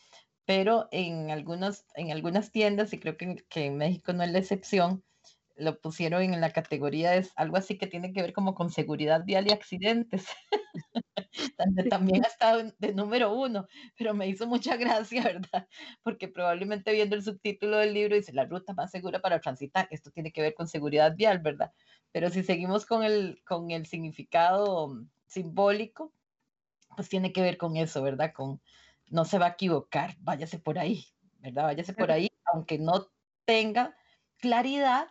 pero 0.47 0.88
en, 0.90 1.30
algunos, 1.30 1.84
en 1.95 2.12
algunas 2.12 2.51
tiendas, 2.51 2.92
y 2.92 3.01
creo 3.01 3.16
que, 3.16 3.45
que, 3.49 3.66
en 3.66 3.76
México 3.76 4.12
no 4.12 4.22
es 4.22 4.30
la 4.30 4.38
excepción, 4.38 5.03
lo 5.57 5.80
pusieron 5.80 6.22
en 6.22 6.40
la 6.40 6.51
categoría, 6.53 7.14
es 7.14 7.32
algo 7.36 7.57
así 7.57 7.78
que 7.78 7.86
tiene 7.86 8.12
que 8.12 8.22
ver 8.22 8.32
como 8.32 8.55
con 8.55 8.70
seguridad 8.70 9.24
vial 9.24 9.47
y 9.49 9.53
accidentes, 9.53 10.26
donde 11.59 11.84
también 11.84 12.24
ha 12.24 12.28
estado 12.28 12.72
de 12.78 12.95
número 12.95 13.32
uno, 13.32 13.66
pero 13.97 14.14
me 14.14 14.28
hizo 14.28 14.47
mucha 14.47 14.76
gracia, 14.76 15.22
¿verdad? 15.22 15.68
Porque 16.03 16.28
probablemente 16.28 16.92
viendo 16.92 17.16
el 17.16 17.22
subtítulo 17.22 17.78
del 17.78 17.95
libro 17.95 18.16
dice 18.16 18.32
la 18.32 18.45
ruta 18.47 18.74
más 18.74 18.90
segura 18.90 19.20
para 19.20 19.40
transitar, 19.40 19.86
esto 19.90 20.11
tiene 20.11 20.32
que 20.32 20.42
ver 20.42 20.55
con 20.55 20.68
seguridad 20.68 21.14
vial, 21.16 21.38
¿verdad? 21.38 21.72
Pero 22.12 22.30
si 22.30 22.42
seguimos 22.42 22.86
con 22.86 23.05
el, 23.05 23.40
con 23.45 23.70
el 23.70 23.86
significado 23.86 25.05
simbólico, 25.26 26.12
pues 26.97 27.09
tiene 27.09 27.32
que 27.32 27.42
ver 27.42 27.57
con 27.59 27.76
eso, 27.76 28.03
¿verdad? 28.03 28.32
Con, 28.32 28.61
no 29.11 29.24
se 29.24 29.38
va 29.38 29.46
a 29.46 29.50
equivocar, 29.50 30.16
váyase 30.20 30.59
por 30.59 30.78
ahí, 30.78 31.05
¿verdad? 31.40 31.64
Váyase 31.64 31.92
por 31.92 32.11
ahí, 32.11 32.28
aunque 32.52 32.78
no 32.78 33.09
tenga 33.44 33.96
claridad, 34.38 35.09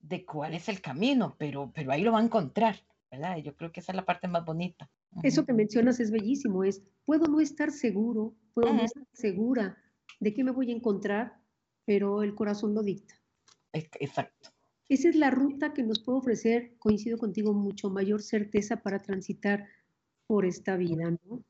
de 0.00 0.24
cuál 0.24 0.54
es 0.54 0.68
el 0.68 0.80
camino, 0.80 1.34
pero, 1.38 1.72
pero 1.74 1.92
ahí 1.92 2.02
lo 2.02 2.12
va 2.12 2.20
a 2.20 2.24
encontrar, 2.24 2.76
¿verdad? 3.10 3.36
Y 3.36 3.42
yo 3.42 3.56
creo 3.56 3.72
que 3.72 3.80
esa 3.80 3.92
es 3.92 3.96
la 3.96 4.04
parte 4.04 4.28
más 4.28 4.44
bonita. 4.44 4.90
Eso 5.22 5.44
que 5.44 5.52
mencionas 5.52 6.00
es 6.00 6.10
bellísimo, 6.10 6.64
es, 6.64 6.82
puedo 7.04 7.26
no 7.26 7.40
estar 7.40 7.70
seguro, 7.70 8.34
puedo 8.54 8.72
no 8.72 8.82
estar 8.82 9.04
segura 9.12 9.76
de 10.20 10.34
qué 10.34 10.44
me 10.44 10.50
voy 10.50 10.70
a 10.70 10.74
encontrar, 10.74 11.40
pero 11.84 12.22
el 12.22 12.34
corazón 12.34 12.74
lo 12.74 12.82
dicta. 12.82 13.14
Exacto. 13.72 14.50
Esa 14.88 15.08
es 15.08 15.16
la 15.16 15.30
ruta 15.30 15.72
que 15.74 15.82
nos 15.82 16.02
puede 16.02 16.18
ofrecer, 16.18 16.76
coincido 16.78 17.18
contigo, 17.18 17.52
mucho 17.52 17.90
mayor 17.90 18.22
certeza 18.22 18.82
para 18.82 19.00
transitar 19.00 19.66
por 20.28 20.46
esta 20.46 20.76
vida, 20.76 21.10
¿no? 21.10 21.42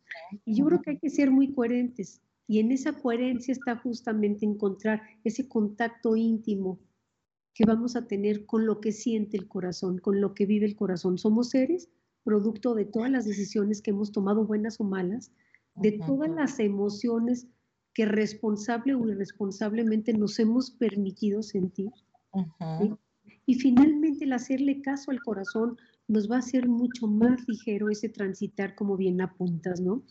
Y 0.46 0.54
yo 0.54 0.64
creo 0.64 0.80
que 0.80 0.90
hay 0.92 0.98
que 0.98 1.10
ser 1.10 1.30
muy 1.30 1.52
coherentes. 1.52 2.22
Y 2.46 2.60
en 2.60 2.72
esa 2.72 2.94
coherencia 2.94 3.52
está 3.52 3.76
justamente 3.76 4.46
encontrar 4.46 5.02
ese 5.24 5.46
contacto 5.48 6.16
íntimo 6.16 6.78
que 7.52 7.64
vamos 7.66 7.96
a 7.96 8.06
tener 8.06 8.46
con 8.46 8.64
lo 8.64 8.80
que 8.80 8.92
siente 8.92 9.36
el 9.36 9.48
corazón, 9.48 9.98
con 9.98 10.20
lo 10.20 10.32
que 10.32 10.46
vive 10.46 10.64
el 10.64 10.76
corazón. 10.76 11.18
Somos 11.18 11.50
seres 11.50 11.90
producto 12.22 12.74
de 12.74 12.84
todas 12.84 13.10
las 13.10 13.24
decisiones 13.24 13.82
que 13.82 13.90
hemos 13.90 14.12
tomado, 14.12 14.46
buenas 14.46 14.80
o 14.80 14.84
malas, 14.84 15.32
de 15.74 15.92
todas 16.06 16.30
las 16.30 16.60
emociones 16.60 17.48
que 17.94 18.04
responsable 18.04 18.94
o 18.94 19.08
irresponsablemente 19.08 20.12
nos 20.12 20.38
hemos 20.38 20.70
permitido 20.70 21.42
sentir. 21.42 21.90
Y 23.46 23.54
finalmente 23.54 24.24
el 24.24 24.34
hacerle 24.34 24.82
caso 24.82 25.10
al 25.10 25.20
corazón 25.22 25.76
nos 26.08 26.30
va 26.30 26.36
a 26.36 26.38
hacer 26.38 26.66
mucho 26.66 27.06
más 27.06 27.46
ligero 27.46 27.90
ese 27.90 28.08
transitar 28.08 28.74
como 28.74 28.96
bien 28.96 29.20
apuntas, 29.20 29.80
¿no? 29.80 30.02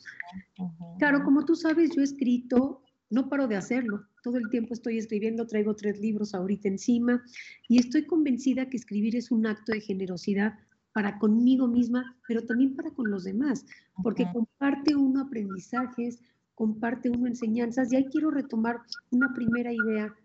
Claro, 0.99 1.23
como 1.23 1.43
tú 1.43 1.55
sabes, 1.55 1.89
yo 1.95 2.01
he 2.01 2.03
escrito, 2.03 2.83
no 3.09 3.27
paro 3.29 3.47
de 3.47 3.55
hacerlo, 3.55 4.05
todo 4.21 4.37
el 4.37 4.49
tiempo 4.49 4.73
estoy 4.73 4.99
escribiendo, 4.99 5.47
traigo 5.47 5.75
tres 5.75 5.99
libros 5.99 6.35
ahorita 6.35 6.67
encima 6.67 7.23
y 7.67 7.79
estoy 7.79 8.05
convencida 8.05 8.69
que 8.69 8.77
escribir 8.77 9.15
es 9.15 9.31
un 9.31 9.47
acto 9.47 9.71
de 9.71 9.81
generosidad 9.81 10.53
para 10.93 11.17
conmigo 11.17 11.67
misma, 11.67 12.15
pero 12.27 12.45
también 12.45 12.75
para 12.75 12.91
con 12.91 13.09
los 13.09 13.23
demás, 13.23 13.65
porque 14.03 14.27
comparte 14.31 14.95
uno 14.95 15.21
aprendizajes, 15.21 16.19
comparte 16.55 17.09
uno 17.09 17.27
enseñanzas. 17.27 17.91
Y 17.91 17.97
ahí 17.97 18.05
quiero 18.05 18.31
retomar 18.31 18.81
una 19.11 19.31
primera 19.33 19.71
idea 19.71 20.15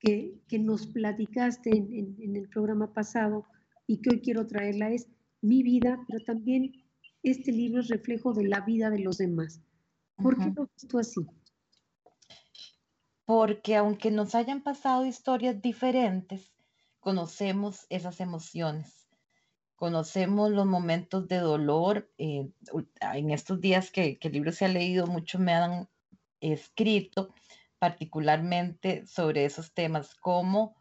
que, 0.00 0.40
que 0.48 0.58
nos 0.58 0.88
platicaste 0.88 1.70
en, 1.70 2.16
en 2.18 2.36
el 2.36 2.48
programa 2.48 2.92
pasado 2.92 3.46
y 3.86 4.00
que 4.00 4.10
hoy 4.10 4.20
quiero 4.20 4.46
traerla 4.46 4.90
es 4.90 5.08
mi 5.40 5.62
vida, 5.62 5.98
pero 6.08 6.24
también 6.24 6.72
este 7.22 7.52
libro 7.52 7.80
es 7.80 7.88
reflejo 7.88 8.32
de 8.32 8.48
la 8.48 8.60
vida 8.60 8.90
de 8.90 9.00
los 9.00 9.18
demás. 9.18 9.60
¿Por 10.16 10.36
qué 10.38 10.50
lo 10.54 10.62
ves 10.62 10.88
tú 10.88 10.98
así? 10.98 11.20
Porque 13.24 13.76
aunque 13.76 14.10
nos 14.10 14.34
hayan 14.34 14.62
pasado 14.62 15.04
historias 15.04 15.60
diferentes, 15.60 16.52
conocemos 17.00 17.86
esas 17.90 18.20
emociones, 18.20 19.08
conocemos 19.74 20.50
los 20.50 20.66
momentos 20.66 21.28
de 21.28 21.38
dolor. 21.38 22.10
Eh, 22.18 22.48
en 23.00 23.30
estos 23.30 23.60
días 23.60 23.90
que, 23.90 24.18
que, 24.18 24.28
el 24.28 24.34
libro 24.34 24.52
se 24.52 24.64
ha 24.64 24.68
leído, 24.68 25.06
mucho 25.06 25.38
me 25.38 25.52
han 25.52 25.88
escrito 26.40 27.34
particularmente 27.78 29.06
sobre 29.06 29.44
esos 29.44 29.72
temas, 29.74 30.14
cómo 30.14 30.76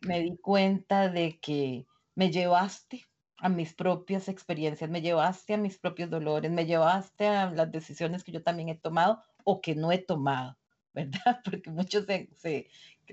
me 0.00 0.20
di 0.20 0.36
cuenta 0.38 1.08
de 1.08 1.38
que 1.40 1.86
me 2.18 2.32
llevaste 2.32 3.06
a 3.36 3.48
mis 3.48 3.74
propias 3.74 4.28
experiencias, 4.28 4.90
me 4.90 5.02
llevaste 5.02 5.54
a 5.54 5.56
mis 5.56 5.78
propios 5.78 6.10
dolores, 6.10 6.50
me 6.50 6.66
llevaste 6.66 7.28
a 7.28 7.48
las 7.52 7.70
decisiones 7.70 8.24
que 8.24 8.32
yo 8.32 8.42
también 8.42 8.70
he 8.70 8.74
tomado 8.74 9.22
o 9.44 9.60
que 9.60 9.76
no 9.76 9.92
he 9.92 9.98
tomado, 9.98 10.58
¿verdad? 10.92 11.40
Porque 11.44 11.70
muchos 11.70 12.06
se, 12.06 12.28
se 12.34 12.70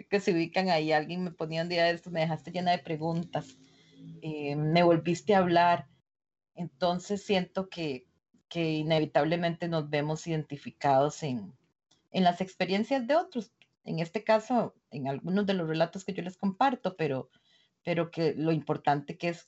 que 0.10 0.20
se 0.20 0.34
ubican 0.34 0.70
ahí. 0.70 0.91
Alguien 0.91 1.24
me 1.24 1.30
ponía 1.30 1.62
un 1.62 1.70
día 1.70 1.84
de 1.84 1.91
esto, 1.91 2.10
me 2.10 2.22
dejaste 2.22 2.49
llena 2.49 2.72
de 2.72 2.80
preguntas, 2.80 3.60
eh, 4.24 4.56
me 4.56 4.82
volviste 4.82 5.36
a 5.36 5.38
hablar. 5.38 5.88
Entonces 6.56 7.24
siento 7.24 7.70
que, 7.70 8.08
que 8.49 8.72
inevitablemente 8.72 9.68
nos 9.68 9.88
vemos 9.88 10.26
identificados 10.26 11.22
en, 11.22 11.53
en 12.10 12.24
las 12.24 12.41
experiencias 12.41 13.06
de 13.06 13.18
otros. 13.18 13.51
En 13.84 13.99
este 13.99 14.24
caso, 14.24 14.74
en 14.89 15.08
algunos 15.08 15.45
de 15.45 15.53
los 15.53 15.68
relatos 15.68 16.03
que 16.03 16.14
yo 16.14 16.24
les 16.24 16.38
comparto, 16.38 16.95
pero 16.97 17.30
pero 17.86 18.10
que 18.10 18.34
lo 18.34 18.52
importante 18.52 19.16
que 19.16 19.30
es 19.30 19.48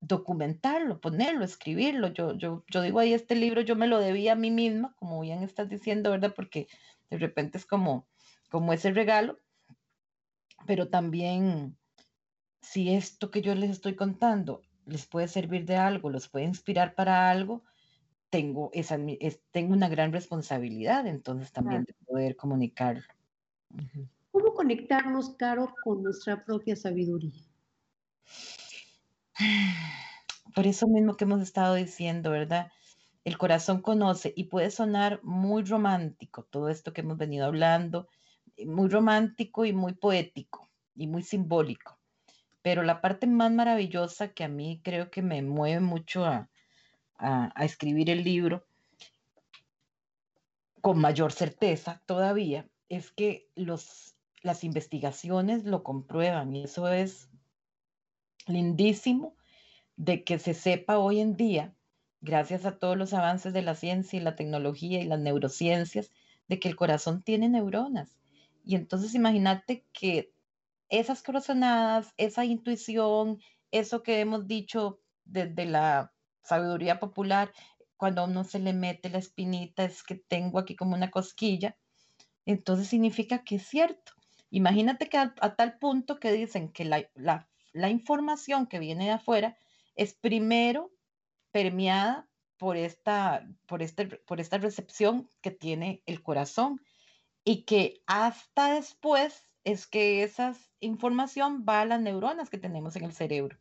documentarlo, 0.00 1.00
ponerlo, 1.00 1.44
escribirlo. 1.44 2.08
Yo, 2.08 2.36
yo, 2.36 2.64
yo 2.68 2.82
digo 2.82 2.98
ahí, 2.98 3.14
este 3.14 3.36
libro 3.36 3.60
yo 3.62 3.76
me 3.76 3.86
lo 3.86 4.00
debía 4.00 4.32
a 4.32 4.36
mí 4.36 4.50
misma, 4.50 4.94
como 4.96 5.20
bien 5.20 5.42
estás 5.44 5.68
diciendo, 5.68 6.10
¿verdad? 6.10 6.34
Porque 6.34 6.66
de 7.10 7.18
repente 7.18 7.56
es 7.56 7.64
como, 7.64 8.08
como 8.50 8.72
ese 8.72 8.92
regalo, 8.92 9.38
pero 10.66 10.88
también 10.88 11.78
si 12.60 12.92
esto 12.92 13.30
que 13.30 13.40
yo 13.40 13.54
les 13.54 13.70
estoy 13.70 13.94
contando 13.94 14.62
les 14.84 15.06
puede 15.06 15.28
servir 15.28 15.64
de 15.64 15.76
algo, 15.76 16.10
los 16.10 16.28
puede 16.28 16.46
inspirar 16.46 16.94
para 16.94 17.30
algo, 17.30 17.62
tengo, 18.30 18.70
esa, 18.72 18.98
tengo 19.52 19.74
una 19.74 19.88
gran 19.88 20.12
responsabilidad 20.12 21.06
entonces 21.06 21.52
también 21.52 21.84
de 21.84 21.94
poder 22.04 22.34
comunicarlo. 22.36 23.04
¿Cómo 23.70 24.17
conectarnos, 24.58 25.36
Caro, 25.36 25.72
con 25.84 26.02
nuestra 26.02 26.44
propia 26.44 26.74
sabiduría? 26.74 27.44
Por 30.54 30.66
eso 30.66 30.88
mismo 30.88 31.16
que 31.16 31.22
hemos 31.22 31.42
estado 31.42 31.76
diciendo, 31.76 32.32
¿verdad? 32.32 32.72
El 33.22 33.38
corazón 33.38 33.82
conoce 33.82 34.32
y 34.34 34.44
puede 34.44 34.72
sonar 34.72 35.20
muy 35.22 35.62
romántico 35.62 36.42
todo 36.42 36.70
esto 36.70 36.92
que 36.92 37.02
hemos 37.02 37.16
venido 37.16 37.46
hablando, 37.46 38.08
eh, 38.56 38.66
muy 38.66 38.88
romántico 38.88 39.64
y 39.64 39.72
muy 39.72 39.92
poético 39.92 40.68
y 40.96 41.06
muy 41.06 41.22
simbólico. 41.22 41.96
Pero 42.60 42.82
la 42.82 43.00
parte 43.00 43.28
más 43.28 43.52
maravillosa 43.52 44.32
que 44.32 44.42
a 44.42 44.48
mí 44.48 44.80
creo 44.82 45.08
que 45.08 45.22
me 45.22 45.40
mueve 45.40 45.78
mucho 45.78 46.24
a, 46.24 46.50
a 47.20 47.64
escribir 47.64 48.10
el 48.10 48.24
libro, 48.24 48.66
con 50.80 50.98
mayor 50.98 51.30
certeza 51.30 52.02
todavía, 52.06 52.68
es 52.88 53.12
que 53.12 53.48
los 53.54 54.17
las 54.42 54.64
investigaciones 54.64 55.64
lo 55.64 55.82
comprueban 55.82 56.54
y 56.54 56.64
eso 56.64 56.88
es 56.88 57.28
lindísimo 58.46 59.36
de 59.96 60.24
que 60.24 60.38
se 60.38 60.54
sepa 60.54 60.98
hoy 60.98 61.20
en 61.20 61.36
día, 61.36 61.74
gracias 62.20 62.64
a 62.64 62.78
todos 62.78 62.96
los 62.96 63.12
avances 63.12 63.52
de 63.52 63.62
la 63.62 63.74
ciencia 63.74 64.18
y 64.18 64.22
la 64.22 64.36
tecnología 64.36 65.00
y 65.00 65.06
las 65.06 65.18
neurociencias, 65.18 66.12
de 66.48 66.58
que 66.58 66.68
el 66.68 66.76
corazón 66.76 67.22
tiene 67.22 67.48
neuronas. 67.48 68.16
Y 68.64 68.74
entonces 68.74 69.14
imagínate 69.14 69.84
que 69.92 70.32
esas 70.88 71.22
corazonadas, 71.22 72.14
esa 72.16 72.44
intuición, 72.44 73.40
eso 73.70 74.02
que 74.02 74.20
hemos 74.20 74.46
dicho 74.46 75.00
desde 75.24 75.66
la 75.66 76.12
sabiduría 76.42 76.98
popular, 76.98 77.52
cuando 77.96 78.22
a 78.22 78.24
uno 78.24 78.44
se 78.44 78.60
le 78.60 78.72
mete 78.72 79.10
la 79.10 79.18
espinita, 79.18 79.84
es 79.84 80.02
que 80.02 80.14
tengo 80.14 80.58
aquí 80.58 80.76
como 80.76 80.94
una 80.94 81.10
cosquilla, 81.10 81.76
entonces 82.46 82.88
significa 82.88 83.44
que 83.44 83.56
es 83.56 83.66
cierto. 83.66 84.12
Imagínate 84.50 85.08
que 85.08 85.18
a, 85.18 85.56
tal 85.56 85.78
punto 85.78 86.18
que 86.18 86.32
dicen 86.32 86.72
que 86.72 86.84
la, 86.84 87.48
información 87.90 88.66
que 88.66 88.78
viene 88.78 89.04
de 89.04 89.10
afuera 89.12 89.56
es 89.94 90.14
primero 90.14 90.90
permeada 91.52 92.28
por 92.56 92.76
esta, 92.76 93.46
por, 93.66 93.82
este, 93.82 94.06
por 94.06 94.40
esta 94.40 94.58
recepción 94.58 95.28
que 95.42 95.50
tiene 95.50 96.02
el 96.06 96.22
corazón 96.22 96.80
y 97.44 97.64
que 97.64 98.02
hasta 98.06 98.74
después 98.74 99.44
es 99.64 99.86
que 99.86 100.22
esa 100.22 100.54
información 100.80 101.64
va 101.68 101.82
a 101.82 101.86
las 101.86 102.00
neuronas 102.00 102.48
que 102.50 102.58
tenemos 102.58 102.96
en 102.96 103.04
el 103.04 103.12
cerebro. 103.12 103.58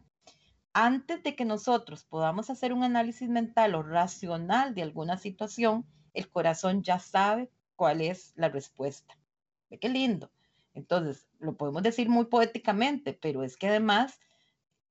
Antes 0.74 1.24
de 1.24 1.36
que 1.36 1.44
nosotros 1.44 2.04
podamos 2.04 2.50
hacer 2.50 2.72
un 2.72 2.84
análisis 2.84 3.30
mental 3.30 3.76
o 3.76 3.84
racional 3.84 4.74
de 4.76 4.84
alguna 4.84 5.18
situación, 5.18 5.86
el 6.14 6.30
corazón 6.30 6.84
ya 6.84 7.00
sabe 7.00 7.50
cuál 7.76 8.02
es 8.02 8.34
la 8.36 8.50
respuesta. 8.50 9.18
Qué 9.82 9.90
lindo. 9.90 10.32
Entonces, 10.78 11.28
lo 11.40 11.58
podemos 11.58 11.82
decir 11.82 12.08
muy 12.08 12.26
poéticamente, 12.26 13.14
pero 13.14 13.44
es 13.44 13.58
que 13.58 13.68
además 13.68 14.20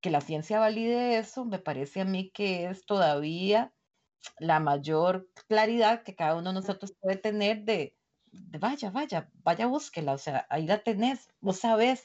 que 0.00 0.10
la 0.10 0.20
ciencia 0.20 0.58
valide 0.58 1.18
eso, 1.18 1.44
me 1.44 1.60
parece 1.60 2.00
a 2.00 2.04
mí 2.04 2.30
que 2.32 2.68
es 2.68 2.86
todavía 2.86 3.72
la 4.40 4.58
mayor 4.58 5.30
claridad 5.48 6.02
que 6.02 6.16
cada 6.16 6.34
uno 6.34 6.50
de 6.50 6.54
nosotros 6.54 6.92
puede 7.00 7.16
tener 7.18 7.64
de, 7.64 7.96
vaya, 8.58 8.90
vaya, 8.90 9.30
vaya, 9.44 9.66
búsquela, 9.68 10.14
o 10.14 10.18
sea, 10.18 10.46
ahí 10.50 10.66
la 10.66 10.82
tenés, 10.82 11.28
vos 11.40 11.58
sabés. 11.60 12.04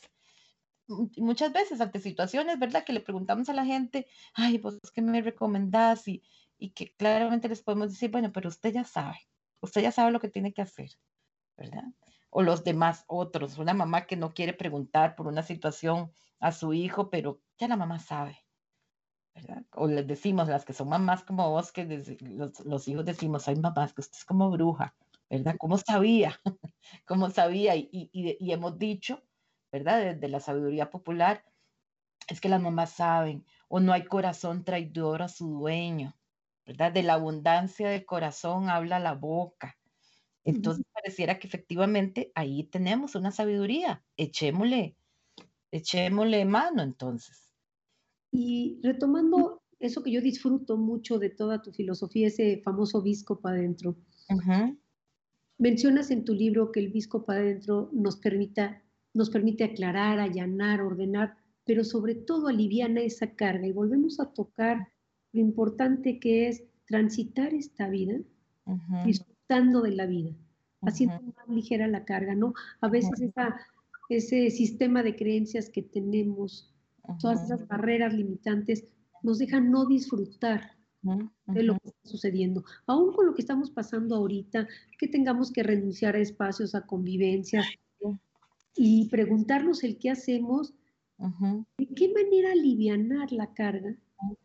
Muchas 0.87 1.51
veces 1.53 1.81
ante 1.81 1.99
situaciones, 1.99 2.59
¿verdad? 2.59 2.83
Que 2.83 2.93
le 2.93 2.99
preguntamos 2.99 3.49
a 3.49 3.53
la 3.53 3.65
gente, 3.65 4.07
ay, 4.35 4.59
vos 4.59 4.77
qué 4.93 5.01
me 5.01 5.21
recomendás 5.21 6.07
y, 6.07 6.21
y 6.59 6.71
que 6.71 6.93
claramente 6.95 7.49
les 7.49 7.63
podemos 7.63 7.89
decir, 7.89 8.11
bueno, 8.11 8.31
pero 8.31 8.49
usted 8.49 8.73
ya 8.73 8.83
sabe, 8.83 9.17
usted 9.61 9.81
ya 9.81 9.91
sabe 9.91 10.11
lo 10.11 10.19
que 10.19 10.29
tiene 10.29 10.53
que 10.53 10.61
hacer, 10.61 10.91
¿verdad? 11.57 11.85
O 12.31 12.41
los 12.41 12.63
demás 12.63 13.05
otros. 13.07 13.59
Una 13.59 13.73
mamá 13.75 14.07
que 14.07 14.15
no 14.15 14.33
quiere 14.33 14.53
preguntar 14.53 15.15
por 15.15 15.27
una 15.27 15.43
situación 15.43 16.11
a 16.39 16.51
su 16.51 16.73
hijo, 16.73 17.11
pero 17.11 17.41
ya 17.59 17.67
la 17.67 17.77
mamá 17.77 17.99
sabe. 17.99 18.43
O 19.75 19.87
les 19.87 20.07
decimos, 20.07 20.47
las 20.47 20.65
que 20.65 20.73
son 20.73 20.89
mamás 20.89 21.23
como 21.23 21.49
vos, 21.49 21.71
que 21.71 21.85
los, 22.65 22.87
hijos 22.87 23.05
decimos, 23.05 23.47
hay 23.47 23.55
mamás 23.55 23.93
que 23.93 24.01
usted 24.01 24.17
es 24.17 24.25
como 24.25 24.49
bruja, 24.49 24.95
¿verdad? 25.29 25.55
¿Cómo 25.57 25.77
sabía? 25.77 26.39
¿Cómo 27.05 27.29
sabía? 27.29 27.75
Y, 27.75 27.89
y, 27.91 28.51
hemos 28.51 28.77
dicho, 28.77 29.23
¿verdad? 29.71 30.15
Desde 30.15 30.27
la 30.27 30.39
sabiduría 30.39 30.89
popular, 30.89 31.45
es 32.27 32.41
que 32.41 32.49
las 32.49 32.61
mamás 32.61 32.91
saben, 32.91 33.45
o 33.67 33.79
no 33.79 33.93
hay 33.93 34.05
corazón 34.05 34.63
traidor 34.63 35.21
a 35.21 35.27
su 35.27 35.47
dueño, 35.49 36.17
¿verdad? 36.65 36.91
De 36.91 37.03
la 37.03 37.13
abundancia 37.13 37.89
del 37.89 38.05
corazón 38.05 38.69
habla 38.69 38.99
la 38.99 39.13
boca. 39.13 39.77
Entonces 40.43 40.85
pareciera 40.91 41.37
que 41.39 41.47
efectivamente 41.47 42.31
ahí 42.35 42.63
tenemos 42.63 43.15
una 43.15 43.31
sabiduría. 43.31 44.03
Echémosle, 44.17 44.95
echémosle 45.71 46.45
mano 46.45 46.81
entonces. 46.81 47.49
Y 48.31 48.79
retomando 48.81 49.61
eso 49.79 50.01
que 50.03 50.11
yo 50.11 50.21
disfruto 50.21 50.77
mucho 50.77 51.19
de 51.19 51.29
toda 51.29 51.61
tu 51.61 51.71
filosofía, 51.71 52.27
ese 52.27 52.61
famoso 52.63 53.01
visco 53.01 53.39
para 53.39 53.57
adentro. 53.57 53.95
Mencionas 55.57 56.09
en 56.09 56.23
tu 56.25 56.33
libro 56.33 56.71
que 56.71 56.79
el 56.79 56.89
visco 56.89 57.25
para 57.25 57.41
adentro 57.41 57.89
nos, 57.91 58.17
permita, 58.17 58.81
nos 59.13 59.29
permite 59.29 59.63
aclarar, 59.63 60.19
allanar, 60.19 60.81
ordenar, 60.81 61.37
pero 61.65 61.83
sobre 61.83 62.15
todo 62.15 62.47
aliviana 62.47 63.01
esa 63.01 63.35
carga. 63.35 63.67
Y 63.67 63.71
volvemos 63.71 64.19
a 64.19 64.31
tocar 64.33 64.87
lo 65.33 65.41
importante 65.41 66.19
que 66.19 66.47
es 66.47 66.63
transitar 66.85 67.53
esta 67.53 67.89
vida 67.89 68.19
disfrutando 69.51 69.81
de 69.81 69.91
la 69.91 70.05
vida, 70.05 70.31
haciendo 70.81 71.21
más 71.21 71.47
ligera 71.49 71.87
la 71.87 72.05
carga, 72.05 72.35
¿no? 72.35 72.53
A 72.79 72.87
veces 72.87 73.11
ese 74.09 74.49
sistema 74.49 75.03
de 75.03 75.15
creencias 75.15 75.69
que 75.69 75.81
tenemos, 75.81 76.73
todas 77.19 77.43
esas 77.43 77.67
barreras 77.67 78.13
limitantes, 78.13 78.85
nos 79.23 79.39
dejan 79.39 79.69
no 79.69 79.85
disfrutar 79.85 80.77
de 81.47 81.63
lo 81.63 81.77
que 81.79 81.89
está 81.89 82.09
sucediendo. 82.09 82.63
Aún 82.87 83.13
con 83.13 83.25
lo 83.25 83.33
que 83.33 83.41
estamos 83.41 83.71
pasando 83.71 84.15
ahorita, 84.15 84.67
que 84.97 85.07
tengamos 85.07 85.51
que 85.51 85.63
renunciar 85.63 86.15
a 86.15 86.19
espacios, 86.19 86.75
a 86.75 86.85
convivencias 86.85 87.65
y 88.75 89.09
preguntarnos 89.09 89.83
el 89.83 89.97
qué 89.97 90.11
hacemos, 90.11 90.73
de 91.77 91.87
qué 91.95 92.11
manera 92.13 92.53
alivianar 92.53 93.31
la 93.31 93.53
carga 93.53 93.95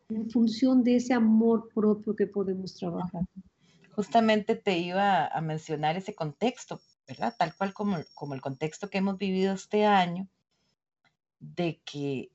en 0.09 0.31
función 0.31 0.83
de 0.83 0.97
ese 0.97 1.15
amor 1.15 1.69
propio 1.75 2.15
que 2.15 2.27
podemos 2.27 2.75
trabajar. 2.75 3.23
Justamente 3.97 4.57
te 4.57 4.77
iba 4.77 5.27
a 5.27 5.41
mencionar 5.41 5.97
ese 5.97 6.15
contexto, 6.15 6.83
¿verdad? 7.09 7.35
Tal 7.39 7.57
cual 7.57 7.73
como, 7.73 7.97
como 8.15 8.35
el 8.35 8.43
contexto 8.43 8.91
que 8.91 8.99
hemos 8.99 9.17
vivido 9.17 9.55
este 9.55 9.87
año, 9.87 10.29
de 11.39 11.81
que 11.83 12.31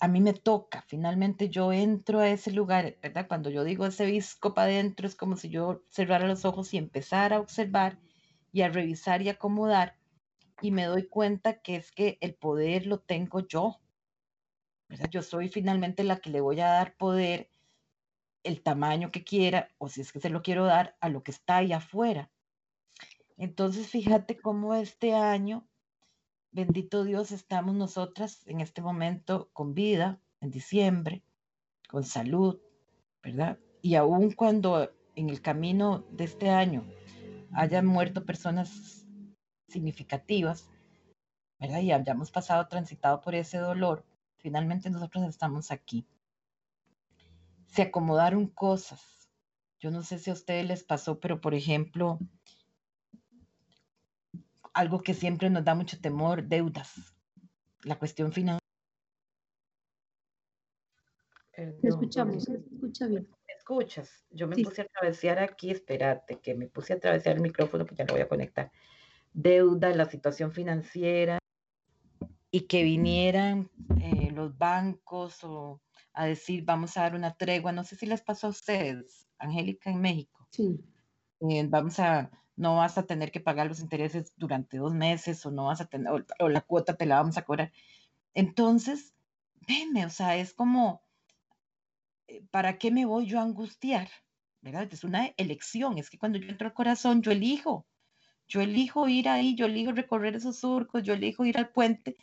a 0.00 0.08
mí 0.08 0.20
me 0.20 0.32
toca, 0.32 0.82
finalmente 0.88 1.50
yo 1.50 1.72
entro 1.72 2.18
a 2.18 2.28
ese 2.28 2.50
lugar, 2.50 2.96
¿verdad? 3.00 3.28
Cuando 3.28 3.48
yo 3.48 3.62
digo 3.62 3.86
ese 3.86 4.06
visco 4.06 4.54
para 4.54 4.72
adentro, 4.72 5.06
es 5.06 5.14
como 5.14 5.36
si 5.36 5.48
yo 5.50 5.82
cerrara 5.88 6.26
los 6.26 6.44
ojos 6.44 6.74
y 6.74 6.78
empezara 6.78 7.36
a 7.36 7.40
observar 7.40 7.98
y 8.52 8.62
a 8.62 8.68
revisar 8.68 9.22
y 9.22 9.28
acomodar, 9.28 9.96
y 10.60 10.72
me 10.72 10.84
doy 10.84 11.06
cuenta 11.06 11.60
que 11.60 11.76
es 11.76 11.92
que 11.92 12.18
el 12.20 12.34
poder 12.34 12.86
lo 12.86 12.98
tengo 12.98 13.46
yo, 13.46 13.80
¿verdad? 14.88 15.08
Yo 15.10 15.22
soy 15.22 15.48
finalmente 15.48 16.02
la 16.02 16.18
que 16.18 16.30
le 16.30 16.40
voy 16.40 16.60
a 16.60 16.66
dar 16.68 16.96
poder, 16.96 17.50
el 18.48 18.62
tamaño 18.62 19.10
que 19.10 19.24
quiera, 19.24 19.68
o 19.78 19.88
si 19.88 20.00
es 20.00 20.12
que 20.12 20.20
se 20.20 20.30
lo 20.30 20.42
quiero 20.42 20.64
dar 20.64 20.96
a 21.00 21.08
lo 21.08 21.22
que 21.22 21.30
está 21.30 21.58
ahí 21.58 21.72
afuera. 21.72 22.30
Entonces, 23.36 23.86
fíjate 23.88 24.40
cómo 24.40 24.74
este 24.74 25.14
año 25.14 25.68
Bendito 26.50 27.04
Dios, 27.04 27.30
estamos 27.30 27.74
nosotras 27.74 28.42
en 28.46 28.60
este 28.60 28.80
momento 28.80 29.50
con 29.52 29.74
vida, 29.74 30.18
en 30.40 30.50
diciembre, 30.50 31.22
con 31.88 32.04
salud, 32.04 32.58
¿verdad? 33.22 33.58
Y 33.82 33.96
aun 33.96 34.32
cuando 34.32 34.90
en 35.14 35.28
el 35.28 35.42
camino 35.42 36.06
de 36.10 36.24
este 36.24 36.48
año 36.48 36.84
hayan 37.52 37.84
muerto 37.84 38.24
personas 38.24 39.06
significativas, 39.68 40.70
¿verdad? 41.60 41.80
Y 41.80 41.92
hayamos 41.92 42.30
pasado, 42.30 42.66
transitado 42.66 43.20
por 43.20 43.34
ese 43.34 43.58
dolor, 43.58 44.04
finalmente 44.38 44.88
nosotros 44.88 45.24
estamos 45.28 45.70
aquí. 45.70 46.06
Se 47.68 47.82
acomodaron 47.82 48.48
cosas. 48.48 49.30
Yo 49.78 49.90
no 49.90 50.02
sé 50.02 50.18
si 50.18 50.30
a 50.30 50.32
ustedes 50.32 50.66
les 50.66 50.82
pasó, 50.82 51.20
pero 51.20 51.40
por 51.40 51.54
ejemplo, 51.54 52.18
algo 54.74 55.02
que 55.02 55.14
siempre 55.14 55.50
nos 55.50 55.64
da 55.64 55.74
mucho 55.74 56.00
temor, 56.00 56.42
deudas, 56.42 56.94
la 57.84 57.98
cuestión 57.98 58.32
financiera. 58.32 58.58
Te 61.52 61.88
escuchamos, 61.88 62.44
se 62.44 62.54
escucha 62.54 63.06
bien. 63.06 63.28
¿Me 63.46 63.54
escuchas? 63.54 64.24
Yo 64.30 64.46
me 64.46 64.56
puse 64.56 64.82
a 64.82 64.84
atravesar 64.84 65.38
aquí, 65.40 65.70
espérate, 65.70 66.40
que 66.40 66.54
me 66.54 66.68
puse 66.68 66.92
a 66.92 66.96
atravesar 66.96 67.36
el 67.36 67.42
micrófono, 67.42 67.84
pues 67.84 67.98
ya 67.98 68.04
lo 68.04 68.14
voy 68.14 68.22
a 68.22 68.28
conectar. 68.28 68.70
Deuda, 69.32 69.94
la 69.94 70.08
situación 70.08 70.52
financiera, 70.52 71.38
y 72.50 72.62
que 72.62 72.82
vinieran 72.82 73.70
eh, 74.00 74.30
los 74.32 74.56
bancos 74.56 75.44
o 75.44 75.80
a 76.18 76.26
decir, 76.26 76.64
vamos 76.64 76.96
a 76.96 77.02
dar 77.02 77.14
una 77.14 77.34
tregua. 77.34 77.70
No 77.70 77.84
sé 77.84 77.94
si 77.94 78.04
les 78.04 78.22
pasó 78.22 78.48
a 78.48 78.50
ustedes, 78.50 79.28
Angélica, 79.38 79.90
en 79.90 80.00
México. 80.00 80.48
Sí. 80.50 80.80
Eh, 81.40 81.64
vamos 81.68 82.00
a 82.00 82.30
no 82.56 82.76
vas 82.76 82.98
a 82.98 83.06
tener 83.06 83.30
que 83.30 83.38
pagar 83.38 83.68
los 83.68 83.78
intereses 83.78 84.32
durante 84.36 84.78
dos 84.78 84.92
meses 84.92 85.46
o 85.46 85.52
no 85.52 85.66
vas 85.66 85.80
a 85.80 85.86
tener, 85.86 86.12
o, 86.40 86.48
la 86.48 86.60
cuota 86.60 86.96
te 86.96 87.06
la 87.06 87.20
vamos 87.20 87.38
a 87.38 87.44
cobrar. 87.44 87.72
Entonces, 88.34 89.14
veme, 89.68 90.04
o 90.04 90.10
sea, 90.10 90.36
es 90.36 90.54
como, 90.54 91.00
eh, 92.26 92.42
¿para 92.50 92.76
qué 92.78 92.90
me 92.90 93.06
voy 93.06 93.26
yo 93.26 93.38
a 93.38 93.44
angustiar? 93.44 94.10
¿Verdad? 94.60 94.88
Es 94.90 95.04
una 95.04 95.32
elección, 95.36 95.98
es 95.98 96.10
que 96.10 96.18
cuando 96.18 96.38
yo 96.38 96.48
entro 96.48 96.66
al 96.66 96.74
corazón, 96.74 97.22
yo 97.22 97.30
elijo, 97.30 97.86
yo 98.48 98.60
elijo 98.60 99.08
ir 99.08 99.28
ahí, 99.28 99.54
yo 99.54 99.66
elijo 99.66 99.92
recorrer 99.92 100.34
esos 100.34 100.58
surcos, 100.58 101.04
yo 101.04 101.14
elijo 101.14 101.44
ir 101.44 101.58
al 101.58 101.70
puente 101.70 102.16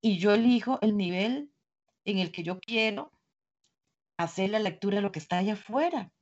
y 0.00 0.16
yo 0.16 0.32
elijo 0.32 0.78
el 0.80 0.96
nivel 0.96 1.50
en 2.06 2.18
el 2.18 2.32
que 2.32 2.42
yo 2.42 2.60
quiero 2.60 3.12
hacer 4.16 4.50
la 4.50 4.58
lectura 4.58 4.96
de 4.96 5.02
lo 5.02 5.12
que 5.12 5.18
está 5.18 5.38
allá 5.38 5.54
afuera. 5.54 6.12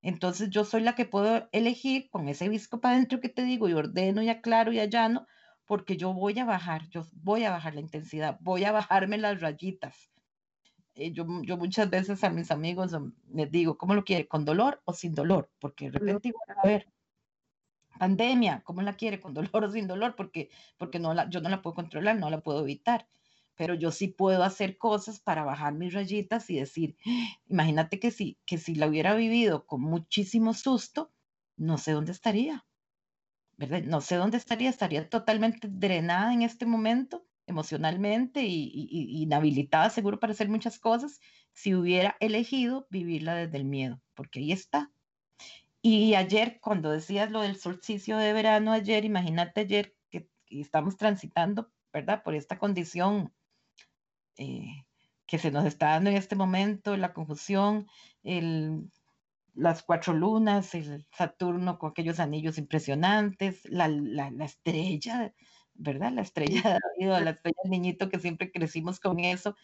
Entonces 0.00 0.50
yo 0.50 0.64
soy 0.64 0.82
la 0.82 0.94
que 0.94 1.04
puedo 1.04 1.48
elegir 1.52 2.10
con 2.10 2.28
ese 2.28 2.48
visco 2.48 2.80
para 2.80 2.96
adentro 2.96 3.20
que 3.20 3.28
te 3.28 3.44
digo 3.44 3.68
y 3.68 3.74
ordeno 3.74 4.22
y 4.22 4.28
aclaro 4.28 4.72
y 4.72 4.80
allano, 4.80 5.26
porque 5.64 5.96
yo 5.96 6.12
voy 6.12 6.38
a 6.38 6.44
bajar, 6.44 6.88
yo 6.88 7.06
voy 7.12 7.44
a 7.44 7.50
bajar 7.50 7.74
la 7.74 7.80
intensidad, 7.80 8.36
voy 8.40 8.64
a 8.64 8.72
bajarme 8.72 9.16
las 9.18 9.40
rayitas. 9.40 10.10
Eh, 10.94 11.12
yo, 11.12 11.24
yo, 11.42 11.56
muchas 11.56 11.88
veces 11.88 12.22
a 12.24 12.30
mis 12.30 12.50
amigos 12.50 12.92
les 13.32 13.50
digo, 13.50 13.78
¿cómo 13.78 13.94
lo 13.94 14.04
quiere? 14.04 14.28
¿Con 14.28 14.44
dolor 14.44 14.82
o 14.84 14.92
sin 14.92 15.14
dolor? 15.14 15.50
Porque 15.58 15.90
de 15.90 15.98
repente 15.98 16.32
a 16.48 16.66
ver, 16.66 16.92
pandemia, 17.98 18.62
¿cómo 18.64 18.82
la 18.82 18.94
quiere? 18.94 19.20
¿Con 19.20 19.32
dolor 19.32 19.64
o 19.64 19.70
sin 19.70 19.86
dolor? 19.86 20.14
Porque, 20.16 20.50
porque 20.76 20.98
no 20.98 21.14
la, 21.14 21.30
yo 21.30 21.40
no 21.40 21.48
la 21.48 21.62
puedo 21.62 21.74
controlar, 21.74 22.18
no 22.18 22.28
la 22.28 22.40
puedo 22.40 22.60
evitar 22.60 23.06
pero 23.62 23.74
yo 23.74 23.92
sí 23.92 24.08
puedo 24.08 24.42
hacer 24.42 24.76
cosas 24.76 25.20
para 25.20 25.44
bajar 25.44 25.72
mis 25.72 25.94
rayitas 25.94 26.50
y 26.50 26.56
decir, 26.56 26.96
imagínate 27.46 28.00
que 28.00 28.10
si, 28.10 28.36
que 28.44 28.58
si 28.58 28.74
la 28.74 28.88
hubiera 28.88 29.14
vivido 29.14 29.66
con 29.66 29.82
muchísimo 29.82 30.52
susto, 30.52 31.12
no 31.56 31.78
sé 31.78 31.92
dónde 31.92 32.10
estaría, 32.10 32.66
¿verdad? 33.56 33.84
No 33.84 34.00
sé 34.00 34.16
dónde 34.16 34.36
estaría, 34.38 34.68
estaría 34.68 35.08
totalmente 35.08 35.68
drenada 35.70 36.34
en 36.34 36.42
este 36.42 36.66
momento 36.66 37.24
emocionalmente 37.46 38.42
y, 38.42 38.72
y, 38.74 39.22
inhabilitada 39.22 39.90
seguro 39.90 40.18
para 40.18 40.32
hacer 40.32 40.48
muchas 40.48 40.80
cosas 40.80 41.20
si 41.52 41.76
hubiera 41.76 42.16
elegido 42.18 42.88
vivirla 42.90 43.36
desde 43.36 43.58
el 43.58 43.64
miedo, 43.64 44.02
porque 44.14 44.40
ahí 44.40 44.50
está. 44.50 44.90
Y 45.82 46.16
ayer, 46.16 46.58
cuando 46.60 46.90
decías 46.90 47.30
lo 47.30 47.42
del 47.42 47.54
solsticio 47.54 48.16
de 48.16 48.32
verano, 48.32 48.72
ayer, 48.72 49.04
imagínate 49.04 49.60
ayer 49.60 49.94
que, 50.10 50.28
que 50.46 50.60
estamos 50.60 50.96
transitando, 50.96 51.70
¿verdad? 51.92 52.24
Por 52.24 52.34
esta 52.34 52.58
condición 52.58 53.32
eh, 54.36 54.84
que 55.26 55.38
se 55.38 55.50
nos 55.50 55.64
está 55.66 55.88
dando 55.90 56.10
en 56.10 56.16
este 56.16 56.36
momento, 56.36 56.96
la 56.96 57.12
confusión, 57.14 57.86
el, 58.22 58.90
las 59.54 59.82
cuatro 59.82 60.14
lunas, 60.14 60.74
el 60.74 61.06
Saturno 61.12 61.78
con 61.78 61.90
aquellos 61.90 62.20
anillos 62.20 62.58
impresionantes, 62.58 63.64
la, 63.64 63.88
la, 63.88 64.30
la 64.30 64.44
estrella, 64.44 65.34
¿verdad? 65.74 66.12
La 66.12 66.22
estrella 66.22 66.78
de 66.98 67.06
la 67.06 67.30
estrella 67.30 67.56
del 67.64 67.70
niñito 67.70 68.08
que 68.08 68.18
siempre 68.20 68.50
crecimos 68.52 69.00
con 69.00 69.20
eso. 69.20 69.56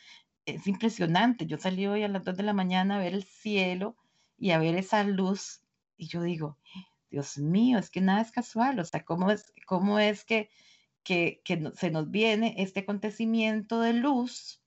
Es 0.47 0.67
impresionante. 0.67 1.47
Yo 1.47 1.59
salí 1.59 1.87
hoy 1.87 2.03
a 2.05 2.09
las 2.09 2.25
dos 2.25 2.37
de 2.37 2.43
la 2.43 2.53
mañana 2.55 2.97
a 2.97 3.01
ver 3.01 3.15
el 3.15 3.25
cielo 3.25 3.97
y 4.39 4.51
a 4.53 4.59
ver 4.59 4.77
esa 4.77 5.05
luz 5.05 5.63
y 5.97 6.07
yo 6.09 6.23
digo, 6.23 6.59
Dios 7.11 7.39
mío, 7.39 7.79
es 7.79 7.91
que 7.91 8.01
nada 8.01 8.23
es 8.23 8.31
casual. 8.31 8.79
O 8.79 8.85
sea, 8.85 9.05
¿cómo 9.05 9.31
es, 9.31 9.53
cómo 9.67 9.99
es 9.99 10.25
que, 10.25 10.51
que, 11.03 11.41
que 11.45 11.73
se 11.75 11.91
nos 11.91 12.11
viene 12.11 12.55
este 12.59 12.81
acontecimiento 12.81 13.81
de 13.81 13.95
luz 13.95 14.63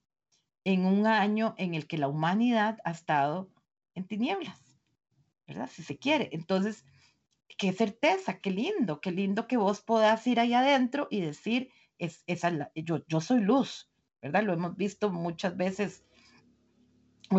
en 0.64 0.86
un 0.86 1.06
año 1.06 1.54
en 1.58 1.74
el 1.74 1.86
que 1.86 1.98
la 1.98 2.08
humanidad 2.08 2.78
ha 2.84 2.92
estado 2.92 3.50
en 3.94 4.06
tinieblas, 4.06 4.78
¿verdad? 5.46 5.68
Si 5.70 5.82
se 5.82 5.98
quiere. 5.98 6.30
Entonces, 6.32 6.84
qué 7.58 7.72
certeza, 7.72 8.40
qué 8.40 8.50
lindo, 8.50 9.00
qué 9.00 9.10
lindo 9.10 9.46
que 9.46 9.56
vos 9.56 9.82
puedas 9.82 10.26
ir 10.26 10.40
ahí 10.40 10.54
adentro 10.54 11.08
y 11.10 11.20
decir, 11.20 11.70
es, 11.98 12.22
esa, 12.26 12.70
yo, 12.74 13.04
yo 13.06 13.20
soy 13.20 13.40
luz, 13.40 13.90
¿verdad? 14.20 14.42
Lo 14.42 14.52
hemos 14.52 14.76
visto 14.76 15.10
muchas 15.10 15.56
veces 15.56 16.04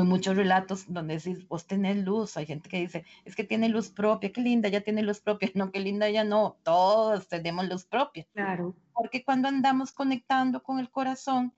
en 0.02 0.08
muchos 0.08 0.36
relatos 0.36 0.86
donde 0.88 1.18
decís, 1.18 1.48
vos 1.48 1.66
tenés 1.66 1.98
luz, 1.98 2.38
hay 2.38 2.46
gente 2.46 2.70
que 2.70 2.80
dice, 2.80 3.06
es 3.26 3.36
que 3.36 3.44
tiene 3.44 3.70
luz 3.70 3.90
propia, 3.90 4.32
qué 4.32 4.42
linda, 4.42 4.70
ya 4.70 4.82
tiene 4.82 5.04
luz 5.04 5.20
propia, 5.20 5.50
no, 5.56 5.72
qué 5.72 5.80
linda, 5.80 6.10
ya 6.10 6.24
no, 6.24 6.58
todos 6.64 7.28
tenemos 7.28 7.68
luz 7.68 7.86
propia. 7.86 8.26
Claro. 8.34 8.76
Porque 8.94 9.24
cuando 9.24 9.48
andamos 9.48 9.92
conectando 9.92 10.64
con 10.64 10.80
el 10.80 10.90
corazón, 10.90 11.54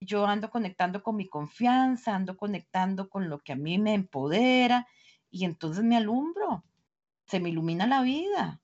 yo 0.00 0.26
ando 0.26 0.50
conectando 0.50 1.02
con 1.02 1.16
mi 1.16 1.28
confianza, 1.28 2.14
ando 2.14 2.36
conectando 2.36 3.08
con 3.08 3.28
lo 3.28 3.38
que 3.38 3.52
a 3.52 3.56
mí 3.56 3.78
me 3.78 3.94
empodera 3.94 4.86
y 5.30 5.44
entonces 5.44 5.84
me 5.84 5.96
alumbro, 5.96 6.64
se 7.26 7.40
me 7.40 7.50
ilumina 7.50 7.86
la 7.86 8.02
vida. 8.02 8.60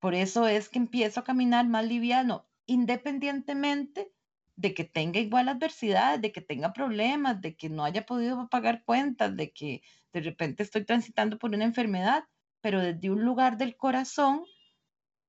Por 0.00 0.14
eso 0.14 0.46
es 0.48 0.68
que 0.68 0.78
empiezo 0.78 1.20
a 1.20 1.24
caminar 1.24 1.66
más 1.66 1.86
liviano, 1.86 2.46
independientemente 2.66 4.13
de 4.56 4.74
que 4.74 4.84
tenga 4.84 5.20
igual 5.20 5.48
adversidades, 5.48 6.20
de 6.20 6.32
que 6.32 6.40
tenga 6.40 6.72
problemas, 6.72 7.40
de 7.40 7.56
que 7.56 7.68
no 7.68 7.84
haya 7.84 8.06
podido 8.06 8.48
pagar 8.48 8.84
cuentas, 8.84 9.36
de 9.36 9.52
que 9.52 9.82
de 10.12 10.20
repente 10.20 10.62
estoy 10.62 10.84
transitando 10.84 11.38
por 11.38 11.50
una 11.50 11.64
enfermedad, 11.64 12.24
pero 12.60 12.80
desde 12.80 13.10
un 13.10 13.24
lugar 13.24 13.58
del 13.58 13.76
corazón, 13.76 14.44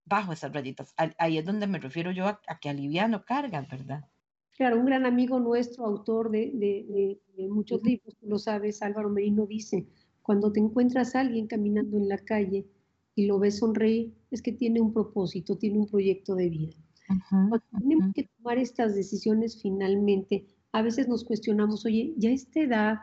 bajo 0.05 0.31
esas 0.31 0.53
rayitas. 0.53 0.93
Ahí 1.17 1.37
es 1.37 1.45
donde 1.45 1.67
me 1.67 1.79
refiero 1.79 2.11
yo 2.11 2.27
a, 2.27 2.39
que 2.61 2.69
aliviano 2.69 3.25
cargas, 3.25 3.67
¿verdad? 3.67 4.05
Claro, 4.51 4.79
un 4.79 4.85
gran 4.85 5.05
amigo 5.05 5.39
nuestro, 5.39 5.85
autor 5.85 6.29
de, 6.29 7.19
muchos 7.49 7.83
libros, 7.83 8.15
tú 8.17 8.27
lo 8.27 8.39
sabes, 8.39 8.81
Álvaro 8.81 9.09
Merino 9.09 9.45
dice, 9.45 9.85
cuando 10.21 10.51
te 10.51 10.59
encuentras 10.59 11.15
a 11.15 11.21
alguien 11.21 11.47
caminando 11.47 11.97
en 11.97 12.07
la 12.07 12.19
calle 12.19 12.65
y 13.15 13.25
lo 13.25 13.39
ves 13.39 13.57
sonreír, 13.57 14.13
es 14.31 14.41
que 14.41 14.53
tiene 14.53 14.79
un 14.79 14.93
propósito, 14.93 15.57
tiene 15.57 15.79
un 15.79 15.87
proyecto 15.87 16.35
de 16.35 16.49
vida. 16.49 16.77
Cuando 17.29 17.61
tenemos 17.71 18.13
que 18.13 18.29
tomar 18.37 18.57
estas 18.57 18.95
decisiones 18.95 19.61
finalmente, 19.61 20.45
a 20.71 20.81
veces 20.81 21.07
nos 21.07 21.23
cuestionamos, 21.23 21.85
oye, 21.85 22.13
ya 22.17 22.29
a 22.29 22.33
esta 22.33 22.59
edad, 22.59 22.97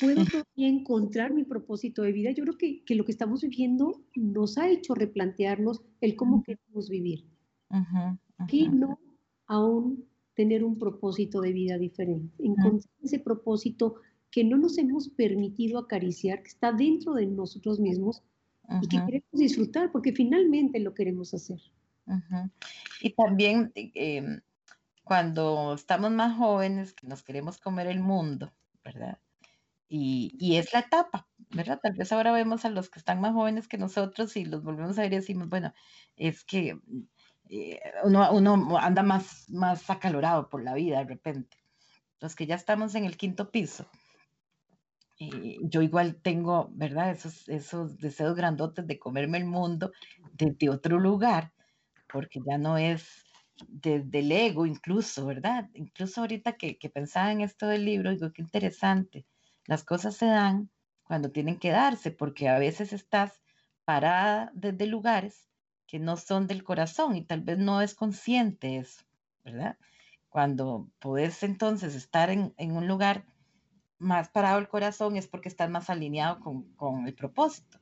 ¿puedo 0.00 0.24
todavía 0.24 0.68
encontrar 0.68 1.32
mi 1.32 1.44
propósito 1.44 2.02
de 2.02 2.12
vida? 2.12 2.30
Yo 2.32 2.42
creo 2.44 2.58
que, 2.58 2.84
que, 2.84 2.94
lo 2.94 3.04
que 3.04 3.12
estamos 3.12 3.42
viviendo 3.42 4.02
nos 4.14 4.58
ha 4.58 4.68
hecho 4.68 4.94
replantearnos 4.94 5.82
el 6.00 6.16
cómo 6.16 6.42
queremos 6.42 6.88
vivir. 6.88 7.26
Y 8.48 8.68
no 8.68 8.98
aún 9.46 10.04
tener 10.34 10.64
un 10.64 10.78
propósito 10.78 11.40
de 11.40 11.52
vida 11.52 11.78
diferente, 11.78 12.34
encontrar 12.38 12.92
ese 13.02 13.18
propósito 13.18 13.96
que 14.30 14.44
no 14.44 14.56
nos 14.56 14.78
hemos 14.78 15.10
permitido 15.10 15.78
acariciar, 15.78 16.42
que 16.42 16.48
está 16.48 16.72
dentro 16.72 17.14
de 17.14 17.26
nosotros 17.26 17.78
mismos 17.78 18.22
y 18.80 18.88
que 18.88 18.96
queremos 19.04 19.32
disfrutar, 19.32 19.92
porque 19.92 20.12
finalmente 20.12 20.80
lo 20.80 20.94
queremos 20.94 21.34
hacer. 21.34 21.60
Y 23.00 23.14
también 23.14 23.72
em, 23.74 24.40
cuando 25.04 25.74
estamos 25.74 26.10
más 26.10 26.36
jóvenes, 26.36 26.92
que 26.92 27.06
nos 27.06 27.22
queremos 27.22 27.58
comer 27.58 27.86
el 27.86 28.00
mundo, 28.00 28.52
¿verdad? 28.84 29.18
Y, 29.88 30.34
y, 30.38 30.56
es 30.56 30.72
la 30.72 30.80
etapa, 30.80 31.28
¿verdad? 31.50 31.78
Tal 31.82 31.92
vez 31.92 32.12
ahora 32.12 32.32
vemos 32.32 32.64
a 32.64 32.70
los 32.70 32.88
que 32.88 32.98
están 32.98 33.20
más 33.20 33.34
jóvenes 33.34 33.68
que 33.68 33.76
nosotros 33.76 34.36
y 34.36 34.44
los 34.44 34.62
volvemos 34.62 34.98
a 34.98 35.02
ver 35.02 35.12
y 35.12 35.16
decimos, 35.16 35.48
bueno, 35.50 35.74
es 36.16 36.44
que 36.44 36.78
eh, 37.54 37.78
uno, 38.04 38.32
uno, 38.32 38.78
anda 38.78 39.02
más, 39.02 39.50
más 39.50 39.90
acalorado 39.90 40.48
por 40.48 40.62
la 40.62 40.72
vida 40.72 40.98
de 41.00 41.04
repente. 41.04 41.58
Los 42.18 42.34
que 42.34 42.46
ya 42.46 42.54
estamos 42.54 42.94
en 42.94 43.04
el 43.04 43.18
quinto 43.18 43.50
piso, 43.50 43.86
eh, 45.18 45.58
yo 45.60 45.82
igual 45.82 46.16
tengo, 46.22 46.70
¿verdad? 46.72 47.10
Esos, 47.10 47.48
esos 47.50 47.98
deseos 47.98 48.34
grandotes 48.34 48.86
de 48.86 48.98
comerme 48.98 49.36
el 49.36 49.44
mundo 49.44 49.92
desde 50.32 50.70
otro 50.70 50.98
lugar, 50.98 51.52
porque 52.12 52.40
ya 52.46 52.58
no 52.58 52.78
es 52.78 53.24
desde 53.68 54.20
el 54.20 54.32
ego 54.32 54.66
incluso, 54.66 55.26
¿verdad? 55.26 55.70
Incluso 55.74 56.20
ahorita 56.20 56.54
que, 56.54 56.78
que 56.78 56.88
pensaba 56.88 57.32
en 57.32 57.40
esto 57.40 57.66
del 57.66 57.84
libro, 57.84 58.10
digo, 58.10 58.32
qué 58.32 58.42
interesante. 58.42 59.26
Las 59.66 59.84
cosas 59.84 60.16
se 60.16 60.26
dan 60.26 60.70
cuando 61.02 61.30
tienen 61.30 61.58
que 61.58 61.70
darse, 61.70 62.10
porque 62.10 62.48
a 62.48 62.58
veces 62.58 62.92
estás 62.92 63.42
parada 63.84 64.50
desde 64.54 64.86
lugares 64.86 65.48
que 65.86 65.98
no 65.98 66.16
son 66.16 66.46
del 66.46 66.64
corazón 66.64 67.16
y 67.16 67.24
tal 67.24 67.42
vez 67.42 67.58
no 67.58 67.82
es 67.82 67.94
consciente 67.94 68.78
eso, 68.78 69.02
¿verdad? 69.44 69.76
Cuando 70.28 70.88
puedes 70.98 71.42
entonces 71.42 71.94
estar 71.94 72.30
en, 72.30 72.54
en 72.56 72.72
un 72.72 72.88
lugar 72.88 73.26
más 73.98 74.30
parado 74.30 74.58
el 74.58 74.68
corazón 74.68 75.16
es 75.16 75.28
porque 75.28 75.48
estás 75.48 75.68
más 75.70 75.90
alineado 75.90 76.40
con, 76.40 76.62
con 76.74 77.06
el 77.06 77.14
propósito. 77.14 77.78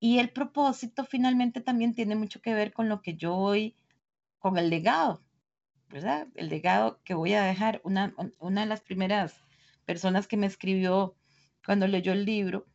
Y 0.00 0.18
el 0.18 0.30
propósito 0.30 1.04
finalmente 1.04 1.60
también 1.60 1.94
tiene 1.94 2.16
mucho 2.16 2.40
que 2.40 2.54
ver 2.54 2.72
con 2.72 2.88
lo 2.88 3.02
que 3.02 3.16
yo 3.16 3.34
voy, 3.36 3.76
con 4.38 4.56
el 4.56 4.70
legado, 4.70 5.22
¿verdad? 5.90 6.26
El 6.34 6.48
legado 6.48 7.00
que 7.04 7.12
voy 7.12 7.34
a 7.34 7.42
dejar. 7.42 7.82
Una, 7.84 8.14
una 8.38 8.62
de 8.62 8.66
las 8.66 8.80
primeras 8.80 9.34
personas 9.84 10.26
que 10.26 10.38
me 10.38 10.46
escribió 10.46 11.14
cuando 11.64 11.86
leyó 11.86 12.12
el 12.12 12.24
libro 12.24 12.66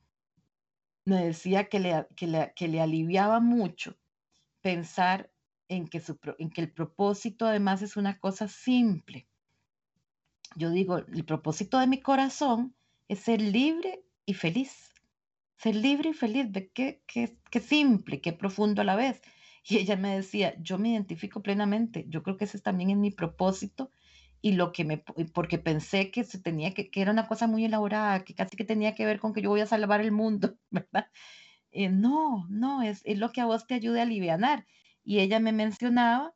me 1.06 1.26
decía 1.26 1.68
que 1.68 1.80
le, 1.80 2.08
que 2.16 2.28
le, 2.28 2.54
que 2.56 2.68
le 2.68 2.82
aliviaba 2.82 3.40
mucho 3.40 3.98
pensar 4.62 5.32
en 5.68 5.88
que, 5.88 6.00
su, 6.00 6.20
en 6.38 6.50
que 6.50 6.62
el 6.62 6.72
propósito 6.72 7.48
además 7.48 7.82
es 7.82 7.98
una 7.98 8.20
cosa 8.20 8.48
simple. 8.48 9.28
Yo 10.56 10.70
digo, 10.70 10.98
el 10.98 11.26
propósito 11.26 11.80
de 11.80 11.88
mi 11.88 12.02
corazón 12.02 12.76
es 13.08 13.20
ser 13.20 13.42
libre 13.42 14.04
y 14.26 14.34
feliz 14.34 14.95
ser 15.58 15.76
libre 15.76 16.10
y 16.10 16.14
feliz, 16.14 16.52
ve 16.52 16.72
qué, 16.74 17.02
qué, 17.08 17.38
qué 17.50 17.60
simple, 17.60 18.22
qué 18.22 18.34
profundo 18.34 18.82
a 18.82 18.86
la 18.86 18.96
vez. 18.96 19.22
Y 19.68 19.78
ella 19.78 19.96
me 19.96 20.16
decía, 20.16 20.56
yo 20.62 20.78
me 20.78 20.90
identifico 20.90 21.42
plenamente, 21.42 22.06
yo 22.08 22.22
creo 22.24 22.38
que 22.38 22.46
ese 22.46 22.60
también 22.60 22.92
es 22.92 22.98
mi 22.98 23.12
propósito 23.12 23.92
y 24.42 24.52
lo 24.52 24.72
que 24.72 24.86
me, 24.86 25.04
porque 25.34 25.58
pensé 25.58 26.12
que 26.12 26.24
se 26.24 26.40
tenía 26.40 26.72
que, 26.76 26.92
que 26.92 27.02
era 27.02 27.12
una 27.12 27.28
cosa 27.28 27.48
muy 27.48 27.66
elaborada, 27.66 28.24
que 28.24 28.36
casi 28.36 28.56
que 28.56 28.64
tenía 28.64 28.94
que 28.94 29.04
ver 29.04 29.20
con 29.20 29.34
que 29.34 29.42
yo 29.42 29.50
voy 29.50 29.62
a 29.62 29.66
salvar 29.66 30.02
el 30.02 30.12
mundo, 30.12 30.56
¿verdad? 30.70 31.08
Eh, 31.72 31.90
no, 31.90 32.46
no, 32.50 32.84
es, 32.84 33.02
es, 33.06 33.18
lo 33.18 33.32
que 33.32 33.42
a 33.42 33.46
vos 33.46 33.66
te 33.66 33.74
ayude 33.74 34.02
a 34.02 34.04
aliviar. 34.04 34.68
Y 35.04 35.20
ella 35.20 35.40
me 35.40 35.52
mencionaba 35.52 36.36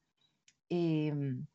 em, 0.70 1.46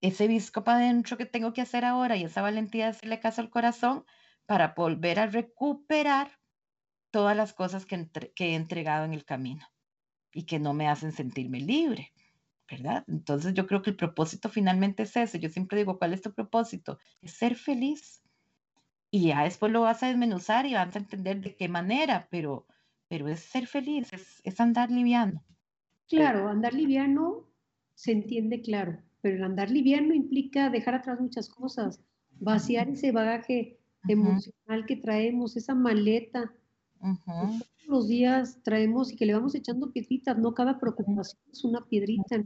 ese 0.00 0.26
visco 0.26 0.64
para 0.64 0.78
adentro 0.78 1.16
que 1.16 1.26
tengo 1.26 1.52
que 1.52 1.60
hacer 1.60 1.84
ahora 1.84 2.16
y 2.16 2.24
esa 2.24 2.42
valentía 2.42 2.86
de 2.86 2.90
hacerle 2.90 3.20
caso 3.20 3.40
al 3.40 3.50
corazón 3.50 4.04
para 4.46 4.74
volver 4.76 5.20
a 5.20 5.26
recuperar 5.26 6.39
todas 7.10 7.36
las 7.36 7.52
cosas 7.52 7.86
que, 7.86 8.08
he 8.38 8.54
entregado 8.54 9.04
en 9.04 9.12
el 9.12 9.24
camino 9.24 9.66
y 10.32 10.44
que 10.44 10.58
no 10.58 10.72
me 10.72 10.88
hacen 10.88 11.12
sentirme 11.12 11.60
libre, 11.60 12.12
¿verdad? 12.70 13.04
Entonces 13.08 13.54
yo 13.54 13.66
creo 13.66 13.82
que 13.82 13.90
el 13.90 13.96
propósito 13.96 14.48
finalmente 14.48 15.02
es 15.02 15.16
ese. 15.16 15.40
Yo 15.40 15.48
siempre 15.48 15.78
digo, 15.78 15.98
¿cuál 15.98 16.12
es 16.12 16.22
tu 16.22 16.32
propósito? 16.32 16.98
Es 17.20 17.32
ser 17.32 17.56
feliz. 17.56 18.22
Y 19.10 19.28
ya 19.28 19.42
después 19.42 19.72
lo 19.72 19.80
vas 19.80 20.02
a 20.02 20.06
desmenuzar 20.06 20.66
y 20.66 20.74
vas 20.74 20.94
a 20.94 21.00
entender 21.00 21.40
de 21.40 21.56
qué 21.56 21.68
manera, 21.68 22.28
pero, 22.30 22.66
pero 23.08 23.28
es 23.28 23.40
ser 23.40 23.66
feliz, 23.66 24.12
es, 24.12 24.60
andar 24.60 24.90
liviano. 24.90 25.44
Claro, 26.06 26.48
andar 26.48 26.74
liviano 26.74 27.48
se 27.94 28.12
entiende 28.12 28.62
claro, 28.62 29.02
pero 29.20 29.36
el 29.36 29.42
andar 29.42 29.70
liviano 29.70 30.14
implica 30.14 30.70
dejar 30.70 30.94
atrás 30.94 31.20
muchas 31.20 31.48
cosas, 31.48 32.00
vaciar 32.38 32.88
ese 32.88 33.10
bagaje 33.10 33.78
emocional 34.08 34.86
que 34.86 34.96
traemos, 34.96 35.56
esa 35.56 35.74
maleta 35.74 36.52
todos 37.00 37.62
los 37.86 38.08
días 38.08 38.58
traemos 38.62 39.12
y 39.12 39.16
que 39.16 39.26
le 39.26 39.34
vamos 39.34 39.54
echando 39.54 39.90
piedritas, 39.90 40.38
¿no? 40.38 40.54
Cada 40.54 40.78
preocupación 40.78 41.40
es 41.52 41.64
una 41.64 41.84
piedrita, 41.86 42.36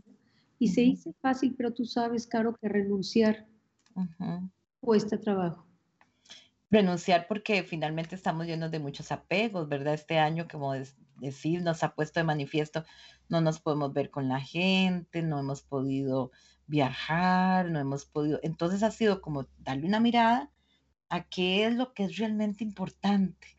Y 0.58 0.68
se 0.68 0.82
dice 0.82 1.12
fácil, 1.20 1.54
pero 1.56 1.72
tú 1.72 1.84
sabes, 1.84 2.26
Caro, 2.26 2.56
que 2.56 2.68
renunciar 2.68 3.46
cuesta 4.80 5.18
trabajo. 5.18 5.66
Renunciar 6.70 7.26
porque 7.28 7.62
finalmente 7.62 8.14
estamos 8.14 8.46
llenos 8.46 8.70
de 8.70 8.78
muchos 8.78 9.12
apegos, 9.12 9.68
¿verdad? 9.68 9.94
Este 9.94 10.18
año, 10.18 10.46
como 10.50 10.74
decir, 11.20 11.62
nos 11.62 11.82
ha 11.82 11.94
puesto 11.94 12.20
de 12.20 12.24
manifiesto, 12.24 12.84
no 13.28 13.40
nos 13.40 13.60
podemos 13.60 13.92
ver 13.92 14.10
con 14.10 14.28
la 14.28 14.40
gente, 14.40 15.22
no 15.22 15.40
hemos 15.40 15.62
podido 15.62 16.30
viajar, 16.66 17.70
no 17.70 17.78
hemos 17.78 18.06
podido. 18.06 18.40
Entonces 18.42 18.82
ha 18.82 18.90
sido 18.90 19.20
como 19.20 19.46
darle 19.58 19.86
una 19.86 20.00
mirada 20.00 20.50
a 21.08 21.22
qué 21.24 21.66
es 21.66 21.74
lo 21.74 21.92
que 21.92 22.04
es 22.04 22.16
realmente 22.16 22.64
importante 22.64 23.58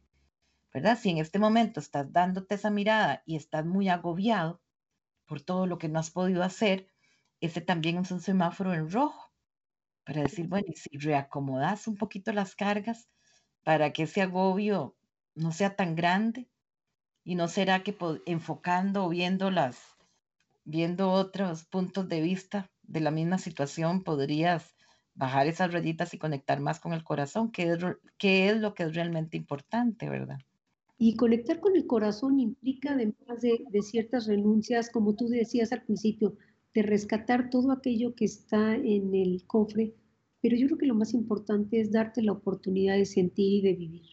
Si 0.97 1.09
en 1.09 1.19
este 1.19 1.39
momento 1.39 1.79
estás 1.79 2.11
dándote 2.11 2.55
esa 2.55 2.69
mirada 2.69 3.23
y 3.25 3.37
estás 3.37 3.65
muy 3.65 3.87
agobiado 3.87 4.61
por 5.25 5.41
todo 5.41 5.67
lo 5.67 5.77
que 5.77 5.87
no 5.87 5.99
has 5.99 6.11
podido 6.11 6.43
hacer, 6.43 6.87
ese 7.39 7.61
también 7.61 7.97
es 7.99 8.11
un 8.11 8.19
semáforo 8.19 8.73
en 8.73 8.91
rojo 8.91 9.31
para 10.03 10.21
decir, 10.23 10.47
bueno, 10.47 10.67
y 10.67 10.75
si 10.75 10.97
reacomodas 10.97 11.87
un 11.87 11.95
poquito 11.95 12.33
las 12.33 12.55
cargas 12.55 13.07
para 13.63 13.93
que 13.93 14.03
ese 14.03 14.21
agobio 14.21 14.97
no 15.33 15.53
sea 15.53 15.77
tan 15.77 15.95
grande 15.95 16.49
y 17.23 17.35
no 17.35 17.47
será 17.47 17.81
que 17.81 17.97
enfocando 18.25 19.05
o 19.05 19.09
viendo 19.09 19.51
las 19.51 19.95
viendo 20.65 21.09
otros 21.09 21.63
puntos 21.63 22.09
de 22.09 22.19
vista 22.19 22.69
de 22.83 22.99
la 22.99 23.11
misma 23.11 23.37
situación 23.37 24.03
podrías 24.03 24.75
bajar 25.13 25.47
esas 25.47 25.71
rayitas 25.71 26.13
y 26.13 26.17
conectar 26.17 26.59
más 26.59 26.81
con 26.81 26.91
el 26.91 27.03
corazón, 27.05 27.49
que 27.51 27.77
que 28.17 28.49
es 28.49 28.57
lo 28.57 28.73
que 28.73 28.83
es 28.83 28.93
realmente 28.93 29.37
importante, 29.37 30.09
¿verdad? 30.09 30.39
Y 30.97 31.15
conectar 31.15 31.59
con 31.59 31.75
el 31.75 31.87
corazón 31.87 32.39
implica, 32.39 32.93
además 32.93 33.41
de, 33.41 33.65
de, 33.69 33.81
ciertas 33.81 34.27
renuncias, 34.27 34.89
como 34.89 35.15
tú 35.15 35.27
decías 35.27 35.71
al 35.71 35.83
principio, 35.83 36.37
de 36.73 36.83
rescatar 36.83 37.49
todo 37.49 37.71
aquello 37.71 38.15
que 38.15 38.25
está 38.25 38.75
en 38.75 39.13
el 39.13 39.43
cofre, 39.45 39.93
pero 40.41 40.57
yo 40.57 40.67
creo 40.67 40.77
que 40.77 40.85
lo 40.85 40.95
más 40.95 41.13
importante 41.13 41.79
es 41.79 41.91
darte 41.91 42.21
la 42.21 42.33
oportunidad 42.33 42.97
de 42.97 43.05
sentir 43.05 43.59
y 43.59 43.61
de 43.61 43.73
vivir. 43.73 44.05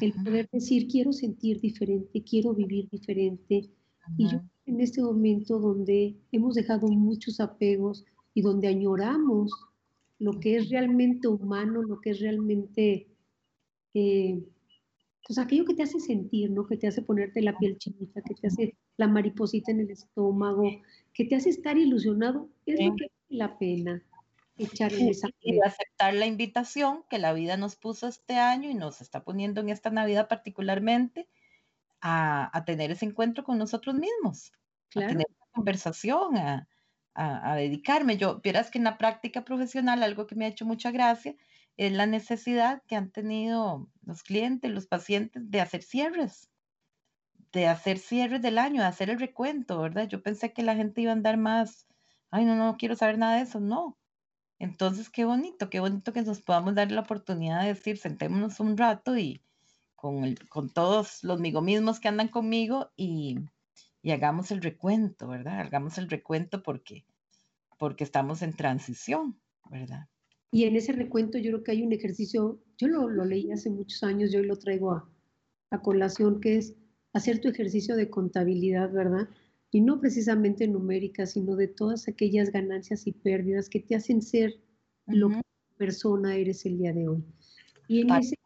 El 0.00 0.12
poder 0.12 0.48
decir, 0.50 0.88
quiero 0.88 1.12
sentir 1.12 1.60
diferente, 1.60 2.22
quiero 2.24 2.54
vivir 2.54 2.88
diferente. 2.90 3.70
Y 4.18 4.28
yo 4.28 4.40
en 4.66 4.80
este 4.80 5.02
momento 5.02 5.58
donde 5.58 6.16
hemos 6.32 6.54
dejado 6.54 6.88
muchos 6.88 7.40
apegos 7.40 8.04
y 8.32 8.42
donde 8.42 8.68
añoramos 8.68 9.52
lo 10.18 10.40
que 10.40 10.56
es 10.56 10.70
realmente 10.70 11.28
humano, 11.28 11.82
lo 11.82 12.00
que 12.00 12.10
es 12.10 12.20
realmente, 12.20 13.08
eh, 13.94 14.42
pues 15.26 15.38
aquello 15.38 15.64
que 15.64 15.74
te 15.74 15.82
hace 15.82 16.00
sentir, 16.00 16.50
¿no? 16.50 16.66
Que 16.66 16.76
te 16.76 16.86
hace 16.86 17.02
ponerte 17.02 17.40
la 17.40 17.56
piel 17.56 17.78
chinita, 17.78 18.20
que 18.22 18.34
te 18.34 18.46
hace 18.46 18.76
la 18.96 19.08
mariposita 19.08 19.72
en 19.72 19.80
el 19.80 19.90
estómago, 19.90 20.70
que 21.12 21.24
te 21.24 21.36
hace 21.36 21.50
estar 21.50 21.78
ilusionado, 21.78 22.48
es 22.66 22.74
lo 22.84 22.94
que 22.94 23.04
vale 23.04 23.12
la 23.28 23.58
pena 23.58 24.02
echar 24.56 24.92
en 24.92 25.08
esa 25.08 25.28
y 25.40 25.58
aceptar 25.60 26.14
la 26.14 26.26
invitación 26.26 27.04
que 27.10 27.18
la 27.18 27.32
vida 27.32 27.56
nos 27.56 27.74
puso 27.74 28.06
este 28.06 28.34
año 28.36 28.70
y 28.70 28.74
nos 28.74 29.00
está 29.00 29.24
poniendo 29.24 29.60
en 29.60 29.68
esta 29.70 29.90
Navidad 29.90 30.28
particularmente 30.28 31.28
a, 32.00 32.56
a 32.56 32.64
tener 32.64 32.90
ese 32.90 33.06
encuentro 33.06 33.44
con 33.44 33.58
nosotros 33.58 33.96
mismos, 33.96 34.52
a 34.94 35.00
tener 35.00 35.26
una 35.28 35.46
conversación, 35.52 36.36
a, 36.36 36.68
a, 37.14 37.56
dedicarme. 37.56 38.16
Yo, 38.16 38.40
vieras 38.40 38.70
que 38.70 38.78
en 38.78 38.84
la 38.84 38.98
práctica 38.98 39.44
profesional 39.44 40.02
algo 40.02 40.26
que 40.26 40.34
me 40.34 40.44
ha 40.44 40.48
hecho 40.48 40.66
mucha 40.66 40.90
gracia 40.90 41.34
es 41.76 41.92
la 41.92 42.06
necesidad 42.06 42.82
que 42.86 42.96
han 42.96 43.10
tenido 43.10 43.90
los 44.02 44.22
clientes, 44.22 44.70
los 44.70 44.86
pacientes 44.86 45.50
de 45.50 45.60
hacer 45.60 45.82
cierres, 45.82 46.50
de 47.52 47.66
hacer 47.66 47.98
cierres 47.98 48.42
del 48.42 48.58
año, 48.58 48.80
de 48.82 48.88
hacer 48.88 49.10
el 49.10 49.18
recuento, 49.18 49.80
¿verdad? 49.80 50.08
Yo 50.08 50.22
pensé 50.22 50.52
que 50.52 50.62
la 50.62 50.76
gente 50.76 51.00
iba 51.00 51.12
a 51.12 51.14
andar 51.14 51.36
más, 51.36 51.86
ay, 52.30 52.44
no, 52.44 52.56
no 52.56 52.76
quiero 52.76 52.96
saber 52.96 53.18
nada 53.18 53.36
de 53.36 53.42
eso, 53.42 53.60
no. 53.60 53.98
Entonces, 54.58 55.10
qué 55.10 55.24
bonito, 55.24 55.68
qué 55.68 55.80
bonito 55.80 56.12
que 56.12 56.22
nos 56.22 56.40
podamos 56.40 56.74
dar 56.74 56.90
la 56.92 57.00
oportunidad 57.02 57.62
de 57.62 57.68
decir, 57.68 57.98
sentémonos 57.98 58.60
un 58.60 58.76
rato 58.76 59.16
y 59.18 59.42
con, 59.96 60.24
el, 60.24 60.48
con 60.48 60.70
todos 60.70 61.24
los 61.24 61.40
mismos 61.40 61.98
que 61.98 62.08
andan 62.08 62.28
conmigo 62.28 62.92
y, 62.96 63.38
y 64.02 64.12
hagamos 64.12 64.50
el 64.50 64.62
recuento, 64.62 65.28
¿verdad? 65.28 65.60
Hagamos 65.60 65.98
el 65.98 66.08
recuento 66.08 66.62
porque, 66.62 67.04
porque 67.78 68.04
estamos 68.04 68.42
en 68.42 68.54
transición, 68.54 69.40
¿verdad? 69.70 70.08
Y 70.54 70.66
en 70.66 70.76
ese 70.76 70.92
recuento 70.92 71.36
yo 71.36 71.50
creo 71.50 71.64
que 71.64 71.72
hay 71.72 71.82
un 71.82 71.92
ejercicio, 71.92 72.60
yo 72.78 72.86
lo, 72.86 73.08
lo 73.08 73.24
leí 73.24 73.50
hace 73.50 73.70
muchos 73.70 74.04
años, 74.04 74.30
yo 74.30 74.40
lo 74.40 74.56
traigo 74.56 74.92
a, 74.92 75.10
a 75.72 75.82
colación, 75.82 76.40
que 76.40 76.58
es 76.58 76.76
hacer 77.12 77.40
tu 77.40 77.48
ejercicio 77.48 77.96
de 77.96 78.08
contabilidad, 78.08 78.92
¿verdad? 78.92 79.28
Y 79.72 79.80
no 79.80 79.98
precisamente 79.98 80.68
numérica, 80.68 81.26
sino 81.26 81.56
de 81.56 81.66
todas 81.66 82.06
aquellas 82.06 82.52
ganancias 82.52 83.04
y 83.08 83.10
pérdidas 83.10 83.68
que 83.68 83.80
te 83.80 83.96
hacen 83.96 84.22
ser 84.22 84.54
lo 85.08 85.30
que 85.30 85.42
persona 85.76 86.36
eres 86.36 86.64
el 86.66 86.78
día 86.78 86.92
de 86.92 87.08
hoy. 87.08 87.24
Y 87.88 88.02
en 88.02 88.10
ese, 88.10 88.36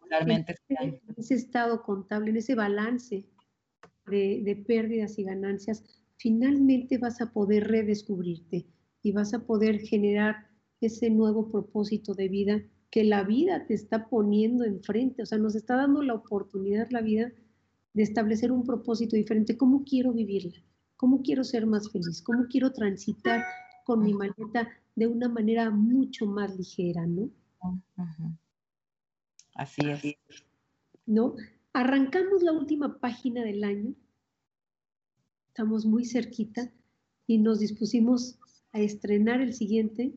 en 0.70 1.00
ese, 1.18 1.34
estado 1.34 1.82
contable, 1.82 2.30
en 2.30 2.38
ese 2.38 2.54
balance 2.54 3.26
de, 4.06 4.64
pérdidas 4.66 5.18
y 5.18 5.24
ganancias, 5.24 5.84
finalmente 6.16 6.96
vas 6.96 7.20
a 7.20 7.34
poder 7.34 7.68
redescubrirte 7.68 8.66
y 9.02 9.12
vas 9.12 9.34
a 9.34 9.44
poder 9.44 9.80
generar 9.80 10.47
ese 10.81 11.11
nuevo 11.11 11.51
propósito 11.51 12.14
de 12.14 12.29
vida 12.29 12.62
que 12.91 13.05
la 13.05 13.22
vida 13.22 13.66
te 13.66 13.74
está 13.74 14.09
poniendo 14.09 14.64
enfrente, 14.64 15.22
o 15.22 15.26
sea, 15.26 15.39
nos 15.39 15.55
está 15.55 15.76
dando 15.76 16.03
la 16.03 16.14
oportunidad 16.14 16.89
la 16.91 17.03
vida 17.03 17.33
de 17.93 18.03
establecer 18.03 18.53
un 18.53 18.64
propósito 18.64 19.16
diferente. 19.16 19.57
¿Cómo 19.57 19.85
quiero 19.85 20.12
vivirla? 20.12 20.62
¿Cómo 20.97 21.22
quiero 21.22 21.45
ser 21.45 21.66
más 21.66 21.91
feliz? 21.91 22.22
¿Cómo 22.22 22.47
quiero 22.49 22.72
transitar 22.72 23.45
con 23.85 24.03
mi 24.03 24.14
maleta 24.14 24.68
de 24.97 25.07
una 25.07 25.29
manera 25.29 25.70
mucho 25.70 26.26
más 26.26 26.57
ligera, 26.57 27.07
¿no? 27.07 27.31
Así 29.55 29.81
es. 29.83 30.16
¿No? 31.07 31.35
Arrancamos 31.72 32.43
la 32.43 32.53
última 32.53 32.99
página 32.99 33.43
del 33.45 33.64
año, 33.64 33.95
estamos 35.49 35.87
muy 35.87 36.05
cerquita 36.05 36.72
y 37.26 37.39
nos 37.39 37.61
dispusimos 37.61 38.39
a 38.72 38.81
estrenar 38.81 39.41
el 39.41 39.55
siguiente, 39.55 40.12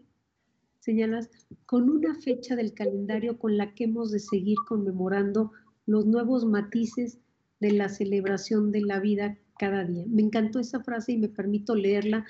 señalas, 0.82 1.30
con 1.66 1.90
una 1.90 2.16
fecha 2.16 2.56
del 2.56 2.74
calendario 2.74 3.38
con 3.38 3.56
la 3.56 3.74
que 3.74 3.86
hemos 3.86 4.12
de 4.12 4.20
seguir 4.20 4.58
conmemorando 4.68 5.52
los 5.86 6.06
nuevos 6.06 6.44
matices 6.44 7.20
de 7.60 7.72
la 7.72 7.88
celebración 7.88 8.72
de 8.72 8.82
la 8.82 9.00
vida 9.00 9.38
cada 9.60 9.86
día. 9.86 10.04
Me 10.08 10.24
encantó 10.24 10.60
esa 10.60 10.84
frase 10.84 11.14
y 11.14 11.18
me 11.18 11.30
permito 11.30 11.76
leerla 11.76 12.26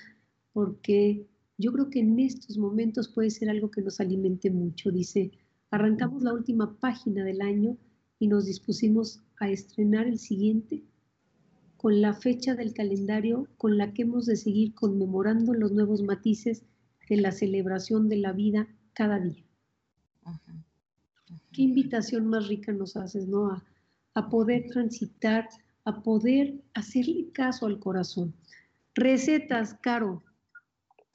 porque 0.52 1.26
yo 1.58 1.72
creo 1.72 1.90
que 1.90 2.00
en 2.00 2.20
estos 2.20 2.58
momentos 2.58 3.08
puede 3.08 3.30
ser 3.30 3.50
algo 3.50 3.72
que 3.72 3.82
nos 3.82 4.02
alimente 4.02 4.52
mucho. 4.52 4.92
Dice, 4.92 5.32
arrancamos 5.70 6.22
la 6.22 6.34
última 6.34 6.78
página 6.80 7.24
del 7.24 7.42
año 7.42 7.78
y 8.20 8.28
nos 8.28 8.46
dispusimos 8.46 9.22
a 9.40 9.50
estrenar 9.50 10.08
el 10.08 10.20
siguiente 10.20 10.84
con 11.78 12.02
la 12.02 12.14
fecha 12.14 12.54
del 12.54 12.74
calendario 12.74 13.48
con 13.58 13.78
la 13.78 13.94
que 13.94 14.04
hemos 14.04 14.26
de 14.26 14.36
seguir 14.36 14.76
conmemorando 14.76 15.54
los 15.54 15.72
nuevos 15.72 16.04
matices 16.04 16.64
de 17.12 17.18
la 17.18 17.34
celebración 17.34 18.08
de 18.08 18.16
la 18.16 18.32
vida 18.32 18.70
cada 18.94 19.20
día. 19.20 19.44
Qué 21.52 21.64
invitación 21.64 22.26
más 22.26 22.48
rica 22.48 22.72
nos 22.72 22.96
haces, 22.96 23.28
¿no? 23.28 23.52
A, 23.52 23.66
a 24.14 24.30
poder 24.30 24.70
transitar, 24.70 25.50
a 25.84 26.02
poder 26.04 26.54
hacerle 26.74 27.30
caso 27.34 27.66
al 27.66 27.80
corazón. 27.80 28.34
Recetas, 28.96 29.74
Caro. 29.82 30.24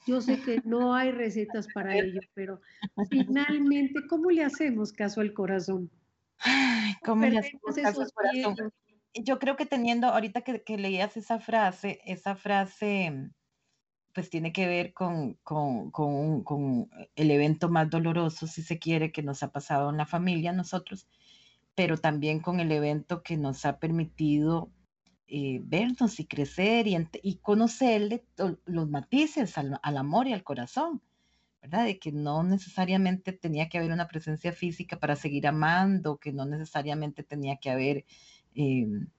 Yo 0.07 0.20
sé 0.20 0.38
que 0.42 0.61
no 0.66 0.94
hay 0.94 1.12
recetas 1.12 1.66
para 1.72 1.97
ello, 1.97 2.20
pero 2.34 2.61
finalmente, 3.09 4.07
¿cómo 4.07 4.30
le 4.30 4.44
hacemos 4.44 4.92
caso 4.92 5.22
al 5.22 5.32
corazón? 5.32 5.90
¿Cómo 7.07 7.24
Yo 9.14 9.38
creo 9.38 9.57
que 9.57 9.64
teniendo, 9.64 10.09
ahorita 10.09 10.42
que, 10.42 10.62
que, 10.62 10.76
leías 10.76 11.16
esa 11.16 11.40
frase, 11.40 12.01
esa 12.05 12.36
frase 12.36 13.30
pues 14.17 14.31
tiene 14.31 14.51
que 14.51 14.67
ver 14.67 14.95
con, 14.95 15.35
con, 15.45 15.91
con, 15.91 16.43
con, 16.43 16.89
el 17.17 17.31
evento 17.31 17.69
más 17.69 17.91
doloroso, 17.91 18.47
si 18.47 18.62
se 18.62 18.79
quiere, 18.79 19.12
que 19.12 19.23
nos 19.23 19.43
ha 19.43 19.53
pasado 19.53 19.91
en 19.91 19.99
la 19.99 20.07
familia, 20.07 20.55
nosotros, 20.55 21.07
pero 21.75 21.99
también 21.99 22.41
con 22.41 22.59
el 22.59 22.73
evento 22.73 23.23
que 23.23 23.37
nos 23.37 23.67
ha 23.67 23.79
permitido 23.79 24.71
eh, 25.29 25.61
vernos 25.62 26.19
y 26.19 26.25
crecer 26.25 26.87
y, 26.87 26.97
y 27.23 27.37
conocerle 27.41 28.25
los 28.64 28.89
matices 28.89 29.59
al, 29.59 29.79
al 29.83 29.99
amor 29.99 30.29
y 30.29 30.33
al 30.33 30.45
corazón. 30.45 31.03
De 31.61 31.99
que 31.99 32.11
no 32.11 32.43
necesariamente 32.43 33.35
tenía 33.35 33.69
que 33.69 33.77
haber 33.77 33.93
una 33.93 34.09
presencia 34.09 34.53
física 34.53 34.99
para 34.99 35.17
seguir 35.17 35.47
amando, 35.47 36.17
que 36.17 36.33
no 36.33 36.47
necesariamente 36.47 37.23
tenía 37.23 37.59
que 37.59 37.69
haber 37.71 38.07
em, 38.55 39.11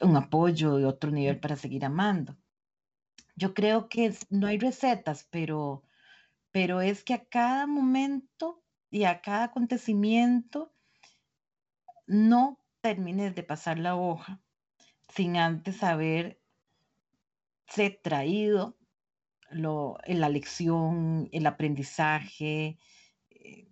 un 0.00 0.16
apoyo 0.16 0.78
de 0.78 0.86
otro 0.86 1.12
nivel 1.12 1.38
para 1.38 1.54
seguir 1.54 1.84
amando. 1.84 2.36
Yo 3.38 3.54
creo 3.54 3.88
que 3.88 4.12
no 4.30 4.48
hay 4.48 4.58
recetas, 4.58 5.28
pero, 5.30 5.84
pero 6.50 6.80
es 6.80 7.04
que 7.04 7.14
a 7.14 7.24
cada 7.24 7.68
momento 7.68 8.64
y 8.90 9.04
a 9.04 9.20
cada 9.20 9.44
acontecimiento 9.44 10.74
no 12.08 12.58
termines 12.80 13.36
de 13.36 13.44
pasar 13.44 13.78
la 13.78 13.94
hoja 13.94 14.42
sin 15.08 15.36
antes 15.36 15.84
haber 15.84 16.40
traído 18.02 18.76
lo, 19.50 19.98
la 20.06 20.28
lección, 20.28 21.28
el 21.30 21.46
aprendizaje, 21.46 22.78
eh, 23.30 23.68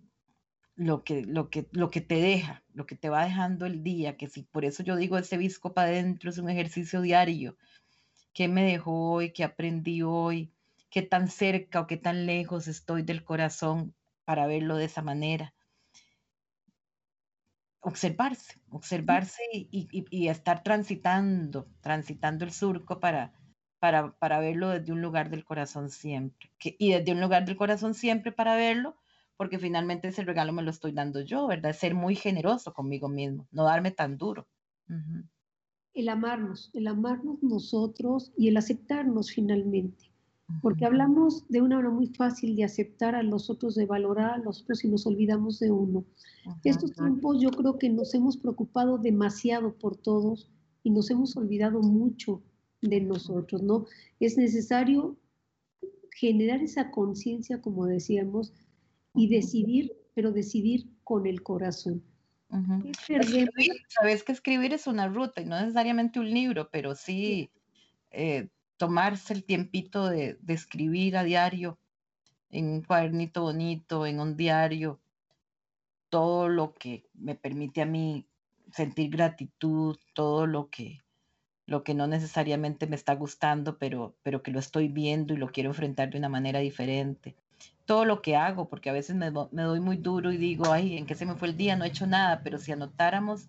lo, 0.75 1.03
que, 1.03 1.23
lo, 1.23 1.49
que, 1.49 1.67
lo 1.71 1.89
que 1.91 1.99
te 2.01 2.15
deja, 2.15 2.63
lo 2.73 2.85
que 2.85 2.95
te 2.95 3.09
va 3.09 3.25
dejando 3.25 3.65
el 3.65 3.83
día, 3.83 4.15
que 4.15 4.27
si 4.27 4.43
por 4.43 4.63
eso 4.63 4.81
yo 4.83 4.95
digo 4.95 5.17
ese 5.17 5.37
visco 5.37 5.73
para 5.73 5.89
adentro 5.89 6.29
es 6.29 6.37
un 6.37 6.49
ejercicio 6.49 7.01
diario. 7.01 7.57
¿Qué 8.37 8.47
me 8.47 8.63
dejó 8.63 9.13
hoy? 9.13 9.33
¿Qué 9.33 9.43
aprendí 9.43 10.03
hoy? 10.03 10.53
¿Qué 10.91 11.01
tan 11.01 11.27
cerca 11.27 11.81
o 11.81 11.87
qué 11.87 11.97
tan 11.97 12.27
lejos 12.27 12.67
estoy 12.67 13.01
del 13.01 13.23
corazón 13.23 13.95
para 14.25 14.45
verlo 14.45 14.77
de 14.77 14.85
esa 14.85 15.01
manera? 15.01 15.55
Observarse, 17.81 18.61
observarse 18.69 19.41
y, 19.51 19.87
y 20.11 20.27
estar 20.27 20.61
transitando, 20.61 21.67
transitando 21.81 22.45
el 22.45 22.51
surco 22.51 22.99
para, 22.99 23.33
para, 23.79 24.15
para 24.19 24.39
verlo 24.39 24.69
desde 24.69 24.93
un 24.93 25.01
lugar 25.01 25.31
del 25.31 25.43
corazón 25.43 25.89
siempre. 25.89 26.51
Que, 26.59 26.75
y 26.77 26.91
desde 26.91 27.13
un 27.13 27.21
lugar 27.21 27.43
del 27.43 27.57
corazón 27.57 27.95
siempre 27.95 28.31
para 28.31 28.55
verlo, 28.55 28.97
porque 29.35 29.57
finalmente 29.57 30.09
ese 30.09 30.23
regalo 30.23 30.53
me 30.53 30.61
lo 30.61 30.69
estoy 30.69 30.91
dando 30.91 31.21
yo, 31.21 31.47
¿verdad? 31.47 31.73
Ser 31.73 31.95
muy 31.95 32.15
generoso 32.15 32.71
conmigo 32.71 33.09
mismo, 33.09 33.47
no 33.49 33.63
darme 33.63 33.89
tan 33.89 34.15
duro. 34.19 34.47
El 35.97 36.09
amarnos, 36.09 36.69
el 36.75 36.85
amarnos 36.85 37.41
nosotros 37.41 38.31
y 38.37 38.49
el 38.49 38.57
aceptarnos 38.57 39.31
finalmente. 39.31 40.11
Porque 40.61 40.85
hablamos 40.85 41.43
de 41.49 41.61
una 41.61 41.77
manera 41.77 41.93
muy 41.93 42.05
fácil 42.07 42.55
de 42.55 42.63
aceptar 42.63 43.15
a 43.15 43.23
los 43.23 43.49
otros, 43.49 43.73
de 43.73 43.87
valorar 43.87 44.35
a 44.35 44.37
los 44.37 44.61
otros 44.61 44.85
y 44.85 44.89
nos 44.89 45.07
olvidamos 45.07 45.59
de 45.59 45.71
uno. 45.71 46.05
Estos 46.63 46.93
tiempos 46.93 47.41
yo 47.41 47.49
creo 47.49 47.79
que 47.79 47.89
nos 47.89 48.13
hemos 48.13 48.37
preocupado 48.37 48.99
demasiado 48.99 49.73
por 49.73 49.97
todos 49.97 50.47
y 50.83 50.91
nos 50.91 51.09
hemos 51.09 51.35
olvidado 51.35 51.81
mucho 51.81 52.43
de 52.81 53.01
nosotros, 53.01 53.63
¿no? 53.63 53.87
Es 54.19 54.37
necesario 54.37 55.17
generar 56.11 56.61
esa 56.61 56.91
conciencia, 56.91 57.59
como 57.59 57.87
decíamos, 57.87 58.53
y 59.15 59.29
decidir, 59.29 59.97
pero 60.13 60.31
decidir 60.31 60.91
con 61.03 61.25
el 61.25 61.41
corazón. 61.41 62.03
Sabes 63.89 64.23
que 64.23 64.31
escribir 64.31 64.73
es 64.73 64.87
una 64.87 65.07
ruta 65.07 65.41
y 65.41 65.45
no 65.45 65.59
necesariamente 65.59 66.19
un 66.19 66.29
libro, 66.29 66.69
pero 66.71 66.95
sí. 66.95 67.49
eh, 68.11 68.47
tomarse 68.77 69.33
el 69.33 69.43
tiempito 69.43 70.07
de, 70.07 70.37
escribir 70.47 71.17
a 71.17 71.23
diario 71.23 71.77
en 72.49 72.69
un 72.69 72.81
cuadernito 72.81 73.41
bonito, 73.41 74.05
en 74.05 74.19
un 74.19 74.37
diario, 74.37 74.99
todo 76.09 76.47
lo 76.47 76.73
que 76.73 77.03
me 77.13 77.35
permite 77.35 77.81
a 77.81 77.85
mí 77.85 78.25
sentir 78.71 79.09
gratitud, 79.09 79.97
todo 80.13 80.47
lo 80.47 80.69
que, 80.69 81.01
lo 81.65 81.83
que 81.83 81.93
no 81.93 82.07
necesariamente 82.07 82.87
me 82.87 82.95
está 82.95 83.15
gustando, 83.15 83.77
pero, 83.77 84.15
pero 84.23 84.41
que 84.41 84.51
lo 84.51 84.59
estoy 84.59 84.87
viendo 84.87 85.33
y 85.33 85.37
lo 85.37 85.51
quiero 85.51 85.71
enfrentar 85.71 86.09
de 86.09 86.17
una 86.17 86.29
manera 86.29 86.59
diferente. 86.59 87.35
Todo 87.85 88.05
lo 88.05 88.21
que 88.21 88.35
hago, 88.35 88.67
porque 88.67 88.89
a 88.89 88.93
veces 88.93 89.15
me, 89.15 89.31
me 89.31 89.63
doy 89.63 89.79
muy 89.79 89.97
duro 89.97 90.31
y 90.31 90.37
digo, 90.37 90.71
ay, 90.71 90.97
¿en 90.97 91.05
qué 91.05 91.15
se 91.15 91.25
me 91.25 91.35
fue 91.35 91.47
el 91.49 91.57
día? 91.57 91.75
No 91.75 91.85
he 91.85 91.89
hecho 91.89 92.05
nada, 92.05 92.41
pero 92.43 92.57
si 92.57 92.71
anotáramos 92.71 93.47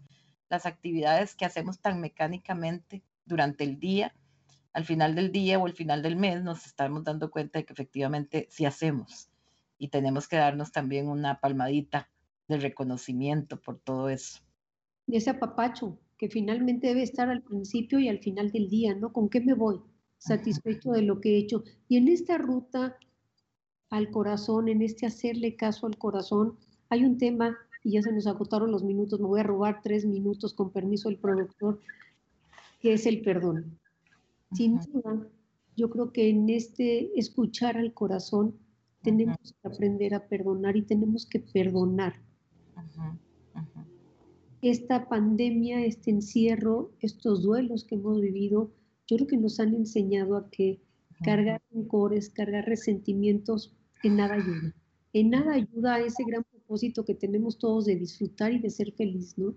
las 0.48 0.66
actividades 0.66 1.34
que 1.34 1.44
hacemos 1.44 1.80
tan 1.80 2.00
mecánicamente 2.00 3.02
durante 3.24 3.64
el 3.64 3.78
día, 3.78 4.14
al 4.72 4.84
final 4.84 5.14
del 5.14 5.32
día 5.32 5.58
o 5.58 5.66
al 5.66 5.72
final 5.72 6.02
del 6.02 6.16
mes 6.16 6.42
nos 6.42 6.66
estamos 6.66 7.04
dando 7.04 7.30
cuenta 7.30 7.58
de 7.58 7.64
que 7.64 7.72
efectivamente 7.72 8.46
sí 8.50 8.64
hacemos 8.64 9.28
y 9.78 9.88
tenemos 9.88 10.28
que 10.28 10.36
darnos 10.36 10.72
también 10.72 11.08
una 11.08 11.40
palmadita 11.40 12.08
de 12.48 12.58
reconocimiento 12.58 13.60
por 13.60 13.78
todo 13.78 14.08
eso. 14.08 14.40
Y 15.06 15.16
ese 15.16 15.30
apapacho 15.30 15.98
que 16.16 16.28
finalmente 16.28 16.88
debe 16.88 17.02
estar 17.02 17.30
al 17.30 17.42
principio 17.42 17.98
y 18.00 18.08
al 18.08 18.18
final 18.18 18.50
del 18.50 18.68
día, 18.68 18.94
¿no? 18.94 19.12
¿Con 19.12 19.28
qué 19.28 19.40
me 19.40 19.54
voy? 19.54 19.80
Satisfecho 20.18 20.90
de 20.90 21.02
lo 21.02 21.20
que 21.20 21.34
he 21.34 21.38
hecho. 21.38 21.62
Y 21.88 21.96
en 21.96 22.08
esta 22.08 22.38
ruta 22.38 22.98
al 23.90 24.10
corazón, 24.10 24.68
en 24.68 24.82
este 24.82 25.06
hacerle 25.06 25.56
caso 25.56 25.86
al 25.86 25.96
corazón, 25.96 26.56
hay 26.90 27.04
un 27.04 27.18
tema, 27.18 27.56
y 27.84 27.92
ya 27.92 28.02
se 28.02 28.12
nos 28.12 28.26
agotaron 28.26 28.70
los 28.70 28.84
minutos, 28.84 29.20
me 29.20 29.26
voy 29.26 29.40
a 29.40 29.44
robar 29.44 29.80
tres 29.82 30.04
minutos 30.04 30.54
con 30.54 30.70
permiso 30.70 31.08
del 31.08 31.18
productor, 31.18 31.80
que 32.80 32.92
es 32.92 33.06
el 33.06 33.22
perdón. 33.22 33.78
Sin 34.52 34.78
duda, 34.80 35.26
yo 35.76 35.90
creo 35.90 36.12
que 36.12 36.28
en 36.28 36.48
este 36.48 37.18
escuchar 37.18 37.76
al 37.76 37.92
corazón 37.92 38.54
tenemos 39.02 39.38
que 39.38 39.68
aprender 39.68 40.14
a 40.14 40.26
perdonar 40.26 40.76
y 40.76 40.82
tenemos 40.82 41.26
que 41.26 41.40
perdonar. 41.40 42.14
Esta 44.60 45.08
pandemia, 45.08 45.84
este 45.84 46.10
encierro, 46.10 46.90
estos 47.00 47.42
duelos 47.42 47.84
que 47.84 47.94
hemos 47.94 48.20
vivido, 48.20 48.70
yo 49.06 49.16
creo 49.16 49.28
que 49.28 49.36
nos 49.36 49.60
han 49.60 49.74
enseñado 49.74 50.36
a 50.36 50.50
que 50.50 50.80
cargar 51.22 51.62
rencores, 51.72 52.30
cargar 52.30 52.64
resentimientos, 52.66 53.72
en 54.02 54.16
nada 54.16 54.34
ayuda. 54.34 54.74
En 55.12 55.30
nada 55.30 55.54
ayuda 55.54 55.94
a 55.94 56.00
ese 56.00 56.22
gran 56.24 56.44
propósito 56.44 57.04
que 57.04 57.14
tenemos 57.14 57.58
todos 57.58 57.86
de 57.86 57.96
disfrutar 57.96 58.52
y 58.52 58.58
de 58.58 58.70
ser 58.70 58.92
feliz, 58.92 59.36
¿no? 59.38 59.54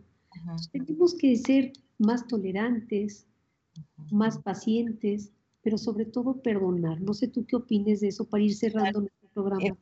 tenemos 0.72 1.16
que 1.16 1.36
ser 1.36 1.74
más 1.98 2.26
tolerantes, 2.28 3.28
más 4.12 4.38
pacientes, 4.40 5.34
pero 5.62 5.78
sobre 5.78 6.06
todo 6.06 6.42
perdonar. 6.42 7.02
No 7.02 7.14
sé 7.14 7.28
tú 7.28 7.46
qué 7.46 7.56
opines 7.56 8.00
de 8.02 8.08
eso 8.08 8.28
para 8.28 8.44
ir 8.44 8.56
cerrando 8.56 9.02
nuestro 9.02 9.30
programa. 9.34 9.78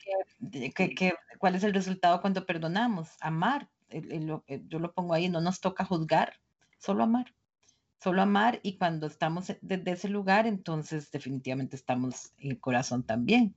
cuál 1.40 1.56
es 1.56 1.64
el 1.64 1.74
resultado 1.74 2.20
cuando 2.22 2.46
perdonamos? 2.46 3.10
Amar. 3.22 3.70
yo 3.90 4.80
lo 4.80 4.94
pongo 4.94 5.14
ahí, 5.14 5.30
no 5.30 5.40
nos 5.40 5.62
toca 5.62 5.86
juzgar, 5.86 6.34
solo 6.80 7.04
amar. 7.04 7.34
Solo 8.02 8.22
amar 8.22 8.62
y 8.64 8.78
cuando 8.78 9.08
estamos 9.08 9.52
desde 9.62 9.92
ese 9.92 10.08
lugar, 10.08 10.48
entonces 10.48 11.12
definitivamente 11.12 11.76
estamos 11.76 12.32
en 12.38 12.52
el 12.52 12.60
corazón 12.60 13.04
también, 13.04 13.56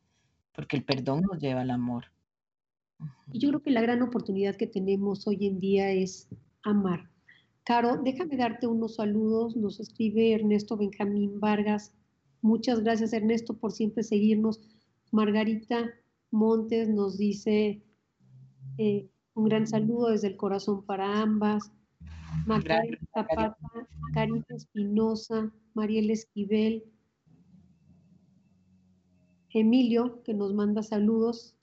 porque 0.55 0.77
el 0.77 0.85
perdón 0.85 1.23
nos 1.23 1.39
lleva 1.41 1.63
al 1.63 1.71
amor. 1.71 2.07
Y 3.33 3.39
yo 3.39 3.49
creo 3.49 3.63
que 3.63 3.71
la 3.71 3.81
gran 3.81 4.03
oportunidad 4.03 4.57
que 4.57 4.67
tenemos 4.67 5.27
hoy 5.27 5.47
en 5.47 5.59
día 5.59 5.91
es 5.91 6.29
amar. 6.63 7.11
Caro, 7.65 8.01
déjame 8.03 8.37
darte 8.37 8.67
unos 8.67 8.97
saludos. 8.97 9.57
Nos 9.57 9.81
escribe 9.81 10.35
Ernesto 10.35 10.77
Benjamín 10.77 11.41
Vargas. 11.41 11.95
Muchas 12.41 12.83
gracias, 12.83 13.13
Ernesto, 13.13 13.55
por 13.55 13.73
siempre 13.73 14.03
seguirnos. 14.03 14.61
Margarita 15.11 15.91
Montes 16.31 16.89
nos 16.89 17.19
dice 17.19 17.83
eh, 18.79 19.09
un 19.35 19.45
gran 19.45 19.67
saludo 19.67 20.09
desde 20.09 20.29
el 20.29 20.37
corazón 20.37 20.85
para 20.85 21.21
ambas. 21.21 21.71
Macarena 22.47 22.99
Zapata, 23.15 23.57
Karina 24.15 24.45
Espinosa, 24.49 25.53
Mariel 25.75 26.11
Esquivel, 26.11 26.83
Emilio, 29.55 30.23
que 30.23 30.35
nos 30.35 30.55
manda 30.55 30.83
saludos. 30.83 31.55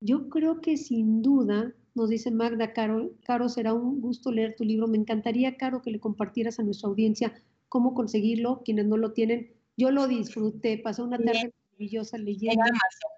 Yo 0.00 0.28
creo 0.28 0.60
que 0.60 0.76
sin 0.76 1.22
duda 1.22 1.72
nos 1.94 2.08
dice 2.08 2.30
Magda, 2.30 2.72
Caro, 2.72 3.10
Caro, 3.24 3.48
será 3.48 3.74
un 3.74 4.00
gusto 4.00 4.30
leer 4.30 4.54
tu 4.56 4.64
libro. 4.64 4.86
Me 4.88 4.98
encantaría, 4.98 5.56
Caro, 5.56 5.82
que 5.82 5.90
le 5.90 6.00
compartieras 6.00 6.58
a 6.58 6.62
nuestra 6.62 6.88
audiencia 6.88 7.34
cómo 7.68 7.94
conseguirlo, 7.94 8.62
quienes 8.64 8.86
no 8.86 8.96
lo 8.96 9.12
tienen. 9.12 9.52
Yo 9.76 9.90
lo 9.90 10.06
disfruté, 10.06 10.78
pasé 10.78 11.02
una 11.02 11.18
tarde 11.18 11.52
maravillosa 11.72 12.18
leyendo. 12.18 12.62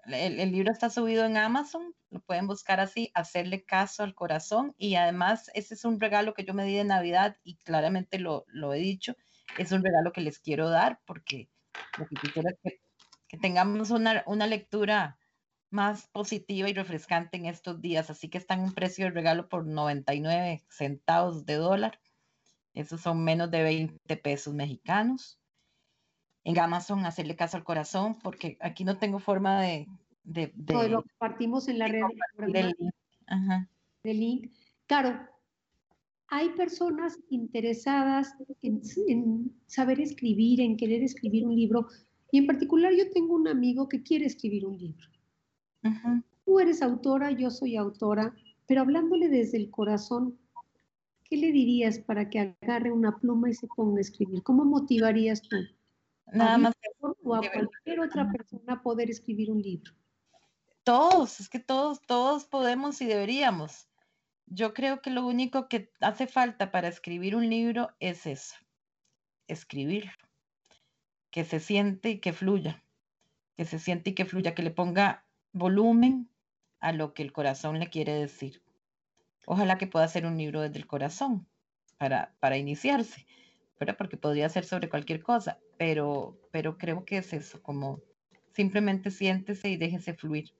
El, 0.05 0.39
el, 0.39 0.51
libro 0.51 0.71
está 0.71 0.89
subido 0.89 1.25
en 1.25 1.37
Amazon, 1.37 1.93
lo 2.09 2.21
pueden 2.21 2.47
buscar 2.47 2.79
así, 2.79 3.11
hacerle 3.13 3.63
caso 3.63 4.03
al 4.03 4.15
corazón. 4.15 4.73
Y 4.77 4.95
además, 4.95 5.49
ese 5.53 5.73
es 5.73 5.85
un 5.85 5.99
regalo 5.99 6.33
que 6.33 6.45
yo 6.45 6.53
me 6.53 6.65
di 6.65 6.75
de 6.75 6.83
Navidad 6.83 7.37
y 7.43 7.55
claramente 7.55 8.19
lo, 8.19 8.45
lo 8.47 8.73
he 8.73 8.79
dicho, 8.79 9.15
es 9.57 9.71
un 9.71 9.83
regalo 9.83 10.11
que 10.11 10.21
les 10.21 10.39
quiero 10.39 10.69
dar 10.69 10.99
porque 11.05 11.49
lo 11.97 12.07
que 12.07 12.15
quiero 12.15 12.49
es 12.49 12.57
que, 12.63 12.82
que 13.33 13.39
tengamos 13.39 13.89
una, 13.89 14.23
una 14.27 14.45
lectura 14.45 15.17
más 15.71 16.05
positiva 16.05 16.69
y 16.69 16.73
refrescante 16.73 17.35
en 17.35 17.47
estos 17.47 17.81
días. 17.81 18.11
Así 18.11 18.29
que 18.29 18.37
está 18.37 18.53
en 18.53 18.59
un 18.59 18.73
precio 18.73 19.05
de 19.05 19.11
regalo 19.11 19.49
por 19.49 19.65
99 19.65 20.63
centavos 20.69 21.43
de 21.47 21.55
dólar. 21.55 21.99
Esos 22.75 23.01
son 23.01 23.23
menos 23.23 23.49
de 23.49 23.63
20 23.63 24.17
pesos 24.17 24.53
mexicanos. 24.53 25.39
En 26.43 26.59
Amazon, 26.59 27.07
hacerle 27.07 27.35
caso 27.35 27.57
al 27.57 27.63
corazón, 27.63 28.19
porque 28.21 28.55
aquí 28.61 28.83
no 28.83 28.99
tengo 28.99 29.17
forma 29.17 29.59
de. 29.59 29.87
de, 30.23 30.51
de 30.53 30.89
lo 30.89 31.01
compartimos 31.01 31.67
en 31.69 31.79
la 31.79 31.87
red 31.87 32.03
del 32.37 32.75
link. 32.77 33.67
link. 34.03 34.51
Claro, 34.85 35.27
hay 36.27 36.49
personas 36.49 37.17
interesadas 37.31 38.35
en, 38.61 38.79
en 39.07 39.59
saber 39.65 39.99
escribir, 39.99 40.61
en 40.61 40.77
querer 40.77 41.01
escribir 41.01 41.47
un 41.47 41.55
libro. 41.55 41.87
Y 42.33 42.39
en 42.39 42.47
particular, 42.47 42.91
yo 42.95 43.11
tengo 43.11 43.35
un 43.35 43.47
amigo 43.47 43.87
que 43.87 44.01
quiere 44.01 44.25
escribir 44.25 44.65
un 44.65 44.75
libro 44.75 45.07
Tú 46.43 46.59
eres 46.59 46.81
autora, 46.81 47.29
yo 47.29 47.51
soy 47.51 47.77
autora, 47.77 48.33
pero 48.65 48.81
hablándole 48.81 49.29
desde 49.29 49.57
el 49.57 49.69
corazón, 49.69 50.39
¿qué 51.25 51.37
le 51.37 51.51
dirías 51.51 51.99
para 51.99 52.31
que 52.31 52.57
agarre 52.59 52.91
una 52.91 53.19
pluma 53.19 53.51
y 53.51 53.53
se 53.53 53.67
ponga 53.75 53.99
a 53.99 54.01
escribir? 54.01 54.41
¿Cómo 54.41 54.65
motivarías 54.65 55.43
tú? 55.43 55.57
Nada 56.31 56.57
más. 56.57 56.73
O 57.21 57.35
a 57.35 57.41
cualquier 57.41 57.99
otra 57.99 58.31
persona 58.31 58.73
a 58.73 58.81
poder 58.81 59.11
escribir 59.11 59.51
un 59.51 59.61
libro. 59.61 59.93
Todos, 60.83 61.39
es 61.39 61.49
que 61.49 61.59
todos, 61.59 62.01
todos 62.01 62.45
podemos 62.45 62.99
y 63.03 63.05
deberíamos. 63.05 63.87
Yo 64.47 64.73
creo 64.73 65.03
que 65.03 65.11
lo 65.11 65.27
único 65.27 65.67
que 65.69 65.91
hace 65.99 66.25
falta 66.25 66.71
para 66.71 66.87
escribir 66.87 67.35
un 67.35 67.47
libro 67.47 67.91
es 67.99 68.25
eso, 68.25 68.55
escribir, 69.47 70.09
que 71.33 71.43
se 71.45 71.59
siente 71.59 72.11
y 72.11 72.19
que 72.19 72.31
fluya, 72.31 72.83
que 73.57 73.65
se 73.65 73.79
siente 73.79 74.11
y 74.11 74.13
que 74.13 74.23
fluya, 74.23 74.53
que 74.53 74.61
le 74.61 74.69
ponga 74.69 75.25
volumen 75.51 76.29
a 76.79 76.91
lo 76.91 77.15
que 77.15 77.23
el 77.23 77.33
corazón 77.33 77.79
le 77.79 77.89
quiere 77.89 78.13
decir. 78.13 78.61
Ojalá 79.47 79.79
que 79.79 79.87
pueda 79.87 80.07
ser 80.07 80.27
un 80.27 80.37
libro 80.37 80.61
desde 80.61 80.77
el 80.77 80.85
corazón 80.85 81.47
para, 81.97 82.35
para 82.39 82.57
iniciarse, 82.57 83.25
pero 83.79 83.97
porque 83.97 84.15
podría 84.15 84.47
ser 84.47 84.63
sobre 84.63 84.89
cualquier 84.89 85.23
cosa, 85.23 85.57
pero, 85.79 86.37
pero 86.51 86.77
creo 86.77 87.03
que 87.03 87.17
es 87.17 87.33
eso, 87.33 87.63
como 87.63 87.99
simplemente 88.51 89.09
siéntese 89.09 89.69
y 89.69 89.77
déjese 89.77 90.13
fluir. 90.13 90.53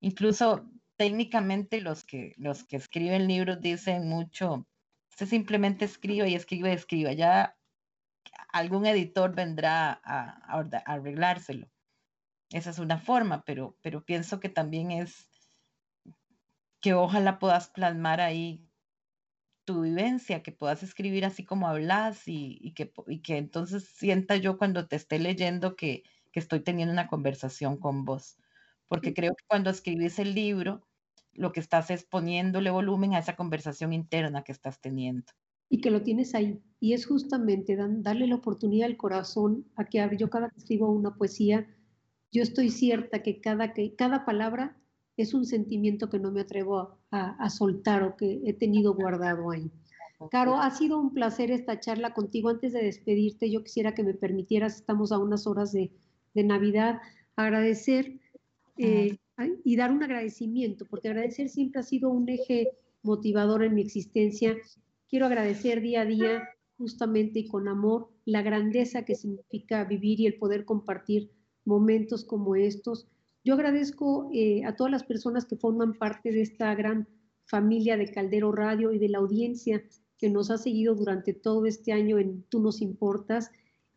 Incluso 0.00 0.68
técnicamente 0.96 1.80
los 1.80 2.02
que, 2.02 2.34
los 2.36 2.64
que 2.64 2.78
escriben 2.78 3.28
libros 3.28 3.60
dicen 3.60 4.08
mucho, 4.08 4.66
usted 5.08 5.26
simplemente 5.26 5.84
escribe 5.84 6.28
y 6.28 6.34
escribe 6.34 6.70
y 6.70 6.74
escribe, 6.74 7.14
ya 7.14 7.56
algún 8.52 8.86
editor 8.86 9.34
vendrá 9.34 10.00
a, 10.04 10.58
a 10.58 10.68
arreglárselo 10.86 11.68
esa 12.50 12.70
es 12.70 12.78
una 12.78 12.98
forma, 12.98 13.44
pero, 13.44 13.76
pero 13.80 14.04
pienso 14.04 14.40
que 14.40 14.48
también 14.48 14.90
es 14.90 15.28
que 16.80 16.94
ojalá 16.94 17.38
puedas 17.38 17.68
plasmar 17.68 18.20
ahí 18.20 18.66
tu 19.64 19.82
vivencia, 19.82 20.42
que 20.42 20.50
puedas 20.50 20.82
escribir 20.82 21.24
así 21.24 21.44
como 21.44 21.68
hablas 21.68 22.22
y, 22.26 22.72
que, 22.74 22.92
que 23.22 23.36
entonces 23.36 23.84
sienta 23.84 24.36
yo 24.36 24.58
cuando 24.58 24.88
te 24.88 24.96
esté 24.96 25.18
leyendo 25.20 25.76
que, 25.76 26.02
que 26.32 26.40
estoy 26.40 26.60
teniendo 26.60 26.92
una 26.92 27.06
conversación 27.06 27.76
con 27.76 28.04
vos. 28.04 28.36
Porque 28.88 29.14
creo 29.14 29.36
que 29.36 29.44
cuando 29.46 29.70
escribes 29.70 30.18
el 30.18 30.34
libro, 30.34 30.88
lo 31.32 31.52
que 31.52 31.60
estás 31.60 31.92
es 31.92 32.04
poniéndole 32.04 32.70
volumen 32.70 33.14
a 33.14 33.20
esa 33.20 33.36
conversación 33.36 33.92
interna 33.92 34.42
que 34.42 34.50
estás 34.50 34.80
teniendo. 34.80 35.32
Y 35.68 35.80
que 35.80 35.92
lo 35.92 36.02
tienes 36.02 36.34
ahí. 36.34 36.60
Y 36.80 36.94
es 36.94 37.06
justamente 37.06 37.76
darle 37.76 38.26
la 38.26 38.36
oportunidad 38.36 38.86
al 38.86 38.96
corazón 38.96 39.66
a 39.76 39.84
que 39.84 40.08
yo 40.16 40.30
cada 40.30 40.48
que 40.48 40.58
escribo 40.58 40.90
una 40.90 41.14
poesía, 41.14 41.68
yo 42.32 42.42
estoy 42.42 42.70
cierta 42.70 43.22
que 43.22 43.40
cada, 43.40 43.74
que 43.74 43.94
cada 43.94 44.24
palabra 44.24 44.76
es 45.16 45.34
un 45.34 45.44
sentimiento 45.44 46.08
que 46.08 46.18
no 46.18 46.32
me 46.32 46.40
atrevo 46.40 46.98
a, 47.10 47.50
soltar 47.50 48.02
o 48.02 48.16
que 48.16 48.40
he 48.44 48.54
tenido 48.54 48.94
guardado 48.94 49.50
ahí. 49.50 49.70
Caro, 50.30 50.56
ha 50.56 50.70
sido 50.70 50.98
un 50.98 51.12
placer 51.12 51.50
esta 51.50 51.80
charla 51.80 52.12
contigo. 52.12 52.48
Antes 52.48 52.72
de 52.72 52.82
despedirte, 52.82 53.50
yo 53.50 53.62
quisiera 53.62 53.94
que 53.94 54.02
me 54.02 54.14
permitieras, 54.14 54.76
estamos 54.76 55.12
a 55.12 55.18
unas 55.18 55.46
horas 55.46 55.72
de, 55.72 55.90
de 56.34 56.44
Navidad, 56.44 57.00
agradecer 57.36 58.18
eh, 58.76 59.18
y 59.64 59.76
dar 59.76 59.92
un 59.92 60.02
agradecimiento, 60.02 60.86
porque 60.86 61.08
agradecer 61.08 61.48
siempre 61.48 61.80
ha 61.80 61.82
sido 61.82 62.10
un 62.10 62.28
eje 62.28 62.70
motivador 63.02 63.64
en 63.64 63.74
mi 63.74 63.82
existencia. 63.82 64.56
Quiero 65.08 65.26
agradecer 65.26 65.80
día 65.80 66.02
a 66.02 66.06
día, 66.06 66.48
justamente 66.80 67.40
y 67.40 67.46
con 67.46 67.68
amor, 67.68 68.08
la 68.24 68.40
grandeza 68.40 69.04
que 69.04 69.14
significa 69.14 69.84
vivir 69.84 70.18
y 70.18 70.26
el 70.26 70.38
poder 70.38 70.64
compartir 70.64 71.30
momentos 71.66 72.24
como 72.24 72.56
estos. 72.56 73.06
Yo 73.44 73.52
agradezco 73.52 74.30
eh, 74.32 74.64
a 74.64 74.74
todas 74.76 74.90
las 74.90 75.04
personas 75.04 75.44
que 75.44 75.56
forman 75.56 75.92
parte 75.92 76.32
de 76.32 76.40
esta 76.40 76.74
gran 76.74 77.06
familia 77.44 77.98
de 77.98 78.10
Caldero 78.10 78.50
Radio 78.50 78.92
y 78.92 78.98
de 78.98 79.10
la 79.10 79.18
audiencia 79.18 79.84
que 80.16 80.30
nos 80.30 80.50
ha 80.50 80.56
seguido 80.56 80.94
durante 80.94 81.34
todo 81.34 81.66
este 81.66 81.92
año 81.92 82.18
en 82.18 82.44
Tú 82.48 82.60
nos 82.60 82.80
importas. 82.80 83.50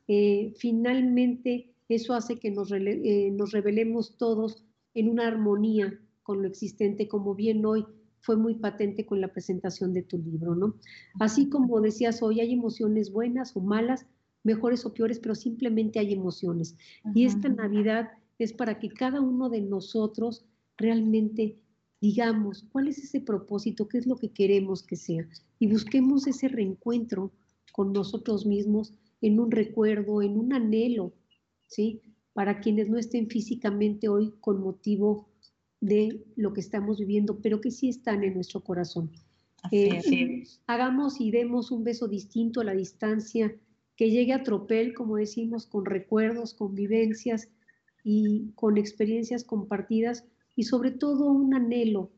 Eh, 0.09 0.53
finalmente, 0.57 1.73
eso 1.88 2.13
hace 2.13 2.38
que 2.38 2.51
nos, 2.51 2.69
eh, 2.73 3.31
nos 3.31 3.51
revelemos 3.53 4.17
todos 4.17 4.65
en 4.93 5.07
una 5.07 5.25
armonía 5.25 5.97
con 6.21 6.41
lo 6.41 6.49
existente, 6.49 7.07
como 7.07 7.34
bien 7.34 7.65
hoy 7.65 7.86
fue 8.24 8.38
muy 8.38 8.55
patente 8.55 9.05
con 9.05 9.19
la 9.19 9.28
presentación 9.28 9.93
de 9.93 10.01
tu 10.01 10.17
libro, 10.17 10.55
¿no? 10.55 10.76
Así 11.19 11.49
como 11.49 11.82
decías 11.82 12.24
hoy, 12.24 12.39
hay 12.39 12.53
emociones 12.53 13.11
buenas 13.11 13.55
o 13.55 13.59
malas, 13.59 14.05
mejores 14.43 14.86
o 14.86 14.93
peores, 14.93 15.19
pero 15.19 15.36
simplemente 15.36 15.99
hay 15.99 16.13
emociones. 16.13 16.76
Y 17.13 17.26
esta 17.26 17.49
Navidad 17.49 18.11
es 18.39 18.53
para 18.53 18.80
que 18.80 18.89
cada 18.89 19.19
uno 19.19 19.49
de 19.49 19.61
nosotros 19.61 20.45
realmente 20.78 21.59
digamos 21.99 22.65
cuál 22.71 22.88
es 22.88 22.97
ese 22.97 23.21
propósito, 23.21 23.88
qué 23.88 23.97
es 23.97 24.07
lo 24.07 24.15
que 24.17 24.32
queremos 24.32 24.84
que 24.84 24.95
sea 24.95 25.28
y 25.59 25.67
busquemos 25.67 26.28
ese 26.28 26.47
reencuentro 26.47 27.32
con 27.71 27.93
nosotros 27.93 28.45
mismos 28.45 28.93
en 29.21 29.39
un 29.39 29.51
recuerdo, 29.51 30.21
en 30.21 30.38
un 30.38 30.53
anhelo, 30.53 31.13
¿sí? 31.67 32.01
Para 32.34 32.59
quienes 32.59 32.89
no 32.89 32.97
estén 32.97 33.30
físicamente 33.30 34.09
hoy 34.09 34.34
con 34.41 34.61
motivo 34.61 35.30
de 35.84 36.23
lo 36.38 36.53
que 36.53 36.61
estamos 36.61 36.97
viviendo, 36.97 37.41
pero 37.41 37.59
que 37.59 37.69
sí 37.69 37.89
están 37.89 38.23
en 38.23 38.36
nuestro 38.36 38.61
corazón. 38.63 39.11
Eh, 39.69 40.45
hagamos 40.65 41.19
y 41.19 41.29
demos 41.29 41.71
un 41.71 41.84
beso 41.84 42.07
distinto 42.07 42.61
a 42.61 42.63
la 42.63 42.73
distancia, 42.73 43.53
que 43.97 44.09
llegue 44.09 44.31
a 44.31 44.43
tropel, 44.43 44.93
como 44.93 45.17
decimos, 45.17 45.67
con 45.67 45.86
recuerdos, 45.86 46.53
con 46.53 46.73
vivencias 46.73 47.49
y 48.01 48.53
con 48.55 48.77
experiencias 48.77 49.43
compartidas 49.43 50.23
y 50.55 50.63
sobre 50.63 50.91
todo 50.91 51.29
un 51.29 51.53
anhelo 51.53 52.13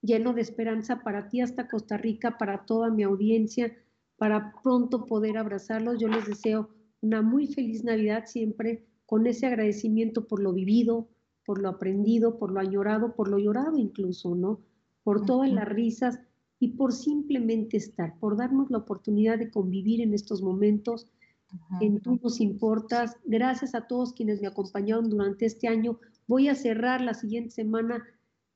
lleno 0.00 0.32
de 0.32 0.42
esperanza 0.42 1.02
para 1.02 1.28
ti 1.28 1.40
hasta 1.40 1.66
Costa 1.66 1.96
Rica, 1.96 2.38
para 2.38 2.64
toda 2.64 2.90
mi 2.90 3.02
audiencia, 3.02 3.76
para 4.16 4.52
pronto 4.62 5.06
poder 5.06 5.36
abrazarlos. 5.36 6.00
Yo 6.00 6.06
les 6.06 6.26
deseo 6.26 6.70
una 7.00 7.22
muy 7.22 7.48
feliz 7.48 7.82
Navidad 7.82 8.26
siempre 8.26 8.86
con 9.04 9.26
ese 9.26 9.46
agradecimiento 9.46 10.28
por 10.28 10.40
lo 10.40 10.52
vivido, 10.52 11.08
por 11.52 11.60
lo 11.60 11.68
aprendido, 11.68 12.38
por 12.38 12.50
lo 12.50 12.60
añorado, 12.60 13.14
por 13.14 13.28
lo 13.28 13.38
llorado 13.38 13.76
incluso, 13.76 14.34
¿no? 14.34 14.58
Por 15.04 15.26
todas 15.26 15.52
las 15.52 15.68
risas 15.68 16.18
y 16.58 16.68
por 16.68 16.94
simplemente 16.94 17.76
estar, 17.76 18.18
por 18.18 18.38
darnos 18.38 18.70
la 18.70 18.78
oportunidad 18.78 19.38
de 19.38 19.50
convivir 19.50 20.00
en 20.00 20.14
estos 20.14 20.40
momentos. 20.40 21.08
En 21.82 22.00
tú 22.00 22.18
nos 22.22 22.40
importas. 22.40 23.18
Gracias 23.26 23.74
a 23.74 23.86
todos 23.86 24.14
quienes 24.14 24.40
me 24.40 24.46
acompañaron 24.46 25.10
durante 25.10 25.44
este 25.44 25.68
año. 25.68 26.00
Voy 26.26 26.48
a 26.48 26.54
cerrar 26.54 27.02
la 27.02 27.12
siguiente 27.12 27.50
semana 27.50 28.02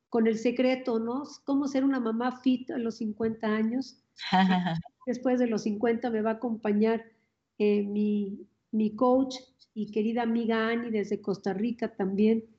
con 0.09 0.26
el 0.26 0.38
secreto, 0.38 0.99
¿no? 0.99 1.24
Cómo 1.44 1.68
ser 1.68 1.84
una 1.84 2.01
mamá 2.01 2.40
fit 2.40 2.70
a 2.70 2.78
los 2.78 2.94
50 2.94 3.47
años. 3.47 4.03
Después 5.07 5.38
de 5.38 5.49
los 5.49 5.64
50 5.64 6.09
me 6.09 6.22
va 6.22 6.30
a 6.30 6.34
acompañar 6.36 7.05
eh, 7.59 7.82
mi, 7.82 8.47
mi 8.70 8.97
coach 8.97 9.36
y 9.74 9.90
querida 9.90 10.22
amiga 10.22 10.70
Annie 10.70 10.90
desde 10.90 11.20
Costa 11.20 11.53
Rica 11.53 11.94
también, 11.94 12.55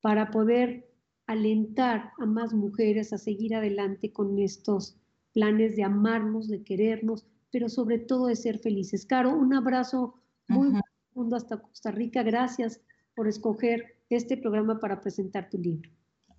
para 0.00 0.30
poder 0.30 0.88
alentar 1.26 2.12
a 2.18 2.26
más 2.26 2.54
mujeres 2.54 3.12
a 3.12 3.18
seguir 3.18 3.54
adelante 3.54 4.12
con 4.12 4.38
estos 4.38 4.96
planes 5.32 5.76
de 5.76 5.84
amarnos, 5.84 6.48
de 6.48 6.62
querernos, 6.62 7.26
pero 7.50 7.68
sobre 7.68 7.98
todo 7.98 8.26
de 8.26 8.36
ser 8.36 8.58
felices. 8.58 9.04
Caro, 9.04 9.32
un 9.36 9.54
abrazo 9.54 10.14
muy 10.48 10.72
profundo 11.12 11.36
hasta 11.36 11.60
Costa 11.60 11.90
Rica. 11.90 12.22
Gracias 12.22 12.80
por 13.14 13.28
escoger 13.28 13.98
este 14.08 14.36
programa 14.36 14.80
para 14.80 15.00
presentar 15.00 15.50
tu 15.50 15.58
libro. 15.58 15.90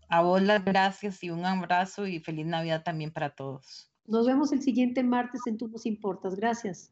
A 0.09 0.23
vos 0.23 0.41
las 0.41 0.65
gracias 0.65 1.23
y 1.23 1.29
un 1.29 1.45
abrazo 1.45 2.07
y 2.07 2.19
feliz 2.19 2.47
Navidad 2.47 2.83
también 2.83 3.11
para 3.11 3.35
todos. 3.35 3.91
Nos 4.07 4.25
vemos 4.25 4.51
el 4.51 4.63
siguiente 4.63 5.03
martes 5.03 5.41
en 5.45 5.57
Tú 5.57 5.67
nos 5.67 5.85
importas. 5.85 6.35
Gracias. 6.35 6.91